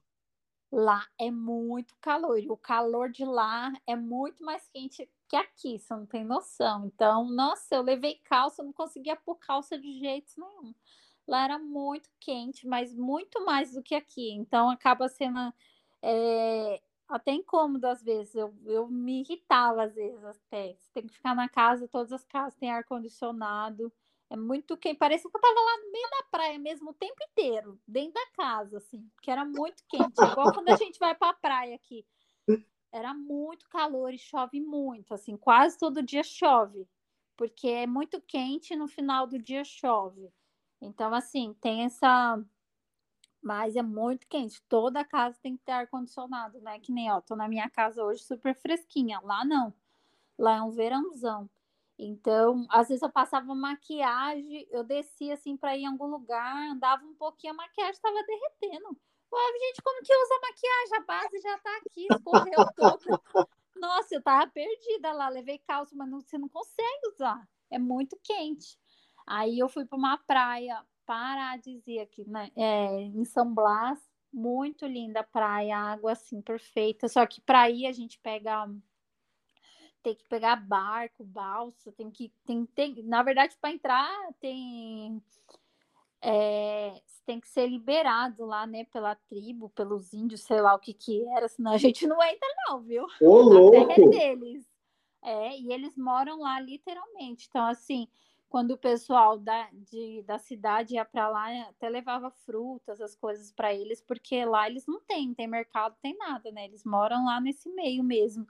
[0.71, 2.37] Lá é muito calor.
[2.37, 6.85] E o calor de lá é muito mais quente que aqui, você não tem noção.
[6.85, 10.73] Então, nossa, eu levei calça, não conseguia pôr calça de jeito nenhum.
[11.27, 14.31] Lá era muito quente, mas muito mais do que aqui.
[14.31, 15.53] Então, acaba sendo.
[16.01, 18.35] É, até incômodo às vezes.
[18.35, 20.75] Eu, eu me irritava às vezes até.
[20.79, 23.91] Você tem que ficar na casa, todas as casas têm ar-condicionado.
[24.29, 24.97] É muito quente.
[24.97, 28.25] Parece que eu tava lá no meio da praia mesmo o tempo inteiro, dentro da
[28.35, 30.21] casa, assim, que era muito quente.
[30.21, 32.05] Igual quando a gente vai pra praia aqui.
[32.91, 36.87] Era muito calor e chove muito, assim, quase todo dia chove.
[37.35, 40.31] Porque é muito quente e no final do dia chove.
[40.81, 42.41] Então, assim, tem essa
[43.47, 44.61] mas é muito quente.
[44.63, 46.77] Toda casa tem que ter ar-condicionado, né?
[46.81, 49.21] Que nem, ó, tô na minha casa hoje super fresquinha.
[49.23, 49.73] Lá não.
[50.37, 51.49] Lá é um verãozão.
[51.97, 57.05] Então, às vezes eu passava maquiagem, eu descia assim para ir em algum lugar, andava
[57.05, 58.97] um pouquinho, a maquiagem estava derretendo.
[59.31, 60.97] Ué, gente, como que usa maquiagem?
[60.97, 63.21] A base já tá aqui, escorreu toda.
[63.77, 67.47] Nossa, eu tava perdida lá, levei calça, mas não, você não consegue usar.
[67.71, 68.77] É muito quente.
[69.25, 72.51] Aí eu fui para uma praia paradisíaca, né?
[72.55, 73.97] É, em São Blas,
[74.31, 77.07] muito linda a praia, água assim perfeita.
[77.07, 78.69] Só que para ir a gente pega
[80.03, 84.09] tem que pegar barco, balsa, tem que tem, tem na verdade para entrar
[84.39, 85.21] tem
[86.21, 90.93] é, tem que ser liberado lá, né, pela tribo, pelos índios, sei lá o que
[90.93, 93.05] que era, senão a gente não entra não, viu?
[93.21, 93.77] Ô, louco!
[93.77, 94.65] A terra é deles.
[95.21, 97.47] É, e eles moram lá literalmente.
[97.49, 98.07] Então, assim,
[98.49, 103.51] quando o pessoal da, de, da cidade ia para lá, até levava frutas, as coisas
[103.51, 106.65] para eles, porque lá eles não têm, tem mercado, tem nada, né?
[106.65, 108.47] Eles moram lá nesse meio mesmo,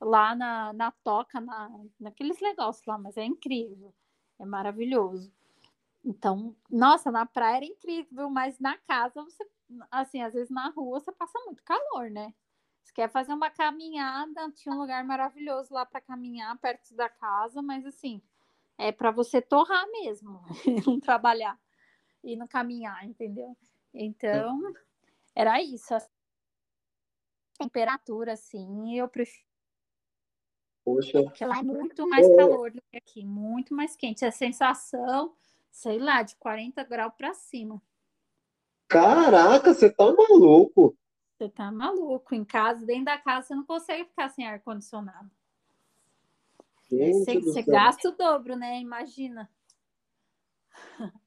[0.00, 1.70] lá na, na toca, na,
[2.00, 3.94] naqueles negócios lá, mas é incrível,
[4.38, 5.32] é maravilhoso.
[6.04, 9.48] Então, nossa, na praia era incrível, mas na casa você,
[9.90, 12.34] assim, às vezes na rua você passa muito calor, né?
[12.82, 17.62] Você quer fazer uma caminhada, tinha um lugar maravilhoso lá para caminhar perto da casa,
[17.62, 18.20] mas assim,
[18.82, 20.40] é para você torrar mesmo,
[20.86, 21.58] não trabalhar
[22.22, 23.56] e não caminhar, entendeu?
[23.94, 24.60] Então,
[25.34, 25.94] era isso.
[25.94, 26.00] A
[27.58, 29.46] temperatura, assim, eu prefiro.
[30.84, 31.22] Poxa.
[31.22, 34.24] Porque lá é muito mais calor do que aqui, muito mais quente.
[34.24, 35.34] A sensação,
[35.70, 37.80] sei lá, de 40 graus para cima.
[38.88, 40.96] Caraca, você tá maluco.
[41.36, 42.34] Você tá maluco.
[42.34, 45.30] Em casa, dentro da casa, você não consegue ficar sem ar-condicionado.
[46.92, 48.78] Você, você gasta o dobro, né?
[48.78, 49.50] Imagina.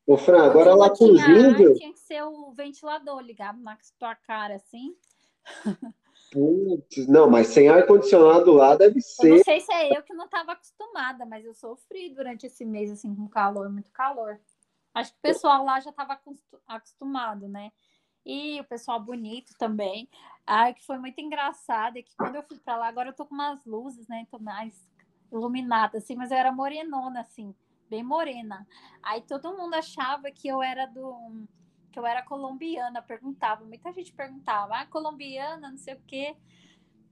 [0.05, 1.77] Ô, Fran, agora lá índios.
[1.79, 4.95] Tinha que ser o ventilador ligado na tua cara, assim.
[6.31, 9.31] Putz, não, mas sem ar-condicionado lá deve ser.
[9.31, 12.63] Eu não sei se é eu que não estava acostumada, mas eu sofri durante esse
[12.63, 14.39] mês, assim, com calor, muito calor.
[14.93, 16.19] Acho que o pessoal lá já estava
[16.67, 17.71] acostumado, né?
[18.25, 20.09] E o pessoal bonito também.
[20.45, 23.25] Ai, que foi muito engraçado é que quando eu fui para lá, agora eu tô
[23.25, 24.27] com umas luzes, né?
[24.29, 24.73] Tô mais
[25.35, 27.53] iluminada, assim, mas eu era morenona, assim,
[27.89, 28.67] bem morena.
[29.03, 31.45] Aí todo mundo achava que eu era do.
[31.91, 36.35] que eu era colombiana, perguntava, muita gente perguntava, ah, colombiana, não sei o quê,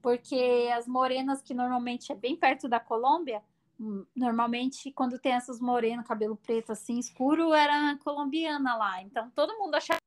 [0.02, 3.42] porque as morenas que normalmente é bem perto da Colômbia,
[3.80, 9.02] hum, normalmente quando tem essas morenas, cabelo preto assim, escuro, era colombiana lá.
[9.02, 10.00] Então todo mundo achava.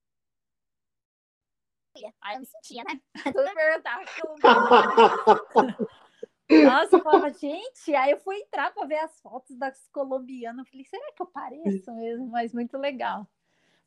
[2.21, 3.01] Aí eu me sentia, né?
[3.33, 5.97] Todo mundo perguntava colombiana.
[6.49, 10.65] Nossa, eu falava, gente, aí eu fui entrar para ver as fotos das colombianas.
[10.65, 12.29] Eu falei, será que eu pareço mesmo?
[12.29, 13.27] Mas muito legal.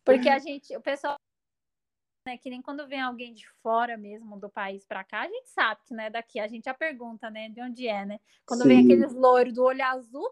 [0.04, 1.16] Porque a gente, o pessoal,
[2.26, 5.50] né, que nem quando vem alguém de fora mesmo do país para cá, a gente
[5.50, 8.20] sabe que né, daqui a gente já pergunta, né, de onde é, né?
[8.46, 8.68] Quando Sim.
[8.68, 10.30] vem aqueles loiros do olho azul,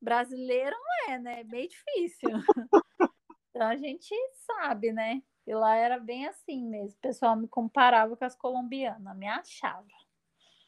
[0.00, 1.40] brasileiro não é, né?
[1.40, 2.30] É bem difícil.
[3.50, 5.22] então a gente sabe, né?
[5.46, 6.96] E lá era bem assim mesmo.
[6.96, 9.86] O pessoal me comparava com as colombianas, me achava.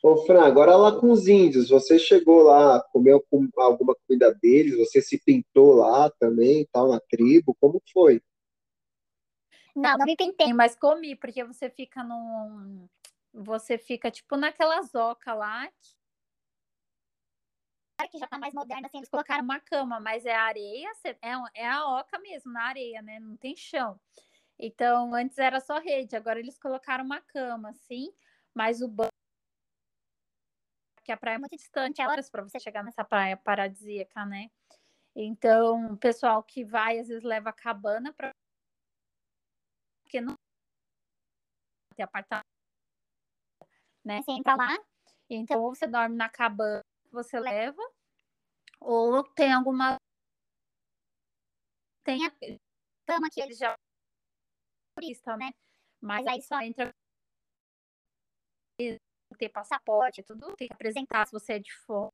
[0.01, 3.25] Ô, Fran, agora lá com os índios, você chegou lá, comeu
[3.57, 8.23] alguma comida deles, você se pintou lá também, tal, na tribo, como foi?
[9.75, 12.89] Não, não me pintei, mas comi, porque você fica num.
[13.33, 15.69] Você fica, tipo, naquela zoca lá.
[18.11, 21.69] Que já tá mais moderna, assim, eles colocaram uma cama, mas é areia, é, é
[21.69, 23.19] a oca mesmo, na areia, né?
[23.19, 24.01] Não tem chão.
[24.57, 28.12] Então, antes era só rede, agora eles colocaram uma cama, assim,
[28.55, 29.07] mas o banho
[31.09, 34.51] porque a praia é muito distante, é horas para você chegar nessa praia paradisíaca, né?
[35.16, 38.30] Então, o pessoal que vai, às vezes, leva a cabana para.
[40.02, 40.35] Porque não
[41.97, 42.44] tem apartamento,
[44.05, 44.20] né?
[44.20, 44.76] Você entra lá,
[45.30, 47.80] então, ou você dorme na cabana que você leva,
[48.78, 49.97] ou tem alguma.
[52.05, 52.30] Tem a
[53.06, 53.74] cama que eles já.
[55.39, 55.52] né?
[56.02, 56.93] Mas aí só entra
[59.39, 62.12] ter passaporte, tudo tem que apresentar se você é de fora.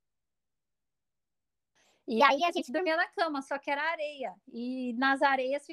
[2.06, 4.34] E aí a gente dormia na cama, só que era areia.
[4.52, 5.66] E nas areias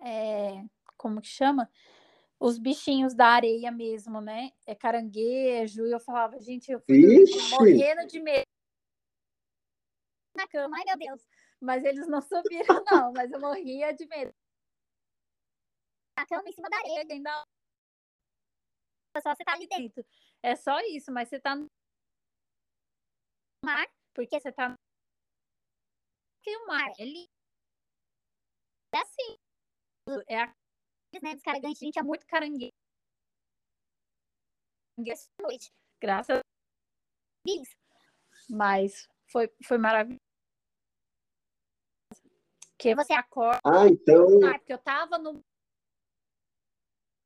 [0.00, 0.64] é,
[0.96, 1.70] como que chama?
[2.38, 4.52] Os bichinhos da areia mesmo, né?
[4.66, 5.86] É caranguejo.
[5.86, 8.46] E eu falava, gente, eu fui morrendo de medo
[10.38, 11.28] na cama, ai meu Deus.
[11.60, 14.32] Mas eles não subiram, não, mas eu morria de medo.
[16.16, 17.04] A cama em cima da areia,
[19.18, 20.04] da só você tá ali dentro.
[20.42, 21.66] É só isso, mas você tá no
[23.64, 24.76] mar, porque você tá no
[26.66, 26.92] mar.
[26.98, 27.26] Ele
[28.94, 29.36] é assim.
[30.28, 30.54] É a
[31.22, 32.72] né, dos caranguejos, gente, é muito caranguejo.
[35.06, 35.70] Essa noite.
[36.00, 36.40] Graças a
[37.44, 37.68] Deus.
[38.50, 40.20] Mas foi, foi maravilhoso.
[42.78, 43.60] Que você acorda.
[43.64, 44.26] Ah, então.
[44.40, 45.44] Porque eu tava no.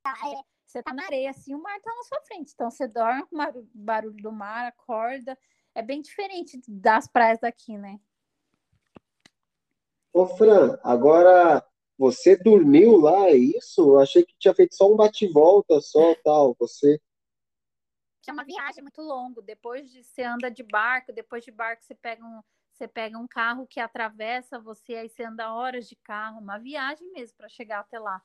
[0.06, 0.43] É,
[0.73, 2.53] você tá na areia, assim, o mar tá na sua frente.
[2.55, 5.39] Então você dorme com o barulho do mar, acorda.
[5.74, 8.01] É bem diferente das praias daqui, né?
[10.12, 11.65] Ô, Fran, agora
[11.99, 13.82] você dormiu lá, é isso?
[13.82, 16.57] Eu achei que tinha feito só um bate-volta só, tal.
[16.59, 17.01] Você.
[18.27, 19.43] É uma viagem muito longa.
[19.43, 22.40] Depois de você anda de barco, depois de barco você pega um,
[22.73, 27.11] você pega um carro que atravessa você, aí você anda horas de carro, uma viagem
[27.12, 28.23] mesmo para chegar até lá.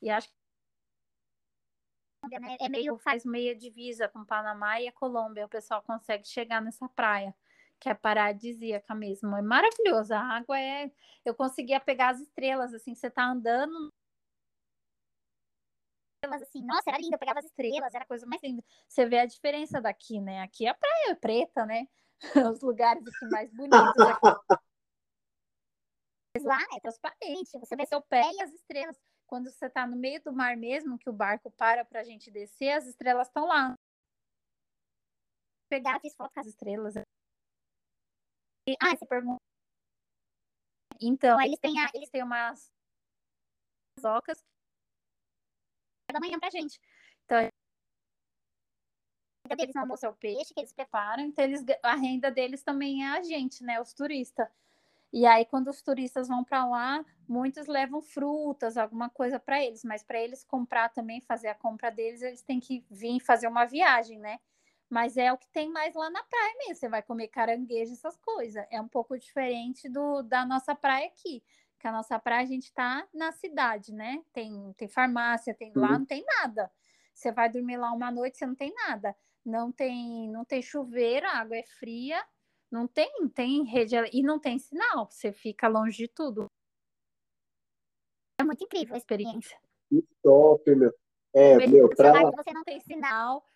[0.00, 0.41] E acho que
[2.28, 2.56] né?
[2.60, 5.46] É meio, faz meia divisa com Panamá e a Colômbia.
[5.46, 7.34] O pessoal consegue chegar nessa praia,
[7.80, 9.36] que é paradisíaca mesmo.
[9.36, 10.14] É maravilhoso.
[10.14, 10.90] A água é.
[11.24, 13.88] Eu conseguia pegar as estrelas, assim, você tá andando.
[16.24, 18.62] Assim, nossa, era lindo, eu pegava as estrelas, era a coisa mais linda.
[18.86, 20.40] Você vê a diferença daqui, né?
[20.42, 21.88] Aqui a praia é preta, né?
[22.54, 24.06] Os lugares assim, mais bonitos.
[24.06, 24.60] Aqui.
[26.36, 28.96] Mas lá é transparente, você vê seu pé e as estrelas
[29.32, 32.30] quando você está no meio do mar mesmo, que o barco para para a gente
[32.30, 33.74] descer, as estrelas estão lá.
[35.70, 36.96] Pegar, fiz foto com as estrelas.
[38.68, 39.40] E, ah, você pergunta.
[41.00, 42.70] Então, eles têm, eles têm umas
[44.04, 44.36] ocas
[46.12, 46.78] da manhã pra gente.
[47.24, 47.38] Então,
[49.58, 53.16] eles não almoçam o peixe que eles preparam, então eles, a renda deles também é
[53.16, 54.46] a gente, né, os turistas.
[55.12, 59.84] E aí, quando os turistas vão para lá, muitos levam frutas, alguma coisa para eles,
[59.84, 63.66] mas para eles comprar também, fazer a compra deles, eles têm que vir fazer uma
[63.66, 64.38] viagem, né?
[64.88, 66.76] Mas é o que tem mais lá na praia mesmo.
[66.76, 68.64] Você vai comer caranguejo, essas coisas.
[68.70, 71.42] É um pouco diferente do da nossa praia aqui.
[71.78, 74.22] Que a nossa praia a gente está na cidade, né?
[74.32, 75.98] Tem, tem farmácia, tem lá, uhum.
[76.00, 76.70] não tem nada.
[77.14, 79.16] Você vai dormir lá uma noite, você não tem nada.
[79.44, 82.22] Não tem, não tem chuveiro, a água é fria
[82.72, 86.46] não tem, tem rede e não tem sinal, você fica longe de tudo.
[88.40, 89.60] É muito incrível a experiência.
[89.90, 90.92] Que top, meu.
[91.34, 92.12] É, Mesmo meu, pra...
[92.30, 93.46] Você não tem sinal.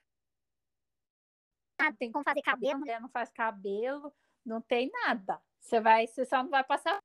[1.78, 4.12] Ah, tem como fazer cabelo, mulher não faz cabelo,
[4.44, 5.42] não tem nada.
[5.60, 6.98] Você vai, você só não vai passar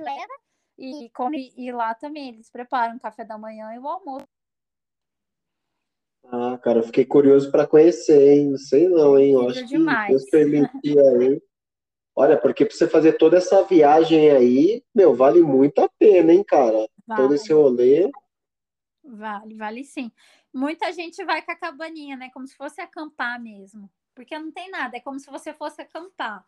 [0.00, 0.32] leva
[0.78, 4.26] e come e lá também eles preparam o café da manhã e o almoço.
[6.24, 8.50] Ah, cara, eu fiquei curioso para conhecer, hein?
[8.50, 9.32] Não sei não, hein?
[9.32, 11.42] Eu acho que Deus permitir aí.
[12.14, 16.44] Olha, porque para você fazer toda essa viagem aí, meu, vale muito a pena, hein,
[16.44, 16.88] cara?
[17.06, 17.22] Vale.
[17.22, 18.10] Todo esse rolê.
[19.04, 20.12] Vale, vale sim.
[20.52, 22.30] Muita gente vai com a cabaninha, né?
[22.34, 23.88] Como se fosse acampar mesmo.
[24.14, 26.44] Porque não tem nada, é como se você fosse acampar.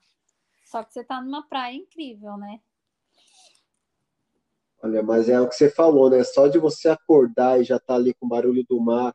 [0.66, 2.60] Só que você tá numa praia incrível, né?
[4.82, 6.24] Olha, mas é o que você falou, né?
[6.24, 9.14] Só de você acordar e já tá ali com o barulho do mar,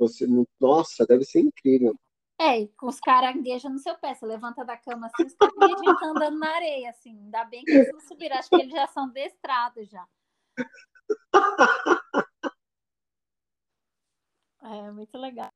[0.00, 0.26] você,
[0.60, 1.94] nossa, deve ser incrível.
[2.40, 4.14] É, com os caranguejos no seu pé.
[4.14, 7.10] Você levanta da cama assim, os caranguejos estão andando na areia, assim.
[7.10, 8.36] Ainda bem que eles não subiram.
[8.36, 10.06] Acho que eles já são destrados já.
[14.62, 15.50] É, muito legal.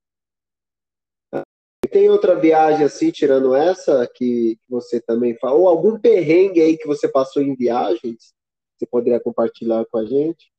[1.90, 5.60] Tem outra viagem assim, tirando essa, que, você também falou?
[5.60, 8.34] Ou algum perrengue aí que você passou em viagens?
[8.76, 10.50] Você poderia compartilhar com a gente?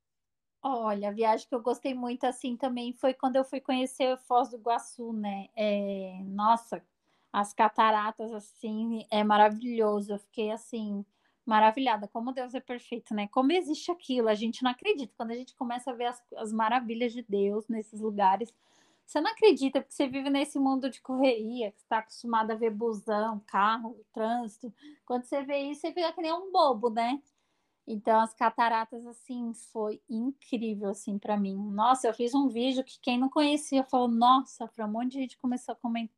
[0.68, 4.50] Olha, a viagem que eu gostei muito assim também foi quando eu fui conhecer Foz
[4.50, 5.48] do Iguaçu, né?
[5.56, 6.84] É, nossa,
[7.32, 10.14] as cataratas assim é maravilhoso.
[10.14, 11.06] Eu fiquei assim
[11.46, 12.08] maravilhada.
[12.08, 13.28] Como Deus é perfeito, né?
[13.28, 14.28] Como existe aquilo?
[14.28, 15.14] A gente não acredita.
[15.16, 18.52] Quando a gente começa a ver as, as maravilhas de Deus nesses lugares,
[19.06, 22.72] você não acredita porque você vive nesse mundo de correria, que está acostumado a ver
[22.72, 24.74] busão, carro, trânsito.
[25.06, 27.22] Quando você vê isso, você fica que nem um bobo, né?
[27.88, 31.56] Então, as cataratas, assim, foi incrível, assim, para mim.
[31.72, 35.20] Nossa, eu fiz um vídeo que quem não conhecia falou, nossa, para um monte de
[35.20, 36.16] gente começou a comentar.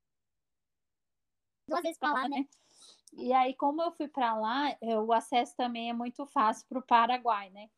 [1.68, 2.48] Duas vezes para lá, né?
[3.14, 6.82] E aí, como eu fui para lá, o acesso também é muito fácil para o
[6.84, 7.70] Paraguai, né?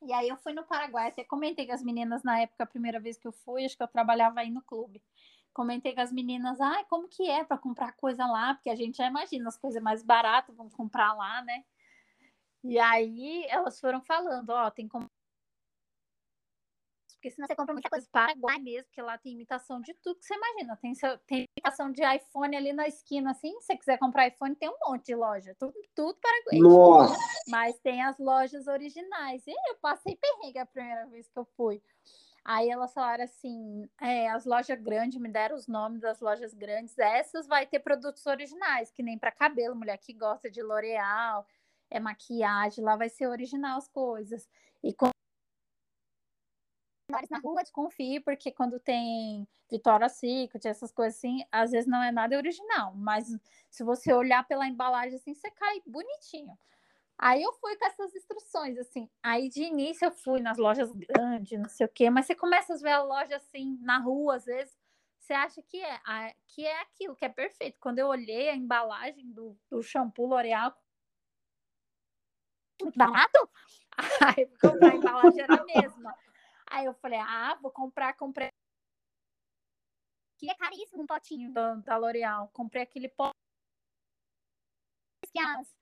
[0.00, 2.98] E aí, eu fui no Paraguai, até comentei com as meninas na época, a primeira
[2.98, 5.02] vez que eu fui, acho que eu trabalhava aí no clube.
[5.52, 8.54] Comentei com as meninas, ah, como que é para comprar coisa lá?
[8.54, 11.64] Porque a gente já imagina as coisas mais baratas, vamos comprar lá, né?
[12.64, 15.06] E aí elas foram falando, ó, tem como.
[17.12, 20.26] Porque senão você compra muita coisa Paraguai mesmo, porque lá tem imitação de tudo que
[20.26, 20.76] você imagina.
[20.76, 23.58] Tem, seu, tem imitação de iPhone ali na esquina, assim.
[23.60, 25.54] Se você quiser comprar iPhone, tem um monte de loja.
[25.58, 26.58] Tudo, tudo paraguai.
[26.58, 27.18] Nossa!
[27.48, 29.42] Mas tem as lojas originais.
[29.46, 31.82] E eu passei perrengue a primeira vez que eu fui.
[32.44, 36.98] Aí elas falaram assim: é, as lojas grandes, me deram os nomes das lojas grandes.
[36.98, 41.46] Essas vai ter produtos originais, que nem para cabelo, mulher que gosta de L'Oreal,
[41.94, 44.48] é maquiagem, lá vai ser original as coisas.
[44.82, 45.08] E com
[47.30, 52.10] na rua, desconfie, porque quando tem Vitória Secret, essas coisas assim, às vezes não é
[52.10, 53.26] nada original, mas
[53.70, 56.58] se você olhar pela embalagem assim, você cai bonitinho.
[57.16, 59.08] Aí eu fui com essas instruções, assim.
[59.22, 62.74] Aí de início eu fui nas lojas grandes, não sei o quê, mas você começa
[62.74, 64.76] a ver a loja assim na rua, às vezes,
[65.20, 67.78] você acha que é, que é aquilo, que é perfeito.
[67.80, 70.74] Quando eu olhei a embalagem do, do shampoo L'Oreal,
[72.96, 73.50] barato?
[74.36, 76.14] Aí fui comprar a embalagem era a mesma.
[76.66, 78.50] Aí eu falei, ah, vou comprar, comprei.
[80.38, 82.50] Que é caríssimo um potinho da, da L'Oreal.
[82.52, 83.34] Comprei aquele pote
[85.32, 85.74] que as,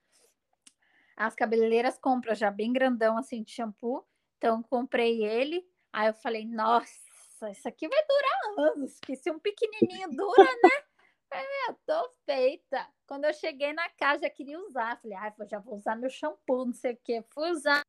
[1.15, 4.05] as cabeleireiras compram já bem grandão assim de shampoo.
[4.37, 5.65] Então comprei ele.
[5.91, 10.69] Aí eu falei, nossa, isso aqui vai durar anos, que se um pequenininho dura, né?
[11.35, 12.87] É, tô feita.
[13.13, 14.99] Quando eu cheguei na casa, já queria usar.
[14.99, 17.23] Falei, ah, já vou usar meu shampoo, não sei o quê.
[17.29, 17.83] Fui usar.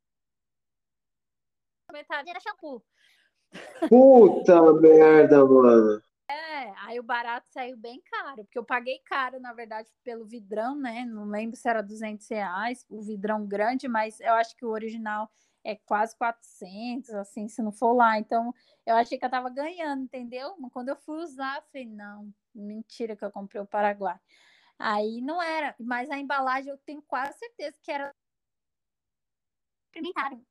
[1.90, 2.84] Metade era shampoo.
[3.88, 6.02] Puta merda, mano.
[6.30, 10.76] É, aí o barato saiu bem caro, porque eu paguei caro, na verdade, pelo vidrão,
[10.76, 11.06] né?
[11.06, 15.32] Não lembro se era 200 reais, o vidrão grande, mas eu acho que o original
[15.64, 18.18] é quase 400, assim, se não for lá.
[18.18, 20.54] Então, eu achei que eu tava ganhando, entendeu?
[20.58, 24.20] Mas quando eu fui usar, eu falei, não, mentira que eu comprei o Paraguai.
[24.78, 28.12] Aí não era, mas a embalagem eu tenho quase certeza que era
[29.94, 30.44] experimentaram,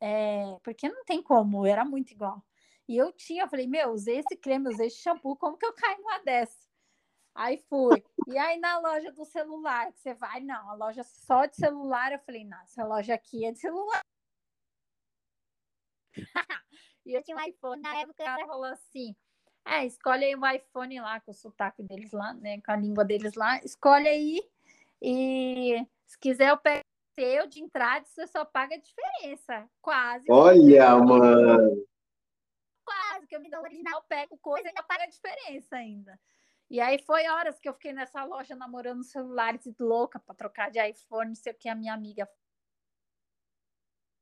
[0.00, 2.44] é, porque não tem como, era muito igual.
[2.88, 5.72] E eu tinha, eu falei, meu, usei esse creme, usei esse shampoo, como que eu
[5.72, 6.66] caio numa dessa?
[7.34, 8.02] Aí fui.
[8.28, 12.12] E aí na loja do celular, que você vai, não, a loja só de celular,
[12.12, 14.02] eu falei, não, essa loja aqui é de celular.
[17.04, 19.14] e eu tinha um iPhone, na época ela falou assim,
[19.66, 23.04] é, escolhe aí o iPhone lá, com o sotaque deles lá, né, com a língua
[23.04, 24.50] deles lá, escolhe aí
[25.02, 26.84] e se quiser eu pego
[27.14, 30.30] seu de entrada, você só paga a diferença, quase.
[30.30, 31.86] Olha, mano!
[32.86, 36.18] quase, que eu me dou original, pego coisa e ainda paga a diferença ainda.
[36.70, 40.80] E aí foi horas que eu fiquei nessa loja namorando celulares louca para trocar de
[40.80, 42.28] iPhone, não sei o que a minha amiga.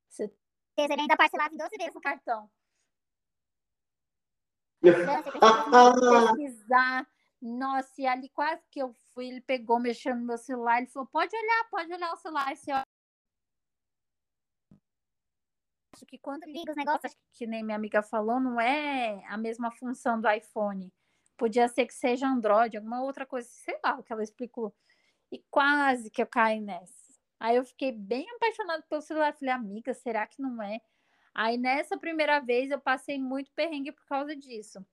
[0.08, 0.30] Você
[0.76, 2.50] ainda parcelava em 12 vezes o cartão.
[6.36, 7.06] pesquisar.
[7.40, 11.08] Nossa, e ali quase que eu fui, ele pegou mexendo no meu celular, ele falou:
[11.12, 12.84] pode olhar, pode olhar o celular, você olha
[15.94, 19.70] acho que quando liga os negócios, que nem minha amiga falou, não é a mesma
[19.70, 20.92] função do iPhone.
[21.36, 24.74] Podia ser que seja Android, alguma outra coisa, sei lá o que ela explicou.
[25.32, 27.14] E quase que eu caí nessa.
[27.40, 29.34] Aí eu fiquei bem apaixonada pelo celular.
[29.34, 30.80] Falei, amiga, será que não é?
[31.34, 34.84] Aí nessa primeira vez eu passei muito perrengue por causa disso.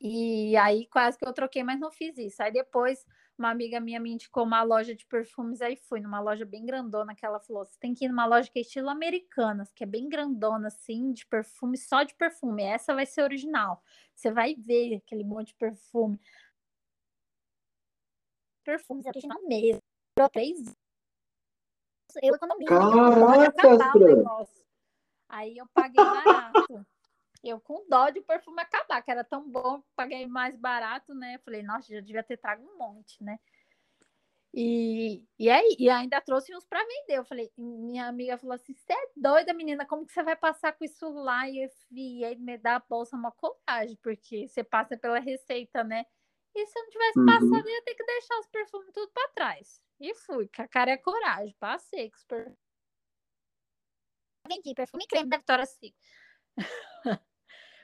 [0.00, 2.42] E aí quase que eu troquei, mas não fiz isso.
[2.42, 3.06] Aí depois
[3.40, 7.14] uma amiga minha me indicou uma loja de perfumes, aí fui numa loja bem grandona
[7.14, 9.86] que ela falou: você tem que ir numa loja que é estilo americanas, que é
[9.86, 12.62] bem grandona, assim, de perfume, só de perfume.
[12.62, 13.82] Essa vai ser original.
[14.14, 16.20] Você vai ver aquele monte de perfume.
[18.62, 19.80] Perfumes original mesmo.
[20.32, 20.76] Três.
[22.22, 22.68] Eu economia.
[22.68, 24.59] Caraca,
[25.30, 26.86] Aí eu paguei barato.
[27.42, 31.38] Eu com dó de perfume acabar, que era tão bom, paguei mais barato, né?
[31.38, 33.38] Falei, nossa, já devia ter trago um monte, né?
[34.52, 37.18] E, e, aí, e ainda trouxe uns para vender.
[37.18, 40.72] Eu falei, minha amiga falou assim: você é doida, menina, como que você vai passar
[40.72, 41.48] com isso lá?
[41.48, 45.84] E, eu, e aí me dá a bolsa uma colagem, porque você passa pela receita,
[45.84, 46.04] né?
[46.54, 47.26] E se eu não tivesse uhum.
[47.26, 49.80] passado, eu ia ter que deixar os perfumes tudo para trás.
[50.00, 52.69] E fui, com a cara é coragem, passei com os perfumes.
[54.48, 55.94] Vendi perfume creme da Vitória Secret.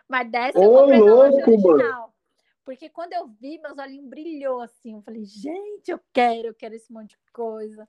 [0.09, 2.01] Mas dessa Ô, eu comprei louco, na original.
[2.01, 2.15] Mano.
[2.65, 4.95] Porque quando eu vi, meus olhinhos brilhou assim.
[4.95, 7.89] Eu falei, gente, eu quero, eu quero esse monte de coisa.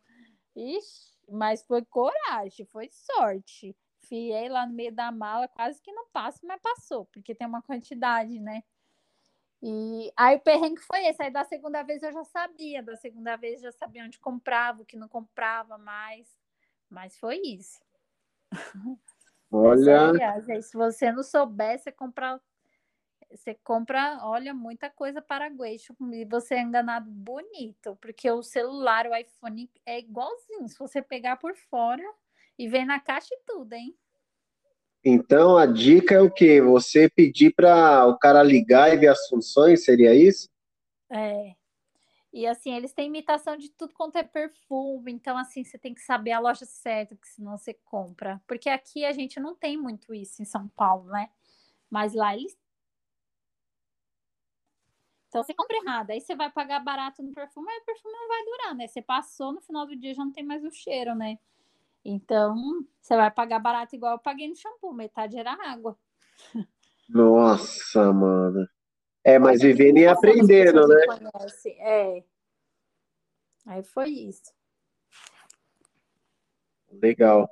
[0.55, 3.75] Ixi, mas foi coragem, foi sorte.
[4.01, 7.61] Fiei lá no meio da mala, quase que não passa, mas passou, porque tem uma
[7.61, 8.63] quantidade, né?
[9.61, 11.21] E aí o perrengue foi esse.
[11.21, 14.85] Aí da segunda vez eu já sabia, da segunda vez já sabia onde comprava, o
[14.85, 16.27] que não comprava mais.
[16.89, 17.79] Mas foi isso.
[19.51, 20.33] Olha.
[20.49, 22.39] Aí, se você não souber, você compra,
[23.31, 25.77] você compra, olha, muita coisa paraguaio
[26.13, 30.67] e você é enganado bonito, porque o celular, o iPhone é igualzinho.
[30.67, 32.03] Se você pegar por fora
[32.57, 33.95] e vem na caixa e tudo, hein?
[35.03, 36.61] Então a dica é o quê?
[36.61, 40.49] Você pedir para o cara ligar e ver as funções, seria isso?
[41.09, 41.55] É.
[42.33, 46.01] E assim, eles têm imitação de tudo quanto é perfume, então assim, você tem que
[46.01, 48.41] saber a loja certa, que senão você compra.
[48.45, 51.29] Porque aqui a gente não tem muito isso em São Paulo, né?
[51.89, 52.57] Mas lá eles
[55.29, 58.27] então você compra errado, aí você vai pagar barato no perfume, aí o perfume não
[58.27, 58.87] vai durar, né?
[58.87, 61.37] Você passou, no final do dia já não tem mais o cheiro, né?
[62.03, 62.55] Então,
[63.01, 65.97] você vai pagar barato igual eu paguei no shampoo, metade era água.
[67.09, 68.67] Nossa, mano.
[69.27, 71.05] É, mas vivendo e aprendendo, né?
[71.05, 71.71] Conhece.
[71.81, 72.23] É.
[73.65, 74.53] Aí foi isso.
[76.89, 77.49] Legal.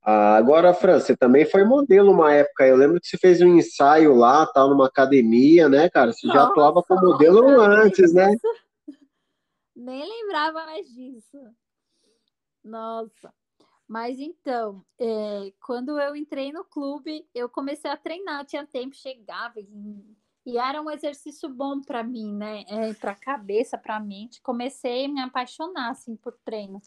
[0.00, 2.64] Ah, agora, Fran, você também foi modelo uma época.
[2.64, 6.12] Eu lembro que você fez um ensaio lá, tal, numa academia, né, cara?
[6.12, 8.28] Você já atuava como modelo antes, né?
[9.74, 11.38] Nem lembrava mais disso.
[12.62, 13.34] Nossa.
[13.88, 19.58] Mas então, é, quando eu entrei no clube, eu comecei a treinar, tinha tempo, chegava
[20.46, 22.64] e era um exercício bom para mim, né?
[22.68, 24.40] É, para a cabeça, para a mente.
[24.40, 26.80] Comecei a me apaixonar assim por treino.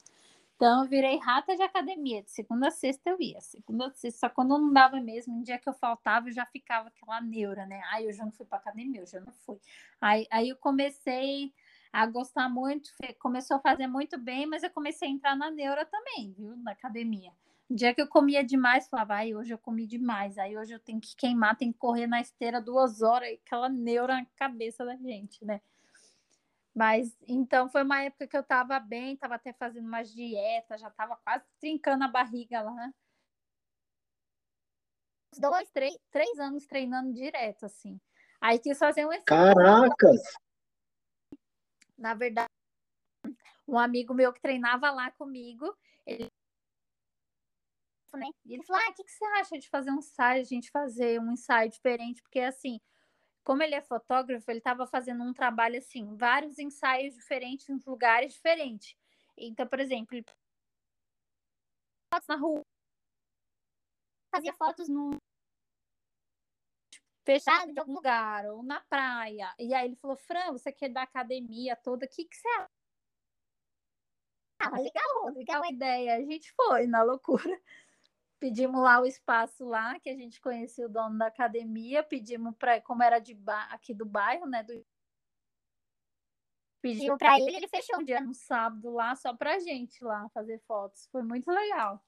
[0.56, 2.24] Então, eu virei rata de academia.
[2.24, 3.40] De segunda a sexta eu ia.
[3.42, 6.46] Segunda a sexta, só quando não dava mesmo, um dia que eu faltava, eu já
[6.46, 7.82] ficava aquela neura, né?
[7.92, 9.60] Ai, eu já não fui para academia, eu já não fui.
[10.00, 11.54] Aí, aí eu comecei
[11.92, 15.86] a gostar muito, começou a fazer muito bem, mas eu comecei a entrar na neura
[15.86, 16.56] também, viu?
[16.58, 17.32] Na academia.
[17.70, 20.38] Dia que eu comia demais, falava, ai, hoje eu comi demais.
[20.40, 24.16] Aí hoje eu tenho que queimar, tenho que correr na esteira duas horas, aquela neura
[24.16, 25.62] na cabeça da gente, né?
[26.74, 30.88] Mas então foi uma época que eu estava bem, estava até fazendo umas dietas, já
[30.88, 32.74] estava quase trincando a barriga lá.
[32.74, 32.94] Né?
[35.38, 38.00] Dois, três, três anos treinando direto, assim.
[38.42, 40.22] Aí quis fazer um Caracas!
[41.98, 42.50] Na verdade,
[43.68, 45.76] um amigo meu que treinava lá comigo,
[48.18, 48.28] né?
[48.46, 50.72] E ele falou: Ah, o que, que você acha de fazer um ensaio, a gente
[50.72, 52.22] fazer um ensaio diferente?
[52.22, 52.80] Porque assim,
[53.44, 58.34] como ele é fotógrafo, ele estava fazendo um trabalho assim, vários ensaios diferentes em lugares
[58.34, 58.96] diferentes.
[59.38, 60.26] Então, por exemplo, ele
[62.14, 62.62] fotos na rua,
[64.32, 65.18] fazia fotos no
[67.26, 69.54] fechado de algum lugar ou na praia.
[69.60, 72.06] E aí ele falou: "Fran, você quer da academia toda?
[72.06, 72.70] O que que você acha?"
[74.60, 76.16] Ah, legal, legal a ideia.
[76.16, 77.60] A gente foi na loucura
[78.40, 82.80] pedimos lá o espaço lá, que a gente conhecia o dono da academia, pedimos para,
[82.82, 83.38] como era de
[83.70, 84.64] aqui do bairro, né?
[84.64, 84.86] Do...
[86.82, 90.60] Pedimos para ele, ele fechou um dia no sábado lá, só pra gente lá fazer
[90.60, 91.08] fotos.
[91.12, 92.02] Foi muito legal.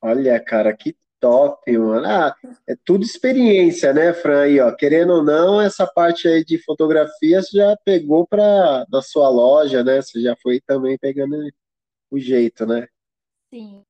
[0.00, 2.06] Olha, cara, que top, mano.
[2.06, 2.36] Ah,
[2.68, 4.42] é tudo experiência, né, Fran?
[4.42, 9.02] Aí, ó, querendo ou não, essa parte aí de fotografia você já pegou para na
[9.02, 10.00] sua loja, né?
[10.00, 11.36] Você já foi também pegando
[12.10, 12.86] o jeito, né?
[13.50, 13.84] Sim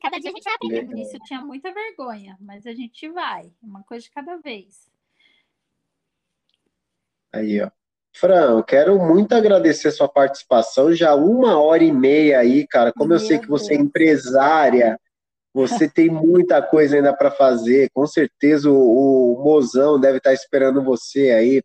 [0.00, 1.16] cada dia a gente vai aprendendo nisso.
[1.16, 4.90] Eu tinha muita vergonha, mas a gente vai, uma coisa de cada vez.
[7.32, 7.70] Aí, ó.
[8.12, 10.92] Fran, quero muito agradecer sua participação.
[10.92, 12.92] Já uma hora e meia aí, cara.
[12.92, 14.98] Como Meu eu sei que você é empresária,
[15.54, 17.88] você tem muita coisa ainda para fazer.
[17.94, 21.62] Com certeza o, o mozão deve estar esperando você aí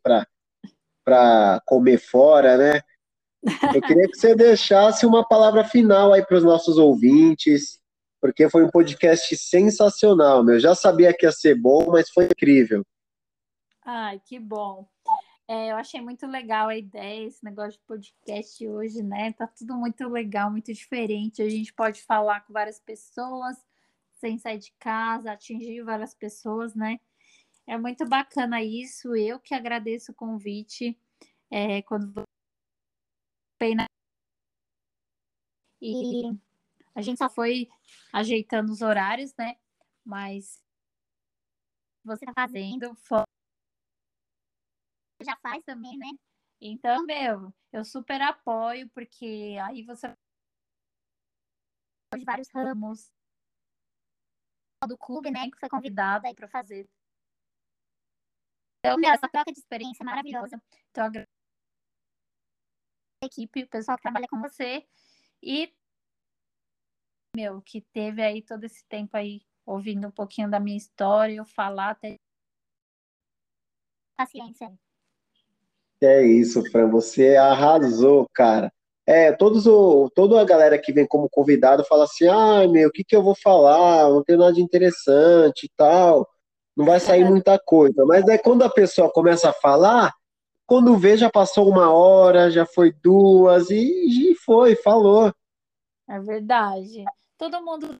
[1.03, 2.81] para comer fora, né?
[3.73, 7.79] Eu queria que você deixasse uma palavra final aí para os nossos ouvintes
[8.25, 10.59] porque foi um podcast sensacional, meu.
[10.59, 12.83] Já sabia que ia ser bom, mas foi incrível.
[13.83, 14.89] Ai, que bom.
[15.47, 19.31] É, eu achei muito legal a ideia, esse negócio de podcast hoje, né?
[19.33, 21.43] Tá tudo muito legal, muito diferente.
[21.43, 23.55] A gente pode falar com várias pessoas
[24.15, 26.99] sem sair de casa, atingir várias pessoas, né?
[27.67, 29.15] É muito bacana isso.
[29.15, 30.97] Eu que agradeço o convite.
[31.51, 32.23] É, quando
[35.79, 36.35] e
[36.95, 37.67] a gente só foi
[38.11, 39.55] ajeitando os horários, né?
[40.03, 40.63] Mas
[42.03, 42.95] você tá fazendo,
[45.21, 46.07] já faz também, né?
[46.61, 50.15] Então, meu, eu super apoio, porque aí você
[52.17, 53.11] de vários ramos
[54.87, 56.87] do clube, né, que foi convidada aí para fazer.
[58.79, 60.61] Então, meu, essa troca de experiência é maravilhosa.
[60.91, 61.31] Então, agradeço
[63.23, 64.87] a equipe, o pessoal que trabalha com você
[65.41, 65.75] e
[67.35, 71.45] meu, que teve aí todo esse tempo aí ouvindo um pouquinho da minha história, eu
[71.45, 72.17] falar até.
[74.15, 74.71] Paciência.
[76.01, 78.71] É isso, Fran, você arrasou, cara.
[79.07, 82.91] É, todos o, toda a galera que vem como convidado fala assim, ah, meu, o
[82.91, 84.09] que que eu vou falar?
[84.09, 86.27] Não tem nada de interessante e tal.
[86.75, 88.05] Não vai sair muita coisa.
[88.05, 90.13] Mas é quando a pessoa começa a falar,
[90.65, 95.33] quando vê, já passou uma hora, já foi duas, e, e foi, falou.
[96.07, 97.03] É verdade
[97.37, 97.99] todo mundo.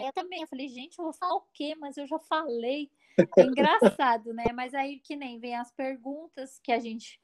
[0.00, 1.74] Eu também, eu falei, gente, eu vou falar o quê?
[1.74, 2.90] Mas eu já falei.
[3.36, 4.44] É engraçado, né?
[4.54, 7.20] Mas aí que nem vem as perguntas que a gente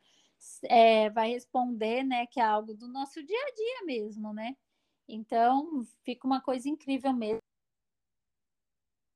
[0.65, 2.27] é, vai responder, né?
[2.27, 4.57] Que é algo do nosso dia a dia mesmo, né?
[5.07, 7.43] Então, fica uma coisa incrível mesmo.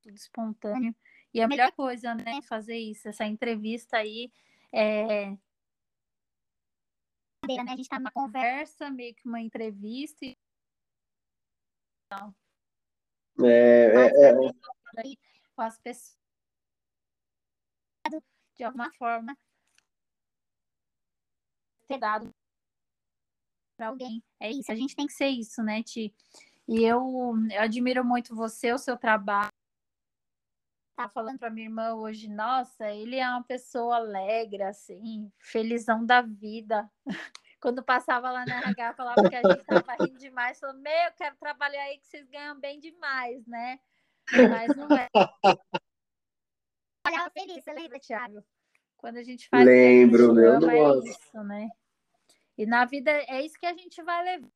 [0.02, 0.94] Tudo espontâneo.
[1.34, 2.40] E a melhor coisa, né?
[2.42, 4.32] Fazer isso, essa entrevista aí.
[4.72, 5.30] É...
[7.46, 7.60] Né?
[7.60, 10.36] A gente está numa conversa, meio que uma entrevista, e
[13.40, 14.34] é, é, é...
[15.54, 16.18] Com as pessoas
[18.58, 19.38] de alguma forma
[21.86, 22.34] ter dado
[23.76, 24.22] para alguém.
[24.40, 26.12] É isso, a gente tem que ser isso, né, Ti?
[26.66, 29.52] E eu, eu admiro muito você, o seu trabalho.
[30.96, 36.20] Tá falando para minha irmã hoje, nossa, ele é uma pessoa alegre, assim, felizão da
[36.20, 36.90] vida.
[37.60, 40.60] Quando passava lá na RH, falava que a gente estava rindo demais.
[40.60, 43.80] Falou, meu, eu quero trabalhar aí que vocês ganham bem demais, né?
[44.32, 45.08] Mas não é.
[47.06, 48.44] Olha, feliz, você lembra, Thiago?
[48.96, 51.68] Quando a gente faz Lembro, meu é isso, né?
[52.56, 54.50] E na vida é isso que a gente vai levar.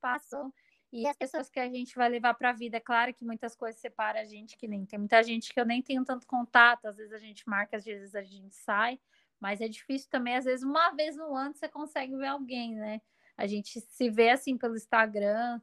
[0.00, 0.52] Passou.
[0.92, 3.56] E as pessoas que a gente vai levar para a vida, é claro que muitas
[3.56, 6.86] coisas separam a gente, que nem tem muita gente que eu nem tenho tanto contato,
[6.86, 9.00] às vezes a gente marca, às vezes a gente sai,
[9.40, 13.00] mas é difícil também, às vezes uma vez no ano você consegue ver alguém, né?
[13.36, 15.60] A gente se vê assim pelo Instagram,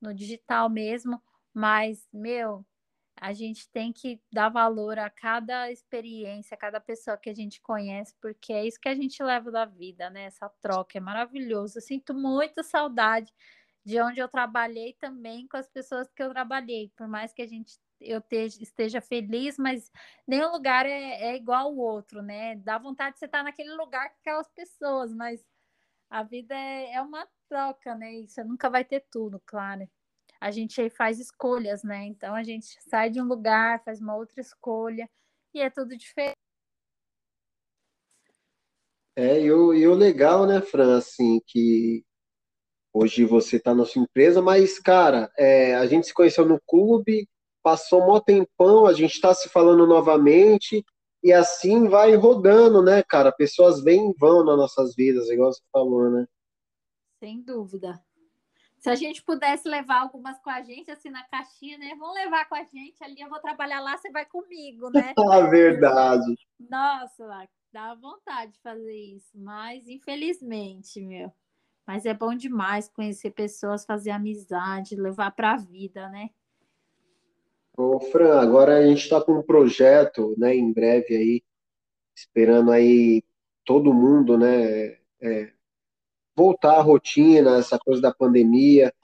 [0.00, 1.22] no digital mesmo,
[1.52, 2.64] mas, meu,
[3.20, 7.60] a gente tem que dar valor a cada experiência, a cada pessoa que a gente
[7.60, 10.24] conhece, porque é isso que a gente leva da vida, né?
[10.24, 11.78] Essa troca é maravilhoso.
[11.78, 13.32] Eu sinto muita saudade
[13.84, 17.46] de onde eu trabalhei também com as pessoas que eu trabalhei, por mais que a
[17.46, 18.22] gente eu
[18.60, 19.90] esteja feliz, mas
[20.26, 22.56] nenhum lugar é, é igual ao outro, né?
[22.56, 25.44] Dá vontade de você estar naquele lugar com aquelas pessoas, mas
[26.10, 28.12] a vida é, é uma troca, né?
[28.14, 29.88] E você nunca vai ter tudo, claro
[30.44, 32.04] a gente faz escolhas, né?
[32.04, 35.08] Então a gente sai de um lugar, faz uma outra escolha
[35.54, 36.36] e é tudo diferente.
[39.16, 42.04] É, e o, e o legal, né, Fran, assim, que
[42.92, 47.26] hoje você está na sua empresa, mas, cara, é, a gente se conheceu no clube,
[47.64, 50.84] passou um tempão, a gente está se falando novamente,
[51.22, 53.32] e assim vai rodando, né, cara?
[53.32, 56.26] Pessoas vêm e vão nas nossas vidas, igual você falou, né?
[57.18, 57.98] Sem dúvida.
[58.78, 61.96] Se a gente pudesse levar algumas com a gente, assim, na caixinha, né?
[61.98, 65.14] Vamos levar com a gente ali, eu vou trabalhar lá, você vai comigo, né?
[65.18, 66.36] Ah, verdade.
[66.60, 71.32] Nossa, dá vontade de fazer isso, mas infelizmente, meu.
[71.86, 76.28] Mas é bom demais conhecer pessoas, fazer amizade, levar para a vida, né?
[77.76, 81.42] Ô, Fran, agora a gente está com um projeto, né, em breve aí,
[82.16, 83.22] esperando aí
[83.64, 85.52] todo mundo, né, é,
[86.36, 88.94] voltar à rotina, essa coisa da pandemia,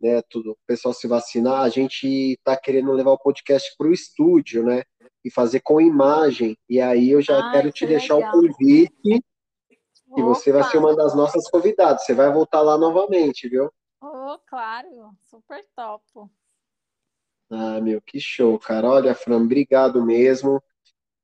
[0.00, 3.92] né, tudo, o pessoal se vacinar, a gente está querendo levar o podcast para o
[3.92, 4.84] estúdio, né,
[5.24, 6.56] e fazer com imagem.
[6.68, 8.30] E aí eu já ah, quero te que deixar legal.
[8.30, 9.24] o convite
[10.16, 10.70] e você vai Opa!
[10.70, 12.04] ser uma das nossas convidadas.
[12.04, 13.70] Você vai voltar lá novamente, viu?
[14.02, 14.88] Oh, claro,
[15.20, 16.02] super top.
[17.50, 18.88] Ah, meu, que show, cara.
[18.88, 20.62] Olha, Fran, obrigado mesmo.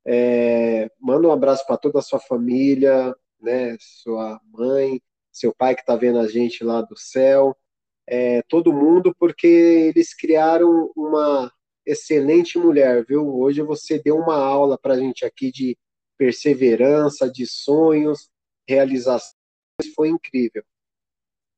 [0.04, 3.76] É, manda um abraço para toda a sua família, né?
[3.80, 5.00] Sua mãe,
[5.32, 7.56] seu pai que está vendo a gente lá do céu,
[8.06, 11.52] é, todo mundo, porque eles criaram uma
[11.84, 13.28] excelente mulher, viu?
[13.38, 15.76] Hoje você deu uma aula para a gente aqui de
[16.18, 18.30] perseverança, de sonhos,
[18.68, 19.34] realizações,
[19.94, 20.64] foi incrível.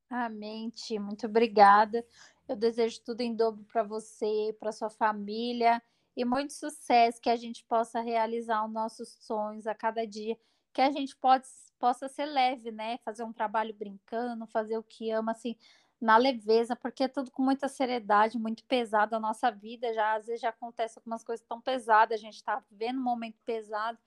[0.09, 0.97] Amém, Ti.
[0.99, 2.03] Muito obrigada.
[2.49, 5.79] Eu desejo tudo em dobro para você, para sua família
[6.17, 10.35] e muito sucesso, que a gente possa realizar os nossos sonhos a cada dia,
[10.73, 11.47] que a gente pode,
[11.77, 12.97] possa ser leve, né?
[13.05, 15.55] Fazer um trabalho brincando, fazer o que ama, assim,
[16.01, 19.93] na leveza, porque é tudo com muita seriedade, muito pesado a nossa vida.
[19.93, 23.37] Já às vezes já acontece algumas coisas tão pesadas, a gente está vivendo um momento
[23.45, 23.99] pesado,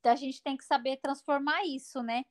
[0.00, 2.26] então a gente tem que saber transformar isso, né?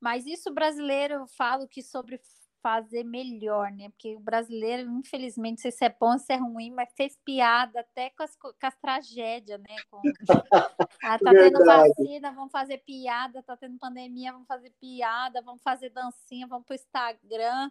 [0.00, 2.18] Mas isso brasileiro, eu falo que sobre
[2.62, 3.88] fazer melhor, né?
[3.90, 7.16] Porque o brasileiro, infelizmente, não sei se é bom ou se é ruim, mas fez
[7.24, 9.76] piada até com as, com as tragédias, né?
[9.90, 10.00] Com...
[11.02, 15.88] Ah, tá tendo vacina, vamos fazer piada, tá tendo pandemia, vamos fazer piada, vamos fazer
[15.90, 17.70] dancinha, vamos pro Instagram.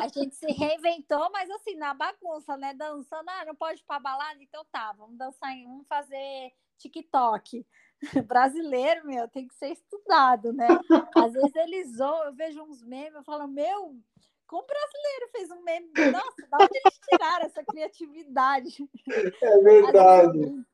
[0.00, 2.72] A gente se reinventou, mas assim, na bagunça, né?
[2.72, 4.42] Dançando, ah, não pode ir pra balada?
[4.42, 7.66] Então tá, vamos dançar, em- vamos fazer TikTok.
[8.26, 10.68] Brasileiro, meu, tem que ser estudado, né?
[11.16, 13.96] Às vezes eles zoam, eu vejo uns memes, eu falo, meu,
[14.46, 15.90] como brasileiro fez um meme?
[16.12, 18.88] Nossa, da onde eles tiraram essa criatividade?
[19.42, 20.64] É eu verdade.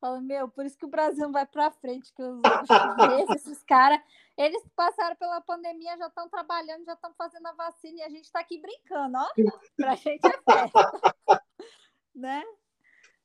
[0.00, 3.62] Falo, meu, por isso que o Brasil vai para frente, que os, os chineses, esses
[3.64, 4.00] caras,
[4.36, 8.24] eles passaram pela pandemia, já estão trabalhando, já estão fazendo a vacina e a gente
[8.24, 9.28] está aqui brincando, ó.
[9.76, 11.02] Pra gente é festa,
[12.14, 12.44] né?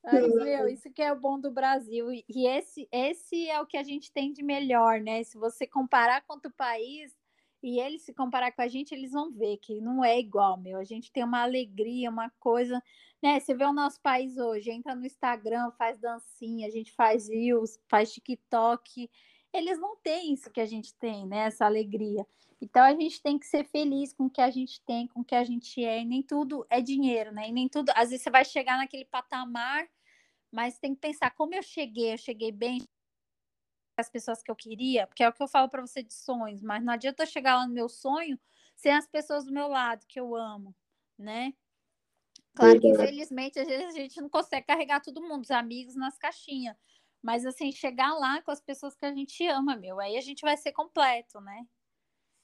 [0.04, 2.12] Mas, meu, isso que é o bom do Brasil.
[2.12, 5.24] E e esse, esse é o que a gente tem de melhor, né?
[5.24, 7.16] Se você comparar com outro país
[7.64, 10.80] e eles se comparar com a gente, eles vão ver que não é igual, meu.
[10.80, 12.82] A gente tem uma alegria, uma coisa,
[13.22, 13.40] né?
[13.40, 17.80] Você vê o nosso país hoje, entra no Instagram, faz dancinha, a gente faz reels,
[17.88, 19.10] faz TikTok.
[19.54, 21.46] Eles não têm isso que a gente tem, né?
[21.48, 22.26] Essa alegria.
[22.62, 25.26] Então a gente tem que ser feliz com o que a gente tem, com o
[25.26, 27.50] que a gente é, e nem tudo é dinheiro, né?
[27.50, 29.88] E nem tudo, às vezes você vai chegar naquele patamar,
[30.52, 32.80] mas tem que pensar como eu cheguei, eu cheguei bem
[33.98, 36.62] as pessoas que eu queria, porque é o que eu falo para você de sonhos,
[36.62, 38.40] mas não adianta eu chegar lá no meu sonho
[38.76, 40.76] sem as pessoas do meu lado que eu amo,
[41.18, 41.54] né?
[42.56, 46.18] Claro que infelizmente às vezes a gente não consegue carregar todo mundo, os amigos nas
[46.18, 46.76] caixinhas,
[47.22, 50.42] mas assim, chegar lá com as pessoas que a gente ama, meu, aí a gente
[50.42, 51.66] vai ser completo, né?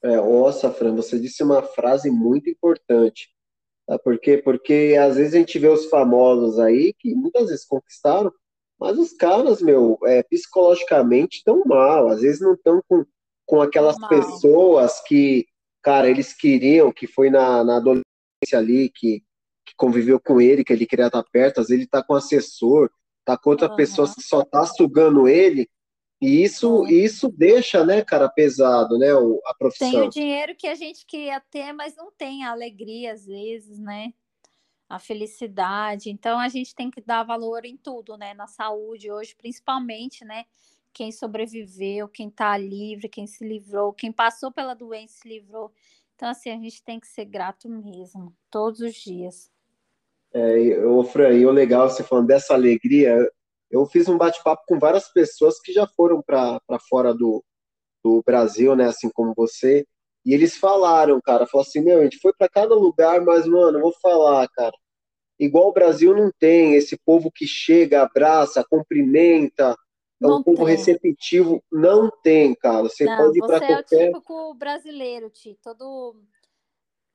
[0.04, 3.30] É, nossa, Fran, você disse uma frase muito importante.
[3.90, 4.38] Sabe por quê?
[4.38, 8.32] Porque às vezes a gente vê os famosos aí que muitas vezes conquistaram,
[8.80, 13.06] mas os caras, meu, é, psicologicamente estão mal, às vezes não estão com
[13.48, 14.10] com aquelas Normal.
[14.10, 15.48] pessoas que,
[15.82, 19.24] cara, eles queriam, que foi na, na adolescência ali, que,
[19.66, 22.90] que conviveu com ele, que ele queria estar perto, às vezes ele tá com assessor,
[23.26, 23.78] tá com outra Aham.
[23.78, 25.68] pessoa que só tá sugando ele,
[26.22, 30.06] e isso, isso deixa, né, cara, pesado, né, o- a Tem profissão.
[30.08, 34.14] o dinheiro que a gente queria ter, mas não tem a alegria às vezes, né?
[34.90, 36.10] A felicidade.
[36.10, 38.34] Então a gente tem que dar valor em tudo, né?
[38.34, 40.46] Na saúde hoje, principalmente, né?
[40.94, 45.72] Quem sobreviveu, quem tá livre, quem se livrou, quem passou pela doença se livrou.
[46.16, 49.52] Então, assim, a gente tem que ser grato mesmo, todos os dias.
[50.34, 53.16] É, ô, Fran, e o legal, você falando dessa alegria,
[53.70, 57.44] eu fiz um bate-papo com várias pessoas que já foram para fora do,
[58.04, 59.86] do Brasil, né, assim como você,
[60.26, 63.78] e eles falaram, cara, falaram assim, meu, a gente foi para cada lugar, mas, mano,
[63.78, 64.76] eu vou falar, cara,
[65.40, 69.76] igual o Brasil não tem, esse povo que chega, abraça, cumprimenta,
[70.22, 70.76] é um Não povo tem.
[70.76, 74.08] receptivo, não tem, cara, você Não, pode ir para você é o qualquer...
[74.08, 76.16] típico brasileiro, Ti, todo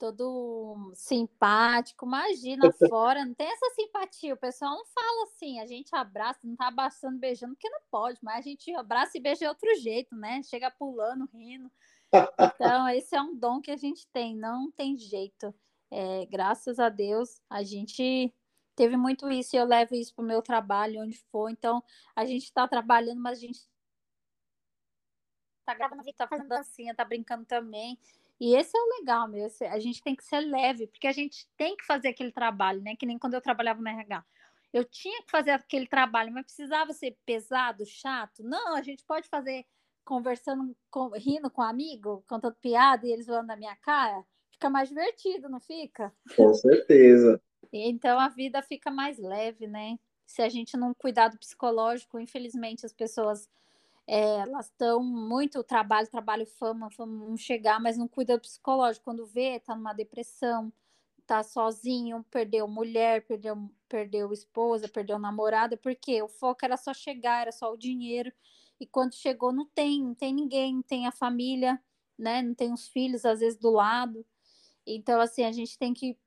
[0.03, 2.05] todo simpático.
[2.05, 4.35] Imagina fora, não tem essa simpatia.
[4.35, 8.19] O pessoal não fala assim, a gente abraça, não tá abraçando, beijando, porque não pode,
[8.20, 10.43] mas a gente abraça e beija de outro jeito, né?
[10.43, 11.70] Chega pulando, rindo.
[12.61, 15.55] Então, esse é um dom que a gente tem, não tem jeito.
[15.91, 18.35] É, graças a Deus, a gente
[18.77, 21.49] teve muito isso e eu levo isso para o meu trabalho, onde for.
[21.49, 21.83] Então,
[22.15, 23.61] a gente está trabalhando, mas a gente
[25.65, 27.99] tá gravando tá fazendo dancinha, tá brincando também.
[28.44, 29.47] E esse é o legal, meu.
[29.47, 32.82] esse- a gente tem que ser leve, porque a gente tem que fazer aquele trabalho,
[32.82, 32.97] né?
[32.97, 34.24] Que nem quando eu trabalhava no RH.
[34.73, 38.43] Eu tinha que fazer aquele trabalho, mas precisava ser pesado, chato?
[38.43, 39.64] Não, a gente pode fazer
[40.05, 44.24] conversando, com- rindo com um amigo, contando piada e eles zoando na minha cara.
[44.51, 46.12] Fica mais divertido, não fica?
[46.35, 47.40] Com certeza.
[47.73, 49.97] Então a vida fica mais leve, né?
[50.27, 53.48] Se a gente não cuidar do psicológico, infelizmente as pessoas
[54.07, 59.05] é, elas estão muito trabalho, trabalho, fama, fama, não chegar, mas não cuida do psicológico.
[59.05, 60.73] Quando vê, tá numa depressão,
[61.27, 67.43] tá sozinho, perdeu mulher, perdeu, perdeu esposa, perdeu namorada, porque o foco era só chegar,
[67.43, 68.33] era só o dinheiro.
[68.81, 71.81] E quando chegou, não tem, não tem ninguém, não tem a família,
[72.19, 72.43] né?
[72.43, 74.27] Não tem os filhos, às vezes, do lado.
[74.87, 76.19] Então, assim, a gente tem que,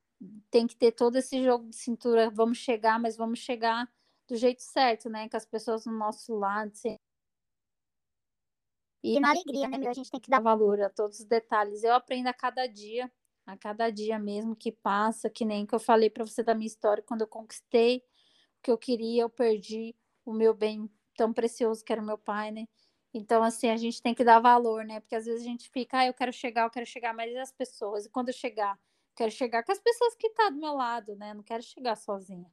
[0.52, 2.30] tem que ter todo esse jogo de cintura.
[2.30, 3.90] Vamos chegar, mas vamos chegar
[4.28, 5.30] do jeito certo, né?
[5.30, 6.74] Com as pessoas do nosso lado.
[6.76, 6.98] Sem...
[9.06, 9.90] E na alegria, né, meu?
[9.90, 11.84] A gente tem que dar valor a todos os detalhes.
[11.84, 13.12] Eu aprendo a cada dia,
[13.46, 16.66] a cada dia mesmo que passa, que nem que eu falei para você da minha
[16.66, 18.02] história, quando eu conquistei o
[18.64, 19.96] que eu queria, eu perdi
[20.26, 22.66] o meu bem tão precioso que era o meu pai, né?
[23.14, 25.00] Então, assim, a gente tem que dar valor, né?
[25.00, 27.38] Porque às vezes a gente fica, ah, eu quero chegar, eu quero chegar, mas e
[27.38, 28.06] as pessoas?
[28.06, 28.78] E quando eu chegar?
[29.16, 31.34] Quero chegar com as pessoas que estão tá do meu lado, né?
[31.34, 32.52] Não quero chegar sozinha.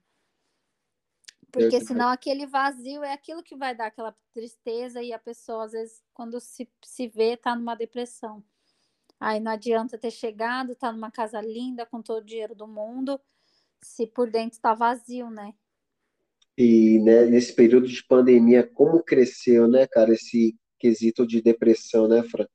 [1.52, 5.72] Porque senão aquele vazio é aquilo que vai dar aquela tristeza e a pessoa, às
[5.72, 8.42] vezes, quando se, se vê, tá numa depressão.
[9.20, 13.20] Aí não adianta ter chegado, tá numa casa linda, com todo o dinheiro do mundo,
[13.82, 15.52] se por dentro tá vazio, né?
[16.56, 22.22] E né, nesse período de pandemia, como cresceu, né, cara, esse quesito de depressão, né,
[22.22, 22.46] Fran?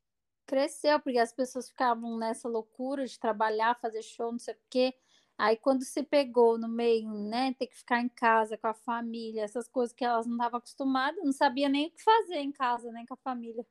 [0.48, 4.94] Cresceu, porque as pessoas ficavam nessa loucura de trabalhar, fazer show, não sei o quê.
[5.38, 9.44] Aí quando se pegou no meio, né, ter que ficar em casa com a família,
[9.44, 12.92] essas coisas que elas não estavam acostumadas, não sabia nem o que fazer em casa,
[12.92, 13.66] nem com a família.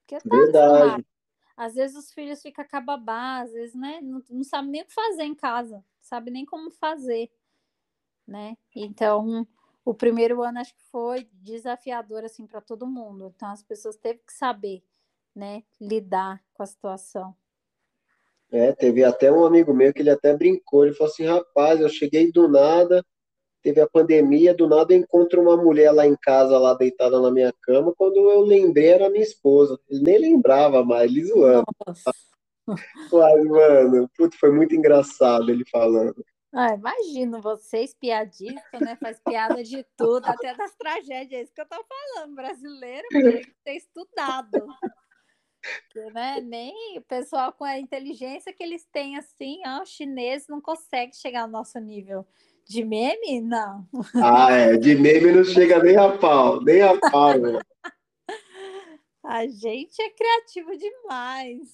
[0.00, 1.06] Porque tá Verdade.
[1.56, 4.94] Às vezes os filhos ficam cababá, às vezes, né, não, não sabe nem o que
[4.94, 7.30] fazer em casa, sabe nem como fazer,
[8.26, 8.56] né?
[8.74, 9.46] Então,
[9.84, 13.32] o primeiro ano acho que foi desafiador assim para todo mundo.
[13.34, 14.82] Então as pessoas teve que saber,
[15.34, 17.36] né, lidar com a situação.
[18.52, 21.88] É, teve até um amigo meu que ele até brincou, ele falou assim, rapaz, eu
[21.88, 23.04] cheguei do nada,
[23.62, 27.30] teve a pandemia, do nada eu encontro uma mulher lá em casa, lá deitada na
[27.30, 29.78] minha cama, quando eu lembrei era minha esposa.
[29.88, 31.64] Ele nem lembrava mais, ele zoando.
[31.86, 32.10] Nossa.
[33.12, 36.24] Mas, mano, putz, foi muito engraçado ele falando.
[36.52, 38.96] Ah, imagino vocês, piadista, né?
[39.00, 41.40] Faz piada de tudo, até das tragédias.
[41.40, 42.34] É isso que eu tô falando.
[42.34, 44.66] Brasileiro tem que ter estudado.
[46.14, 46.40] Né?
[46.40, 51.14] Nem o pessoal com a inteligência que eles têm assim, ó, o chinês não consegue
[51.14, 52.26] chegar ao nosso nível.
[52.66, 53.40] De meme?
[53.40, 53.86] Não.
[54.14, 57.58] Ah, é, de meme não chega nem a pau, nem a pau, mano.
[59.24, 61.68] A gente é criativo demais.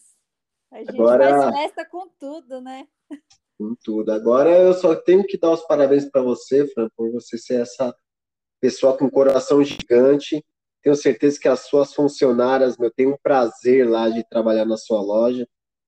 [0.72, 2.88] A gente Agora- faz festa com tudo, né?
[3.58, 4.10] Com tudo.
[4.12, 7.94] Agora eu só tenho que dar os parabéns para você, Fran, por você ser essa
[8.60, 10.44] pessoa com coração gigante.
[10.86, 15.00] Tenho certeza que as suas funcionárias, meu, têm um prazer lá de trabalhar na sua
[15.00, 15.44] loja.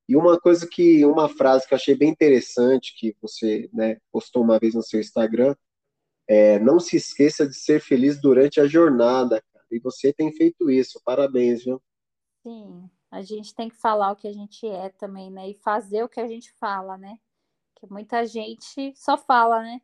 [0.09, 4.43] E uma coisa que, uma frase que eu achei bem interessante, que você, né, postou
[4.43, 5.55] uma vez no seu Instagram,
[6.27, 9.65] é não se esqueça de ser feliz durante a jornada, cara.
[9.71, 11.01] E você tem feito isso.
[11.05, 11.81] Parabéns, viu?
[12.43, 15.49] Sim, a gente tem que falar o que a gente é também, né?
[15.49, 17.21] E fazer o que a gente fala, né?
[17.77, 19.81] Que muita gente só fala, né?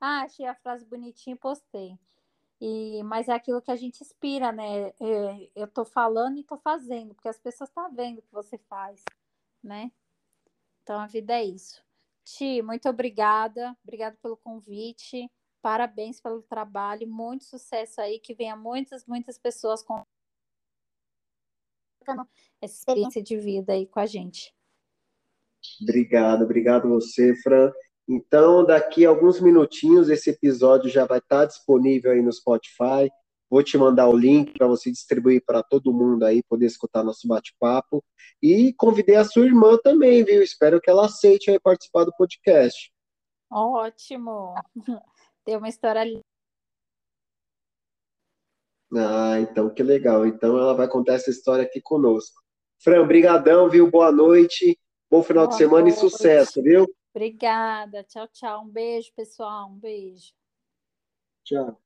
[0.00, 1.96] Ah, achei a frase bonitinha e postei.
[2.60, 4.88] E, mas é aquilo que a gente inspira, né?
[4.88, 8.32] É, eu tô falando e tô fazendo, porque as pessoas estão tá vendo o que
[8.32, 9.02] você faz,
[9.62, 9.92] né?
[10.82, 11.82] Então a vida é isso.
[12.24, 13.76] Ti, muito obrigada.
[13.82, 15.30] Obrigada pelo convite.
[15.62, 17.08] Parabéns pelo trabalho.
[17.08, 18.18] Muito sucesso aí.
[18.18, 20.04] Que venha muitas, muitas pessoas com
[22.60, 24.54] essa experiência de vida aí com a gente.
[25.82, 27.70] Obrigado, obrigado você, Fran.
[28.08, 33.10] Então, daqui a alguns minutinhos, esse episódio já vai estar disponível aí no Spotify.
[33.50, 37.28] Vou te mandar o link para você distribuir para todo mundo aí, poder escutar nosso
[37.28, 38.02] bate-papo.
[38.42, 40.42] E convidei a sua irmã também, viu?
[40.42, 42.90] Espero que ela aceite aí participar do podcast.
[43.50, 44.54] Ótimo!
[45.44, 46.24] Tem uma história linda.
[48.94, 50.26] Ah, então que legal.
[50.26, 52.40] Então ela vai contar essa história aqui conosco.
[52.82, 53.90] Fran, brigadão, viu?
[53.90, 54.78] Boa noite,
[55.10, 55.96] bom final Boa de semana noite.
[55.96, 56.86] e sucesso, viu?
[57.18, 58.04] Obrigada.
[58.04, 58.62] Tchau, tchau.
[58.62, 59.68] Um beijo, pessoal.
[59.68, 60.32] Um beijo.
[61.44, 61.82] Tchau.